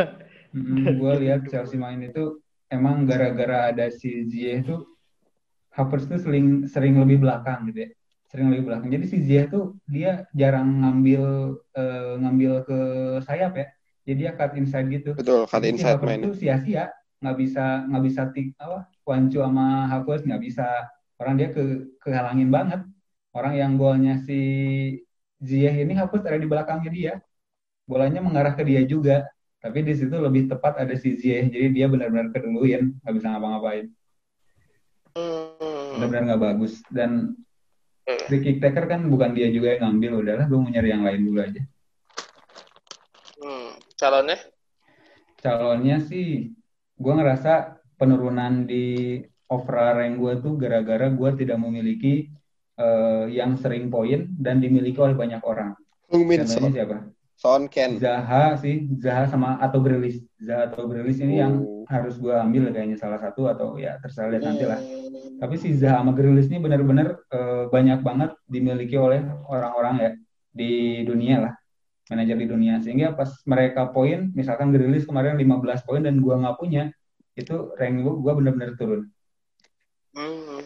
gue 0.94 1.12
lihat 1.26 1.40
Chelsea 1.50 1.80
main 1.80 1.98
itu 1.98 2.38
emang 2.70 3.02
gara-gara 3.08 3.72
ada 3.72 3.88
si 3.90 4.28
Ziyech 4.28 4.68
tuh 4.68 4.84
Havertz 5.72 6.06
tuh 6.06 6.20
sering 6.20 6.68
sering 6.70 7.00
lebih 7.02 7.18
belakang 7.24 7.66
gitu 7.72 7.88
ya. 7.88 7.90
Sering 8.30 8.46
lebih 8.54 8.70
belakang. 8.70 8.94
Jadi 8.94 9.04
si 9.10 9.16
Ziyech 9.26 9.50
tuh 9.50 9.74
dia 9.90 10.22
jarang 10.38 10.86
ngambil 10.86 11.24
eh, 11.74 12.14
ngambil 12.22 12.52
ke 12.62 12.78
sayap 13.26 13.58
ya. 13.58 13.66
Jadi 14.02 14.16
dia 14.26 14.30
cut 14.34 14.52
inside 14.58 14.88
gitu. 14.90 15.10
Betul, 15.14 15.46
cut 15.46 15.62
Jadi 15.62 15.68
si 15.68 15.72
inside 15.78 16.00
main. 16.02 16.20
tuh 16.20 16.34
sia-sia, 16.34 16.84
nggak 17.22 17.36
bisa 17.38 17.64
nggak 17.86 18.02
bisa 18.02 18.22
tik 18.34 18.50
apa 18.58 18.90
Wancu 19.06 19.38
sama 19.38 19.86
Havertz 19.90 20.26
nggak 20.26 20.42
bisa 20.42 20.66
orang 21.18 21.34
dia 21.38 21.48
ke 21.54 21.62
kehalangin 22.02 22.50
banget. 22.50 22.82
Orang 23.32 23.54
yang 23.56 23.80
golnya 23.80 24.20
si 24.22 24.40
Ziyech 25.42 25.74
ini 25.82 25.94
Havertz 25.98 26.26
ada 26.26 26.38
di 26.38 26.46
belakangnya 26.46 26.90
dia. 26.90 27.14
Bolanya 27.86 28.22
mengarah 28.22 28.54
ke 28.54 28.62
dia 28.62 28.82
juga. 28.86 29.26
Tapi 29.62 29.86
di 29.86 29.94
situ 29.94 30.14
lebih 30.18 30.50
tepat 30.50 30.82
ada 30.82 30.94
si 30.98 31.14
Ziyech. 31.18 31.50
Jadi 31.50 31.66
dia 31.70 31.86
benar-benar 31.86 32.34
keduluin, 32.34 32.98
nggak 33.02 33.14
bisa 33.14 33.26
ngapa-ngapain. 33.30 33.86
Hmm. 35.14 35.98
Benar-benar 35.98 36.22
nggak 36.34 36.42
bagus. 36.42 36.82
Dan 36.90 37.38
free 38.26 38.42
kick 38.42 38.58
taker 38.58 38.86
kan 38.90 39.06
bukan 39.06 39.34
dia 39.34 39.50
juga 39.50 39.78
yang 39.78 39.94
ngambil. 39.94 40.26
Udahlah, 40.26 40.46
gue 40.50 40.58
mau 40.58 40.70
nyari 40.70 40.88
yang 40.90 41.02
lain 41.06 41.20
dulu 41.26 41.38
aja. 41.42 41.62
Calonnya? 44.02 44.38
calonnya 45.42 45.98
sih 46.02 46.54
gue 46.98 47.12
ngerasa 47.18 47.82
penurunan 47.98 48.66
di 48.66 49.18
overall 49.50 49.98
rank 49.98 50.14
gue 50.18 50.32
tuh 50.42 50.54
gara-gara 50.58 51.06
gue 51.10 51.30
tidak 51.38 51.58
memiliki 51.58 52.30
eh, 52.78 53.24
yang 53.30 53.58
sering 53.58 53.90
poin 53.90 54.30
dan 54.38 54.58
dimiliki 54.62 54.98
oleh 55.02 55.14
banyak 55.14 55.42
orang. 55.42 55.74
Contohnya 56.06 56.46
Son, 56.46 56.70
siapa? 56.70 56.96
Son 57.34 57.62
Ken. 57.66 57.98
Zaha 57.98 58.54
sih, 58.58 58.86
Zaha 59.02 59.26
sama 59.26 59.58
atau 59.58 59.82
Grealish. 59.82 60.22
Zaha 60.38 60.70
atau 60.70 60.86
Grealish 60.86 61.18
ini 61.20 61.42
yang 61.42 61.58
Oh. 61.62 61.82
harus 61.90 62.14
gue 62.16 62.30
ambil 62.32 62.70
kayaknya 62.70 62.96
salah 62.96 63.18
satu 63.18 63.50
atau 63.50 63.74
ya 63.76 63.98
terserah 63.98 64.30
lihat 64.30 64.44
nanti 64.46 64.64
lah. 64.64 64.78
Hmm. 64.78 65.42
Tapi 65.42 65.54
si 65.58 65.74
Zaha 65.74 66.00
sama 66.06 66.14
Grealish 66.14 66.46
ini 66.48 66.62
benar-benar 66.62 67.18
eh, 67.34 67.64
banyak 67.66 67.98
banget 68.06 68.30
dimiliki 68.46 68.94
oleh 68.94 69.26
orang-orang 69.50 69.94
ya 69.98 70.10
di 70.54 71.02
dunia 71.02 71.36
lah, 71.50 71.54
manajer 72.12 72.36
di 72.36 72.44
dunia. 72.44 72.76
Sehingga 72.84 73.16
pas 73.16 73.32
mereka 73.48 73.88
poin, 73.88 74.28
misalkan 74.36 74.68
Grealish 74.68 75.08
kemarin 75.08 75.40
15 75.40 75.88
poin 75.88 76.04
dan 76.04 76.20
gua 76.20 76.36
nggak 76.36 76.60
punya, 76.60 76.92
itu 77.32 77.72
rank 77.80 78.04
gua, 78.04 78.14
gua 78.20 78.32
benar-benar 78.36 78.76
turun. 78.76 79.08
Hmm. 80.12 80.60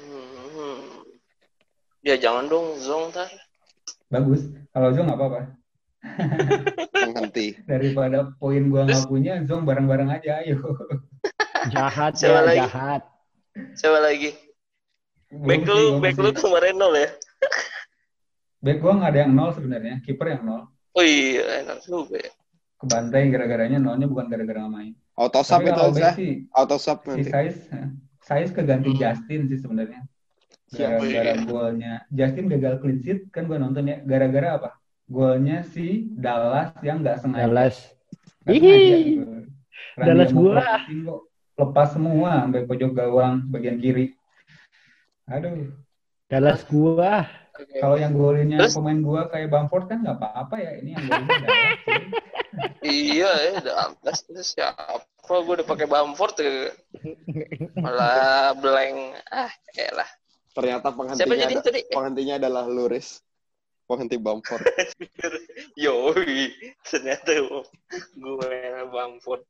Ya 2.02 2.18
jangan 2.18 2.50
dong 2.50 2.74
Zong 2.82 3.14
tar. 3.14 3.30
Bagus. 4.10 4.50
Kalau 4.74 4.90
Zong 4.90 5.06
nggak 5.06 5.18
apa-apa. 5.18 5.40
Menghenti. 7.06 7.58
Daripada 7.70 8.30
poin 8.38 8.62
gua 8.70 8.86
nggak 8.86 9.06
punya, 9.06 9.42
Zong 9.46 9.62
bareng-bareng 9.62 10.10
aja, 10.10 10.42
ayo. 10.42 10.58
Jahat 11.70 12.14
Siapa 12.14 12.42
ya, 12.42 12.46
lagi? 12.46 12.58
jahat. 12.62 13.02
Coba 13.82 13.98
lagi. 14.06 14.30
Back 15.34 15.66
lu, 15.66 15.98
back 15.98 16.16
lu 16.22 16.30
kemarin 16.30 16.78
nol 16.78 16.94
ya? 16.94 17.10
Back 18.62 18.78
gua 18.78 18.92
nggak 19.02 19.10
ada 19.10 19.20
yang 19.26 19.32
nol 19.34 19.50
sebenarnya, 19.50 19.98
kiper 20.06 20.30
yang 20.30 20.42
nol. 20.46 20.62
Oh 20.96 21.04
iya, 21.04 21.60
enak 21.60 21.84
juga 21.84 22.16
ya. 22.18 22.32
Kebantai 22.76 23.28
gara-garanya 23.28 23.76
nolnya 23.76 24.08
bukan 24.08 24.28
gara-gara 24.28 24.64
main. 24.66 24.96
Auto 25.16 25.40
sub 25.40 25.60
itu 25.60 25.72
aja. 25.72 26.12
Auto 26.52 26.76
sub 26.76 27.04
si 27.04 27.08
nanti. 27.08 27.28
Sais 27.28 27.56
Sais 28.20 28.50
keganti 28.50 28.90
Hmm. 28.90 28.98
Justin 28.98 29.46
sih 29.46 29.56
sebenarnya 29.56 30.02
Siapa 30.66 30.98
gara-gara 30.98 31.30
ya? 31.30 31.44
golnya 31.46 31.92
Justin 32.10 32.50
gagal 32.50 32.82
clean 32.82 32.98
sheet 32.98 33.30
kan 33.30 33.46
gue 33.46 33.54
nonton 33.54 33.86
ya 33.86 34.02
gara-gara 34.02 34.58
apa 34.58 34.70
golnya 35.06 35.62
si 35.62 36.10
Dallas 36.10 36.74
yang 36.82 37.00
nggak 37.00 37.22
sengaja 37.22 37.46
Dallas. 37.46 37.76
Nggak 38.42 38.50
Ih, 38.50 38.60
sengaja, 38.60 38.96
gitu. 38.98 39.24
Dallas 39.96 40.30
gua. 40.34 40.66
lepas 41.56 41.88
semua 41.94 42.30
sampai 42.44 42.62
pojok 42.66 42.92
gawang 42.92 43.34
bagian 43.48 43.78
kiri 43.78 44.12
aduh 45.24 45.70
Dallas 46.26 46.66
gua. 46.66 47.24
Kalau 47.56 47.96
yang 47.96 48.12
golinnya 48.16 48.58
Terus? 48.64 48.74
pemain 48.76 48.98
gua 49.00 49.28
kayak 49.32 49.48
Bamford 49.48 49.86
kan 49.88 49.98
nggak 50.04 50.16
apa-apa 50.20 50.56
ya 50.60 50.70
ini 50.80 50.90
yang 50.96 51.04
golinnya. 51.08 51.48
Iya 52.86 53.30
ya, 53.32 53.54
Dallas 53.60 54.20
itu 54.30 54.42
siapa? 54.42 55.04
Gue 55.26 55.58
udah 55.58 55.66
pakai 55.66 55.90
Bamford 55.90 56.34
ya. 56.38 56.70
Malah 57.82 58.54
blank. 58.56 59.20
Ah, 59.28 59.50
elah. 59.74 60.06
Ternyata 60.54 60.88
Siapa 60.88 60.96
penghentinya, 60.96 61.36
jadi 61.36 61.54
ada, 61.58 61.64
tadi? 61.66 61.80
penghentinya 61.92 62.34
adalah 62.40 62.64
Luris. 62.64 63.20
Penghenti 63.86 64.16
Bamford. 64.16 64.62
Yoi, 65.82 66.54
ternyata 66.86 67.30
gue 68.14 68.60
Bamford. 68.88 69.42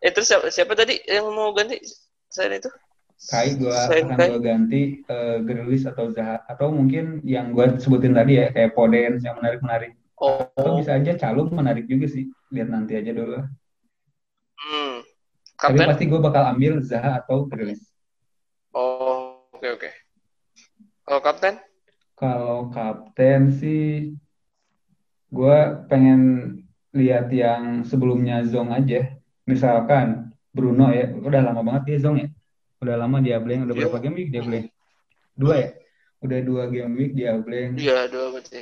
Eh 0.00 0.10
terus 0.14 0.28
siapa, 0.30 0.48
siapa 0.54 0.72
tadi 0.78 0.96
yang 1.08 1.28
mau 1.34 1.50
ganti 1.52 1.82
selain 2.30 2.62
itu? 2.62 2.70
Kai 3.16 3.56
Selain 3.56 4.04
akan 4.12 4.18
gua 4.28 4.40
ganti 4.40 4.80
eh, 5.00 5.38
Grealish 5.40 5.88
atau 5.88 6.12
Zaha 6.12 6.44
atau 6.44 6.68
mungkin 6.68 7.24
yang 7.24 7.50
gua 7.56 7.80
sebutin 7.80 8.12
tadi 8.12 8.36
ya 8.36 8.52
kayak 8.52 8.76
Podence 8.76 9.24
yang 9.24 9.40
menarik-menarik 9.40 9.96
Oh, 10.16 10.48
atau 10.56 10.80
bisa 10.80 10.96
aja 10.96 11.12
Calum 11.12 11.52
menarik 11.52 11.84
juga 11.84 12.08
sih 12.08 12.24
lihat 12.48 12.72
nanti 12.72 12.96
aja 12.96 13.12
dulu 13.12 13.36
hmm. 14.56 14.94
tapi 15.60 15.76
Kapten? 15.76 15.88
pasti 15.88 16.04
gua 16.08 16.20
bakal 16.24 16.42
ambil 16.52 16.80
Zaha 16.80 17.20
atau 17.20 17.44
Grealish 17.48 17.84
Oh, 18.76 19.40
oke 19.56 19.68
oke. 19.80 19.90
Kalau 21.04 21.20
kapten? 21.24 21.54
kalau 22.16 22.68
kapten 22.68 23.52
sih 23.52 24.12
gua 25.28 25.84
pengen 25.88 26.52
lihat 26.92 27.28
yang 27.28 27.84
sebelumnya 27.84 28.40
Zong 28.44 28.72
aja 28.72 29.16
misalkan 29.44 30.32
Bruno 30.52 30.88
ya 30.92 31.12
udah 31.12 31.40
lama 31.44 31.60
banget 31.60 31.82
dia 31.92 31.98
Zong 32.04 32.16
ya 32.20 32.28
udah 32.76 32.94
lama 32.96 33.18
dia 33.18 33.38
blank 33.38 33.66
udah 33.66 33.74
Iya. 33.74 33.80
berapa 33.86 33.98
game 34.00 34.16
week 34.16 34.30
dia 34.30 34.42
blank 34.44 34.66
dua 35.34 35.54
ya 35.56 35.68
udah 36.20 36.38
dua 36.42 36.62
game 36.68 36.92
week 36.94 37.12
dia 37.12 37.32
blank 37.36 37.72
Iya, 37.76 38.08
dua 38.08 38.26
berarti. 38.32 38.60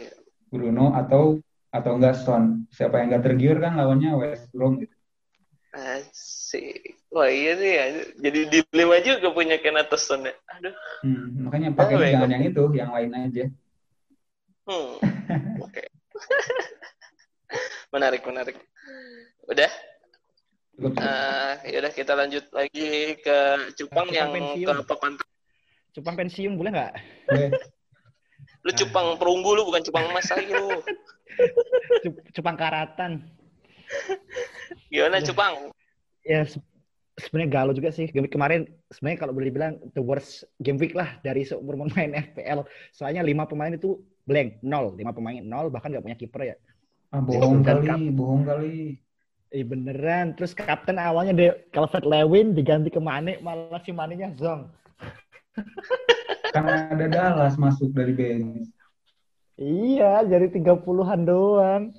Bruno 0.48 0.94
atau 0.94 1.42
atau 1.68 1.98
enggak 1.98 2.14
Son. 2.22 2.62
Siapa 2.70 3.02
yang 3.02 3.10
enggak 3.10 3.26
tergiur 3.26 3.58
kan 3.58 3.74
lawannya 3.74 4.14
West 4.14 4.46
Brom 4.54 4.78
gitu. 4.78 4.94
Asik. 5.74 6.94
Wah 7.10 7.26
iya 7.26 7.58
nih 7.58 7.72
ya. 7.74 7.84
Jadi 8.22 8.40
di 8.46 8.58
lima 8.70 9.02
juga 9.02 9.34
punya 9.34 9.58
Ken 9.58 9.74
Atterson 9.74 10.22
ya. 10.22 10.34
Aduh. 10.54 10.70
Hmm, 11.02 11.26
makanya 11.42 11.74
pakai 11.74 11.94
Oh, 11.98 12.06
jangan 12.06 12.30
yang 12.30 12.44
itu, 12.46 12.62
yang 12.78 12.90
lain 12.94 13.10
aja. 13.10 13.44
Hmm. 14.70 14.94
Oke. 15.58 15.82
menarik, 17.94 18.22
menarik. 18.22 18.56
Udah. 19.50 19.70
Eh, 20.74 21.52
yaudah 21.70 21.92
kita 21.94 22.12
lanjut 22.12 22.44
lagi 22.50 23.14
ke 23.22 23.38
Cupang 23.78 24.06
Cupang 24.06 24.08
yang 24.10 24.28
pensiun. 24.34 24.74
ke 24.74 24.84
papan. 24.84 25.12
Cupang 25.94 26.14
pensiun 26.18 26.52
boleh 26.58 26.70
nggak? 26.74 26.92
Lu 28.66 28.70
Cupang 28.74 29.14
perunggu 29.14 29.54
lu 29.54 29.62
bukan 29.64 29.82
Cupang 29.82 30.10
emas 30.10 30.26
lagi 30.26 30.50
lu. 30.50 30.82
Cup- 32.02 32.22
Cupang 32.32 32.56
karatan. 32.58 33.22
Gimana 34.90 35.22
Udah. 35.22 35.26
Cupang? 35.30 35.54
Ya 36.26 36.42
se- 36.42 36.58
sebenarnya 37.22 37.50
galau 37.54 37.70
juga 37.70 37.94
sih. 37.94 38.10
Game 38.10 38.26
week 38.26 38.34
kemarin 38.34 38.66
sebenarnya 38.90 39.18
kalau 39.22 39.32
boleh 39.32 39.54
bilang 39.54 39.78
the 39.94 40.02
worst 40.02 40.42
game 40.58 40.80
week 40.82 40.98
lah 40.98 41.22
dari 41.22 41.46
seumur 41.46 41.78
pemain 41.78 42.10
FPL. 42.34 42.66
Soalnya 42.90 43.22
lima 43.22 43.46
pemain 43.46 43.70
itu 43.70 44.02
blank, 44.26 44.58
nol. 44.58 44.98
Lima 44.98 45.14
pemain 45.14 45.38
nol, 45.38 45.70
bahkan 45.70 45.94
nggak 45.94 46.02
punya 46.02 46.18
kiper 46.18 46.42
ya. 46.42 46.56
Ah, 47.14 47.22
bohong 47.22 47.62
kali, 47.62 48.10
bohong 48.10 48.42
kali. 48.42 48.98
Eh 49.54 49.62
beneran. 49.62 50.34
Terus 50.34 50.50
kapten 50.50 50.98
awalnya 50.98 51.30
de 51.30 51.46
Calvert 51.70 52.02
Lewin 52.02 52.58
diganti 52.58 52.90
ke 52.90 52.98
Mane, 52.98 53.38
malah 53.38 53.78
si 53.86 53.94
Manenya 53.94 54.34
Zong. 54.34 54.66
Karena 56.54 56.90
ada 56.90 57.06
Dallas 57.06 57.54
masuk 57.54 57.94
dari 57.94 58.14
bench. 58.14 58.66
Iya, 59.54 60.26
jadi 60.26 60.50
30-an 60.50 61.20
doang. 61.22 61.94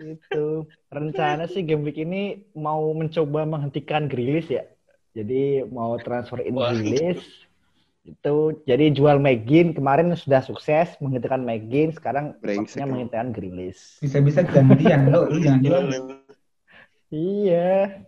Itu. 0.00 0.64
Rencana 0.88 1.44
sih 1.44 1.60
game 1.60 1.84
week 1.84 2.00
ini 2.00 2.40
mau 2.56 2.88
mencoba 2.96 3.44
menghentikan 3.44 4.08
Grilis 4.08 4.48
ya. 4.48 4.64
Jadi 5.12 5.68
mau 5.68 6.00
transfer 6.00 6.40
in 6.40 6.56
Wah. 6.56 6.72
Grilis. 6.72 7.20
Itu 8.02 8.64
jadi 8.66 8.90
jual 8.90 9.22
Megin 9.22 9.76
kemarin 9.76 10.10
sudah 10.16 10.42
sukses 10.42 10.96
menghentikan 10.98 11.44
Megin, 11.46 11.94
sekarang 11.94 12.34
waktunya 12.40 12.82
emang. 12.82 12.90
menghentikan 12.98 13.28
Grilis. 13.30 14.00
Bisa-bisa 14.02 14.42
gantian 14.42 15.12
lo, 15.12 15.28
lu 15.30 15.38
jangan 15.38 15.60
jual. 15.68 15.82
Iya. 17.12 18.02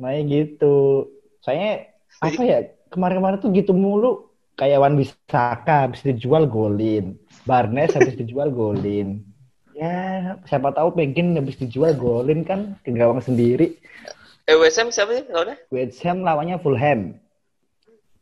Main 0.00 0.24
gitu. 0.32 1.06
Saya 1.44 1.92
apa 2.24 2.40
ya 2.40 2.58
kemarin-kemarin 2.88 3.38
tuh 3.44 3.52
gitu 3.52 3.76
mulu 3.76 4.32
kayak 4.56 4.80
Wan 4.80 4.96
Bisaka 4.96 5.88
habis 5.88 6.00
dijual 6.04 6.48
golin, 6.48 7.16
Barnes 7.44 7.92
habis 7.92 8.16
dijual 8.16 8.52
golin. 8.52 9.24
Ya, 9.72 10.36
siapa 10.46 10.70
tahu 10.76 10.92
pengen 10.94 11.34
habis 11.34 11.56
dijual 11.56 11.96
golin 11.96 12.44
kan 12.44 12.76
ke 12.84 12.92
gawang 12.92 13.24
sendiri. 13.24 13.80
Eh, 14.44 14.54
WSM 14.58 14.92
siapa 14.92 15.16
sih 15.16 15.24
lawannya? 15.30 15.56
West 15.72 16.02
Ham 16.04 16.26
lawannya 16.26 16.60
Fulham. 16.60 17.16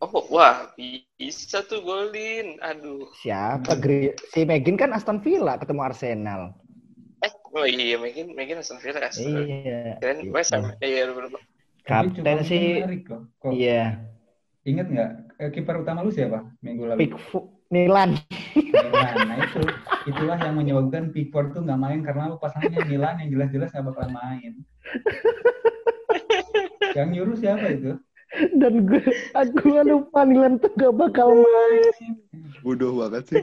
Oh, 0.01 0.25
wah, 0.33 0.73
bisa 1.21 1.61
tuh 1.69 1.85
golin. 1.85 2.57
Aduh. 2.65 3.09
Siapa? 3.21 3.77
Si 4.33 4.41
Megin 4.49 4.81
kan 4.81 4.97
Aston 4.97 5.21
Villa 5.21 5.61
ketemu 5.61 5.81
Arsenal. 5.85 6.57
Eh, 7.51 7.59
oh 7.59 7.67
iya, 7.67 7.99
Megan, 7.99 8.31
Megan 8.39 8.63
Aston 8.63 8.79
Villa. 8.79 9.03
Aston. 9.03 9.27
Iya. 9.43 9.99
Keren, 9.99 10.23
gitu. 10.23 10.31
West 10.31 10.55
Ham. 10.55 10.71
Iya, 10.79 11.11
-bener. 11.11 11.35
Tapi 11.83 12.07
Kapten 12.15 12.39
sih, 12.47 12.87
menarik 12.87 13.03
kok. 13.11 13.23
Kok 13.43 13.51
iya. 13.51 13.99
inget 14.63 14.87
nggak 14.93 15.11
eh, 15.41 15.51
kiper 15.51 15.83
utama 15.83 16.05
lu 16.07 16.13
siapa 16.15 16.47
minggu 16.63 16.87
lalu? 16.87 16.99
Pickford 17.03 17.49
Milan. 17.73 18.15
Milan. 18.55 19.15
Nah 19.27 19.39
itu 19.41 19.63
itulah 20.07 20.39
yang 20.39 20.55
menyebabkan 20.55 21.11
Pickford 21.11 21.57
tuh 21.57 21.67
nggak 21.67 21.81
main 21.81 22.01
karena 22.07 22.31
lu 22.31 22.37
pasangnya 22.39 22.85
Milan 22.87 23.19
yang 23.25 23.35
jelas-jelas 23.35 23.73
nggak 23.75 23.87
bakalan 23.91 24.13
main. 24.15 24.53
yang 26.99 27.09
nyuruh 27.11 27.35
siapa 27.35 27.67
itu? 27.73 27.99
Dan 28.55 28.87
gue, 28.87 29.03
aku 29.35 29.83
lupa 29.83 30.23
Milan 30.23 30.63
tuh 30.63 30.71
gak 30.79 30.95
bakal 30.95 31.35
main. 31.35 32.15
Bodoh 32.63 32.95
banget 32.95 33.27
sih. 33.27 33.43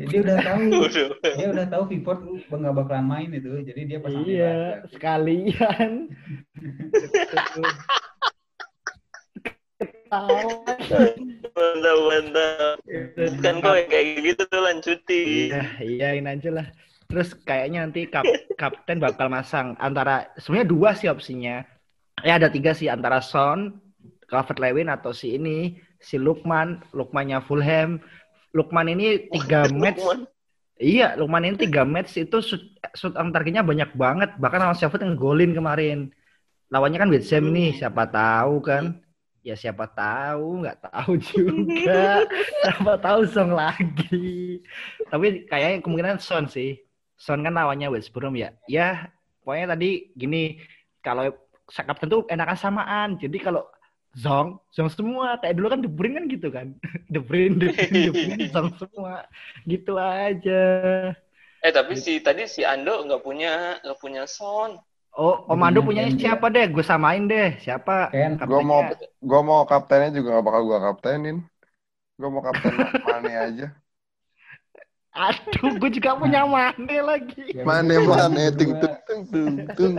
Ya, 0.00 0.08
dia 0.08 0.20
udah 0.24 0.36
tahu, 0.40 0.64
dia 1.36 1.48
udah 1.52 1.66
tahu 1.68 1.82
tuh 1.92 2.56
nggak 2.56 2.72
bakalan 2.72 3.04
main 3.04 3.28
itu, 3.36 3.52
jadi 3.68 3.80
dia 3.84 3.98
pasang 4.00 4.24
Iya, 4.24 4.80
sekalian. 4.88 6.08
Ketawa. 9.76 10.40
Mantap, 11.52 11.98
mantap. 12.08 12.76
Kan 13.44 13.54
kok 13.60 13.74
yang 13.76 13.90
kayak 13.92 14.06
gitu 14.24 14.42
tuh 14.48 14.60
lanjuti. 14.64 15.22
Iya, 15.52 15.62
iyain 15.84 16.24
aja 16.32 16.48
lah. 16.48 16.66
Terus 17.04 17.36
kayaknya 17.44 17.84
nanti 17.84 18.08
kap 18.08 18.24
kapten 18.60 19.04
bakal 19.04 19.28
masang 19.28 19.76
antara 19.76 20.32
sebenarnya 20.40 20.68
dua 20.72 20.90
sih 20.96 21.12
opsinya. 21.12 21.60
Ya 22.24 22.40
ada 22.40 22.48
tiga 22.48 22.72
sih 22.72 22.88
antara 22.88 23.20
Son, 23.20 23.76
Calvert 24.32 24.56
Lewin 24.56 24.88
atau 24.88 25.12
si 25.12 25.36
ini 25.36 25.76
si 26.00 26.16
Lukman, 26.16 26.80
Lukmannya 26.96 27.44
Fulham. 27.44 28.00
Lukman 28.50 28.86
ini 28.90 29.30
tiga 29.30 29.66
match. 29.82 30.00
Lukman. 30.02 30.26
Iya, 30.80 31.12
Lukman 31.20 31.44
ini 31.44 31.56
tiga 31.60 31.84
match 31.84 32.16
itu 32.16 32.40
shoot, 32.40 32.62
shoot 32.96 33.14
on 33.14 33.30
targetnya 33.30 33.60
banyak 33.60 33.92
banget. 33.94 34.30
Bahkan 34.40 34.58
lawan 34.64 34.76
Sheffield 34.76 35.04
yang 35.04 35.16
golin 35.18 35.52
kemarin. 35.52 36.08
Lawannya 36.70 36.98
kan 37.02 37.10
West 37.10 37.34
Ham 37.34 37.50
nih, 37.50 37.74
siapa 37.74 38.06
tahu 38.06 38.62
kan? 38.62 39.02
Ya 39.42 39.58
siapa 39.58 39.90
tahu, 39.90 40.62
nggak 40.62 40.78
tahu 40.86 41.12
juga. 41.18 42.24
siapa 42.62 42.94
tahu 43.00 43.20
Song 43.26 43.56
lagi. 43.56 44.60
Tapi 45.10 45.50
kayaknya 45.50 45.82
kemungkinan 45.82 46.22
Son 46.22 46.46
sih. 46.46 46.78
Son 47.18 47.42
kan 47.42 47.52
lawannya 47.52 47.90
West 47.90 48.14
Brom 48.14 48.38
ya. 48.38 48.54
Ya, 48.70 49.10
pokoknya 49.42 49.76
tadi 49.76 50.14
gini, 50.16 50.62
kalau 51.02 51.28
kapten 51.68 52.08
tuh 52.08 52.22
enakan 52.30 52.56
samaan. 52.56 53.08
Jadi 53.18 53.36
kalau 53.42 53.66
Zong, 54.18 54.58
Zong 54.74 54.90
semua. 54.90 55.38
Kayak 55.38 55.54
dulu 55.58 55.66
kan 55.70 55.80
De 55.82 55.90
Bruyne 55.90 56.14
kan 56.18 56.24
gitu 56.26 56.48
kan. 56.50 56.66
Bruyne, 57.10 57.54
De 57.58 57.70
Bruyne, 57.70 57.98
De 58.06 58.10
Bruyne, 58.10 58.46
Zong 58.50 58.70
semua. 58.74 59.26
Gitu 59.66 59.94
aja. 59.94 60.62
Eh 61.60 61.72
tapi 61.76 61.92
si 61.94 62.18
tadi 62.24 62.48
si 62.48 62.64
Ando 62.64 63.04
nggak 63.04 63.22
punya 63.22 63.76
nggak 63.84 64.00
punya 64.00 64.24
son. 64.24 64.80
Oh, 65.10 65.42
Omando 65.50 65.82
Punya 65.82 66.06
punyanya 66.06 66.10
janji 66.14 66.22
siapa 66.22 66.46
deh? 66.54 66.66
Gue 66.70 66.84
samain 66.86 67.26
deh. 67.26 67.58
Siapa? 67.58 68.14
Gue 68.46 68.62
mau 68.62 68.80
gue 69.02 69.40
mau 69.42 69.66
kaptennya 69.66 70.14
juga 70.14 70.38
gak 70.38 70.46
bakal 70.46 70.62
gue 70.70 70.78
kaptenin. 70.78 71.36
Gue 72.14 72.28
mau 72.30 72.42
kapten 72.46 72.72
Mane 73.02 73.32
aja. 73.50 73.66
Aduh, 75.10 75.74
gue 75.82 75.90
juga 75.98 76.14
punya 76.14 76.46
Mane 76.46 76.96
lagi. 77.02 77.42
Mane 77.68 77.98
Mane 78.06 78.54
tung 78.54 78.70
berdua- 78.78 79.02
tung 79.02 79.22
tung 79.26 79.26
tung 79.26 79.54
tung. 79.74 79.94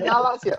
Nyala 0.00 0.30
sih 0.40 0.50
ya. 0.50 0.58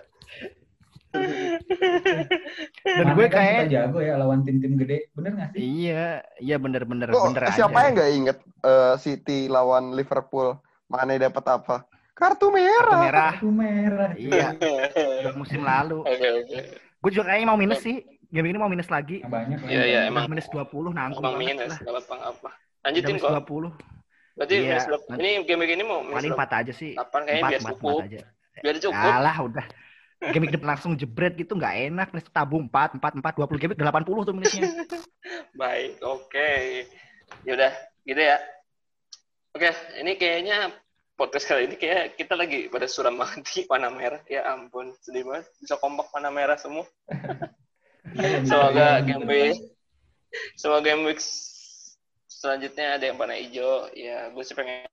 Dan 2.86 3.08
gue 3.14 3.28
kan 3.28 3.42
kayak 3.42 3.66
jago 3.70 4.00
ya 4.00 4.14
lawan 4.16 4.46
tim-tim 4.46 4.78
gede, 4.78 5.10
bener 5.14 5.32
nggak 5.36 5.50
sih? 5.54 5.60
Iya, 5.60 6.06
iya 6.40 6.56
bener-bener 6.58 7.10
Kok 7.10 7.34
bener 7.34 7.52
siapa 7.52 7.76
aja. 7.76 7.84
yang 7.90 7.94
nggak 7.98 8.12
inget 8.14 8.38
eh, 8.62 8.94
City 9.00 9.40
lawan 9.48 9.94
Liverpool? 9.94 10.56
Mane 10.86 11.18
dapat 11.18 11.46
apa? 11.50 11.76
Kartu 12.16 12.48
Kartu 12.48 12.48
merah. 12.54 13.02
merah. 13.04 13.32
Kartu 13.36 13.50
merah. 13.52 14.12
Iya, 14.16 14.56
udah 15.26 15.34
musim 15.36 15.62
lalu. 15.66 16.00
Oke 16.06 16.28
oke. 16.32 16.58
Gue 17.02 17.12
juga 17.12 17.34
kayaknya 17.34 17.48
mau 17.52 17.60
minus 17.60 17.84
sih. 17.84 18.00
Game 18.32 18.48
ini 18.52 18.58
mau 18.60 18.72
minus 18.72 18.88
lagi. 18.88 19.20
Yang 19.22 19.32
banyak. 19.32 19.58
Iya, 19.68 19.84
iya, 19.84 20.00
emang. 20.08 20.28
Minus 20.28 20.48
20 20.52 20.92
nanggung 20.92 21.24
Emang 21.24 21.36
minus 21.40 21.72
lah. 21.72 21.80
nggak 21.82 22.02
apa 22.06 22.16
apa. 22.32 22.50
Udah 22.52 22.84
Lanjutin 22.88 23.14
minus 23.16 23.24
kok. 23.24 23.32
20. 23.44 23.72
Berarti 24.36 24.54
Iya, 24.56 24.64
minus 24.68 24.86
Ini 25.16 25.30
game 25.48 25.64
ini 25.68 25.84
mau 25.84 26.00
minus 26.04 26.18
Paling 26.20 26.34
berapa? 26.36 26.52
4 26.56 26.60
aja 26.64 26.74
sih. 26.76 26.92
Delapan 26.96 27.22
kayaknya 27.24 27.44
4, 27.44 27.52
biar 27.52 27.62
4, 27.62 27.70
cukup. 27.72 28.00
aja. 28.04 28.20
Biar 28.64 28.76
cukup. 28.80 29.12
Alah 29.12 29.38
udah. 29.44 29.66
Game 30.22 30.48
depan 30.48 30.74
langsung 30.74 30.96
jebret 30.96 31.36
gitu 31.36 31.54
nggak 31.60 31.92
enak. 31.92 32.08
Terus 32.16 32.26
tabung 32.32 32.72
4, 32.72 32.98
4, 32.98 33.20
4, 33.20 33.40
20 33.46 33.62
game 33.62 33.74
udah 33.76 33.88
80 33.92 34.28
tuh 34.28 34.36
minusnya. 34.36 34.64
Baik, 35.60 36.00
oke. 36.02 36.52
Yaudah, 37.44 37.74
gitu 38.08 38.22
ya. 38.22 38.38
Oke, 39.56 39.72
ini 40.00 40.20
kayaknya 40.20 40.72
podcast 41.16 41.48
kali 41.48 41.72
ini 41.72 41.76
kayak 41.80 42.20
kita 42.20 42.36
lagi 42.36 42.68
pada 42.68 42.92
suram 42.92 43.16
banget 43.16 43.44
di 43.48 43.64
warna 43.72 43.88
merah. 43.88 44.20
Ya 44.28 44.48
ampun, 44.52 44.92
sedih 45.00 45.24
banget. 45.24 45.48
Bisa 45.64 45.80
kompak 45.80 46.12
warna 46.12 46.30
merah 46.32 46.60
semua. 46.60 46.86
Iya, 48.06 48.46
Semoga 48.46 49.02
jadi. 49.02 49.18
game 49.18 49.26
week, 49.26 49.58
semoga 50.54 50.86
game 50.86 51.10
week 51.10 51.18
selanjutnya 52.30 53.02
ada 53.02 53.04
yang 53.10 53.18
warna 53.18 53.34
hijau. 53.34 53.90
Ya, 53.98 54.30
gue 54.30 54.44
sih 54.46 54.54
pengen 54.54 54.86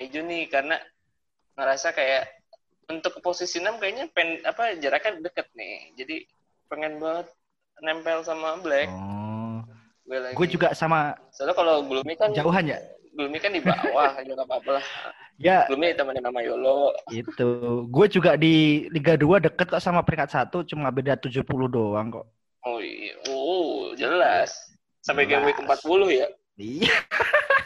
hijau 0.00 0.24
nih 0.24 0.48
karena 0.48 0.80
ngerasa 1.60 1.92
kayak 1.92 2.37
untuk 2.88 3.12
ke 3.16 3.20
posisi 3.20 3.60
6 3.60 3.76
kayaknya 3.76 4.08
pen 4.12 4.40
apa 4.44 4.76
jaraknya 4.80 5.20
deket 5.28 5.46
nih. 5.52 5.92
Jadi 5.96 6.16
pengen 6.72 7.00
banget 7.00 7.28
nempel 7.84 8.24
sama 8.24 8.56
black. 8.64 8.88
Oh. 8.88 9.60
Gue 10.08 10.18
lagi. 10.18 10.34
Gue 10.34 10.46
juga 10.48 10.72
sama 10.72 11.12
Soalnya 11.36 11.54
kalau 11.54 11.84
Gloomy 11.84 12.16
kan 12.16 12.32
jauhan 12.32 12.64
ya. 12.72 12.80
Gloomy 13.12 13.38
kan 13.42 13.50
di 13.50 13.58
bawah, 13.58 14.14
ya 14.22 14.30
nggak 14.30 14.46
apa-apa 14.46 14.70
lah. 14.78 14.84
Ya, 15.42 15.66
Gloomy 15.66 15.90
temenin 15.94 16.22
nama 16.22 16.38
Yolo. 16.38 16.94
itu. 17.10 17.82
Gue 17.90 18.06
juga 18.06 18.38
di 18.38 18.86
Liga 18.94 19.18
2 19.18 19.42
deket 19.42 19.66
kok 19.68 19.82
sama 19.82 20.06
peringkat 20.06 20.48
1, 20.48 20.70
cuma 20.70 20.88
beda 20.94 21.18
70 21.18 21.42
doang 21.66 22.14
kok. 22.14 22.26
Oh 22.62 22.78
iya, 22.78 23.14
oh 23.30 23.90
jelas. 23.98 24.54
Sampai 25.02 25.26
game 25.26 25.46
week 25.46 25.58
Jelas. 25.58 25.82
40 25.82 26.14
ya. 26.14 26.26
Iya. 26.58 26.94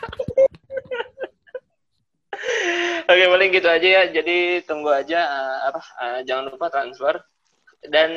Oke, 3.13 3.25
paling 3.29 3.51
gitu 3.53 3.69
aja 3.69 3.89
ya. 4.01 4.03
Jadi 4.09 4.65
tunggu 4.65 4.89
aja 4.89 5.21
eh, 5.21 5.59
apa 5.69 5.81
eh, 6.01 6.21
jangan 6.25 6.49
lupa 6.49 6.73
transfer. 6.73 7.21
Dan 7.83 8.11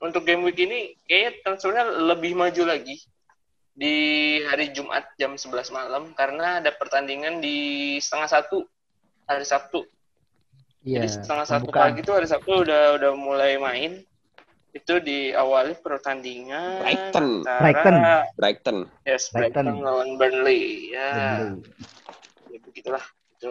untuk 0.00 0.24
game 0.24 0.46
week 0.46 0.62
ini 0.62 0.96
kayaknya 1.04 1.30
transfernya 1.44 1.84
lebih 2.06 2.32
maju 2.38 2.62
lagi 2.64 2.96
di 3.76 3.94
hari 4.48 4.72
Jumat 4.72 5.12
jam 5.20 5.36
11 5.36 5.68
malam 5.68 6.16
karena 6.16 6.64
ada 6.64 6.72
pertandingan 6.72 7.44
di 7.44 7.98
setengah 8.00 8.40
satu 8.40 8.64
hari 9.28 9.44
Sabtu. 9.44 9.84
Iya. 10.86 11.02
Jadi 11.04 11.08
setengah 11.12 11.44
satu 11.44 11.68
pagi 11.68 12.00
itu 12.00 12.14
hari 12.14 12.24
Sabtu 12.30 12.62
udah 12.64 12.96
udah 12.96 13.12
mulai 13.12 13.60
main. 13.60 14.00
Itu 14.72 15.00
diawali 15.02 15.76
pertandingan 15.82 16.84
Brighton. 16.84 17.28
antara- 17.44 17.60
Brighton. 17.60 17.96
Brighton. 18.38 18.78
Yes, 19.02 19.28
Brighton. 19.28 19.66
Brighton 19.66 19.84
lawan 19.84 20.08
Burnley. 20.16 20.94
Ya, 20.94 21.10
Burnley. 21.42 22.54
ya 22.54 22.58
begitulah. 22.64 23.04
Itu. 23.36 23.50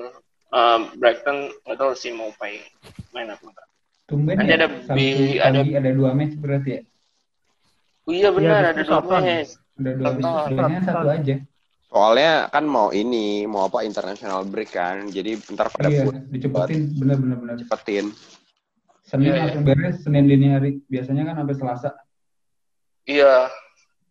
Brighton 0.95 1.51
nggak 1.68 1.78
tahu 1.78 1.91
sih 1.93 2.12
mau 2.16 2.32
main 2.39 2.64
main 3.12 3.28
apa 3.32 3.43
enggak. 3.43 3.68
Tumben 4.06 4.38
Nanti 4.38 4.51
ya, 4.53 4.58
ada 4.62 4.68
bi- 4.70 5.39
pagi 5.41 5.74
ada... 5.76 5.89
dua 5.91 6.12
match 6.14 6.36
berarti 6.38 6.70
ya. 6.78 6.82
Oh 8.06 8.14
iya 8.14 8.30
benar 8.30 8.62
Iya, 8.62 8.70
ada 8.72 8.84
dua 8.86 9.01
match. 9.01 9.51
Udah 9.76 9.93
dua 9.97 10.10
match, 10.14 10.86
satu 10.86 11.08
aja. 11.10 11.36
Soalnya 11.89 12.32
kan 12.51 12.66
mau 12.68 12.91
ini, 12.91 13.47
mau 13.47 13.66
apa 13.66 13.82
international 13.82 14.45
break 14.45 14.76
kan. 14.76 15.10
Jadi 15.10 15.39
ntar 15.56 15.72
pada 15.74 15.88
Iya, 15.89 16.06
put 16.06 16.16
dicepetin 16.30 16.82
bener 16.99 17.18
bener 17.18 17.38
bener. 17.39 17.56
cepetin. 17.66 18.06
Senin 19.06 19.32
Iya, 19.32 19.41
langsung 19.41 19.64
beres, 19.64 19.95
Senin 20.01 20.26
dini 20.26 20.47
hari. 20.49 20.82
Biasanya 20.89 21.24
kan 21.30 21.36
sampai 21.41 21.56
Selasa. 21.56 21.89
Iya. 23.06 23.49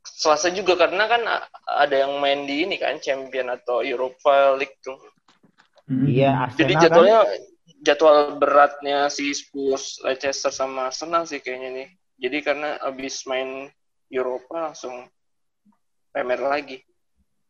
Selasa 0.05 0.49
juga 0.55 0.77
karena 0.79 1.05
kan 1.11 1.23
ada 1.67 1.97
yang 1.97 2.19
main 2.23 2.47
di 2.47 2.63
ini 2.67 2.77
kan 2.79 2.99
Champion 3.03 3.51
atau 3.51 3.83
Europa 3.83 4.55
League 4.59 4.79
tuh. 4.83 4.99
Mm-mm. 5.85 6.09
Iya, 6.09 6.49
Jadi 6.57 6.73
Arsenal 6.73 6.73
kan. 6.73 6.83
jadwalnya 6.89 7.19
jadwal 7.85 8.17
beratnya 8.41 8.99
si 9.13 9.29
Spurs, 9.37 10.01
Leicester 10.01 10.49
sama 10.49 10.89
Arsenal 10.89 11.29
sih 11.29 11.45
kayaknya 11.45 11.71
nih. 11.85 11.89
Jadi 12.17 12.37
karena 12.41 12.81
abis 12.81 13.29
main 13.29 13.69
Europa 14.09 14.73
langsung 14.73 15.05
Premier 16.15 16.41
lagi. 16.41 16.79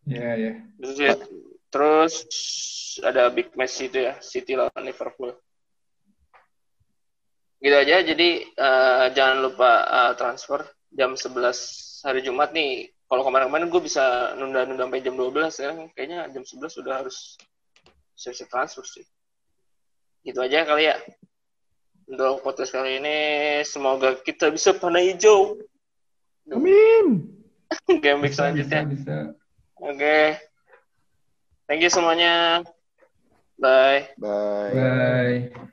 Iya, 0.09 0.31
iya. 0.35 0.53
Terus, 0.81 0.97
ya, 0.99 1.15
terus 1.71 2.15
ada 3.05 3.31
big 3.31 3.55
match 3.55 3.85
itu 3.87 4.03
ya, 4.03 4.19
City 4.19 4.59
lawan 4.59 4.83
Liverpool. 4.83 5.37
gitu 7.65 7.77
aja. 7.81 8.05
Jadi 8.05 8.45
eh, 8.45 9.07
jangan 9.17 9.39
lupa 9.41 9.71
eh, 9.89 10.13
transfer 10.21 10.61
jam 10.93 11.17
11 11.17 12.05
hari 12.05 12.21
Jumat 12.21 12.53
nih. 12.53 12.93
Kalau 13.09 13.23
kemarin-kemarin 13.25 13.69
gue 13.71 13.83
bisa 13.85 14.35
nunda-nunda 14.37 14.85
sampai 14.89 15.05
jam 15.05 15.15
12 15.15 15.49
sekarang 15.55 15.79
kayaknya 15.95 16.29
jam 16.35 16.43
11 16.43 16.73
sudah 16.73 16.95
harus 17.05 17.37
siap-siap 18.15 18.49
transfer 18.51 18.85
sih. 18.87 19.05
Gitu 20.25 20.39
aja 20.41 20.65
kali 20.65 20.89
ya. 20.89 20.97
Untuk 22.05 22.45
podcast 22.45 22.73
kali 22.73 23.01
ini 23.01 23.19
semoga 23.65 24.17
kita 24.21 24.49
bisa 24.53 24.73
panah 24.77 25.01
hijau. 25.01 25.57
Amin. 26.53 27.29
Game 28.05 28.21
week 28.23 28.33
Bisa, 28.33 28.49
selanjutnya. 28.49 28.81
bisa. 28.85 29.17
Oke. 29.81 30.37
Thank 31.65 31.81
you 31.81 31.91
semuanya. 31.93 32.63
Bye. 33.57 34.13
Bye. 34.21 34.73
Bye. 34.75 35.73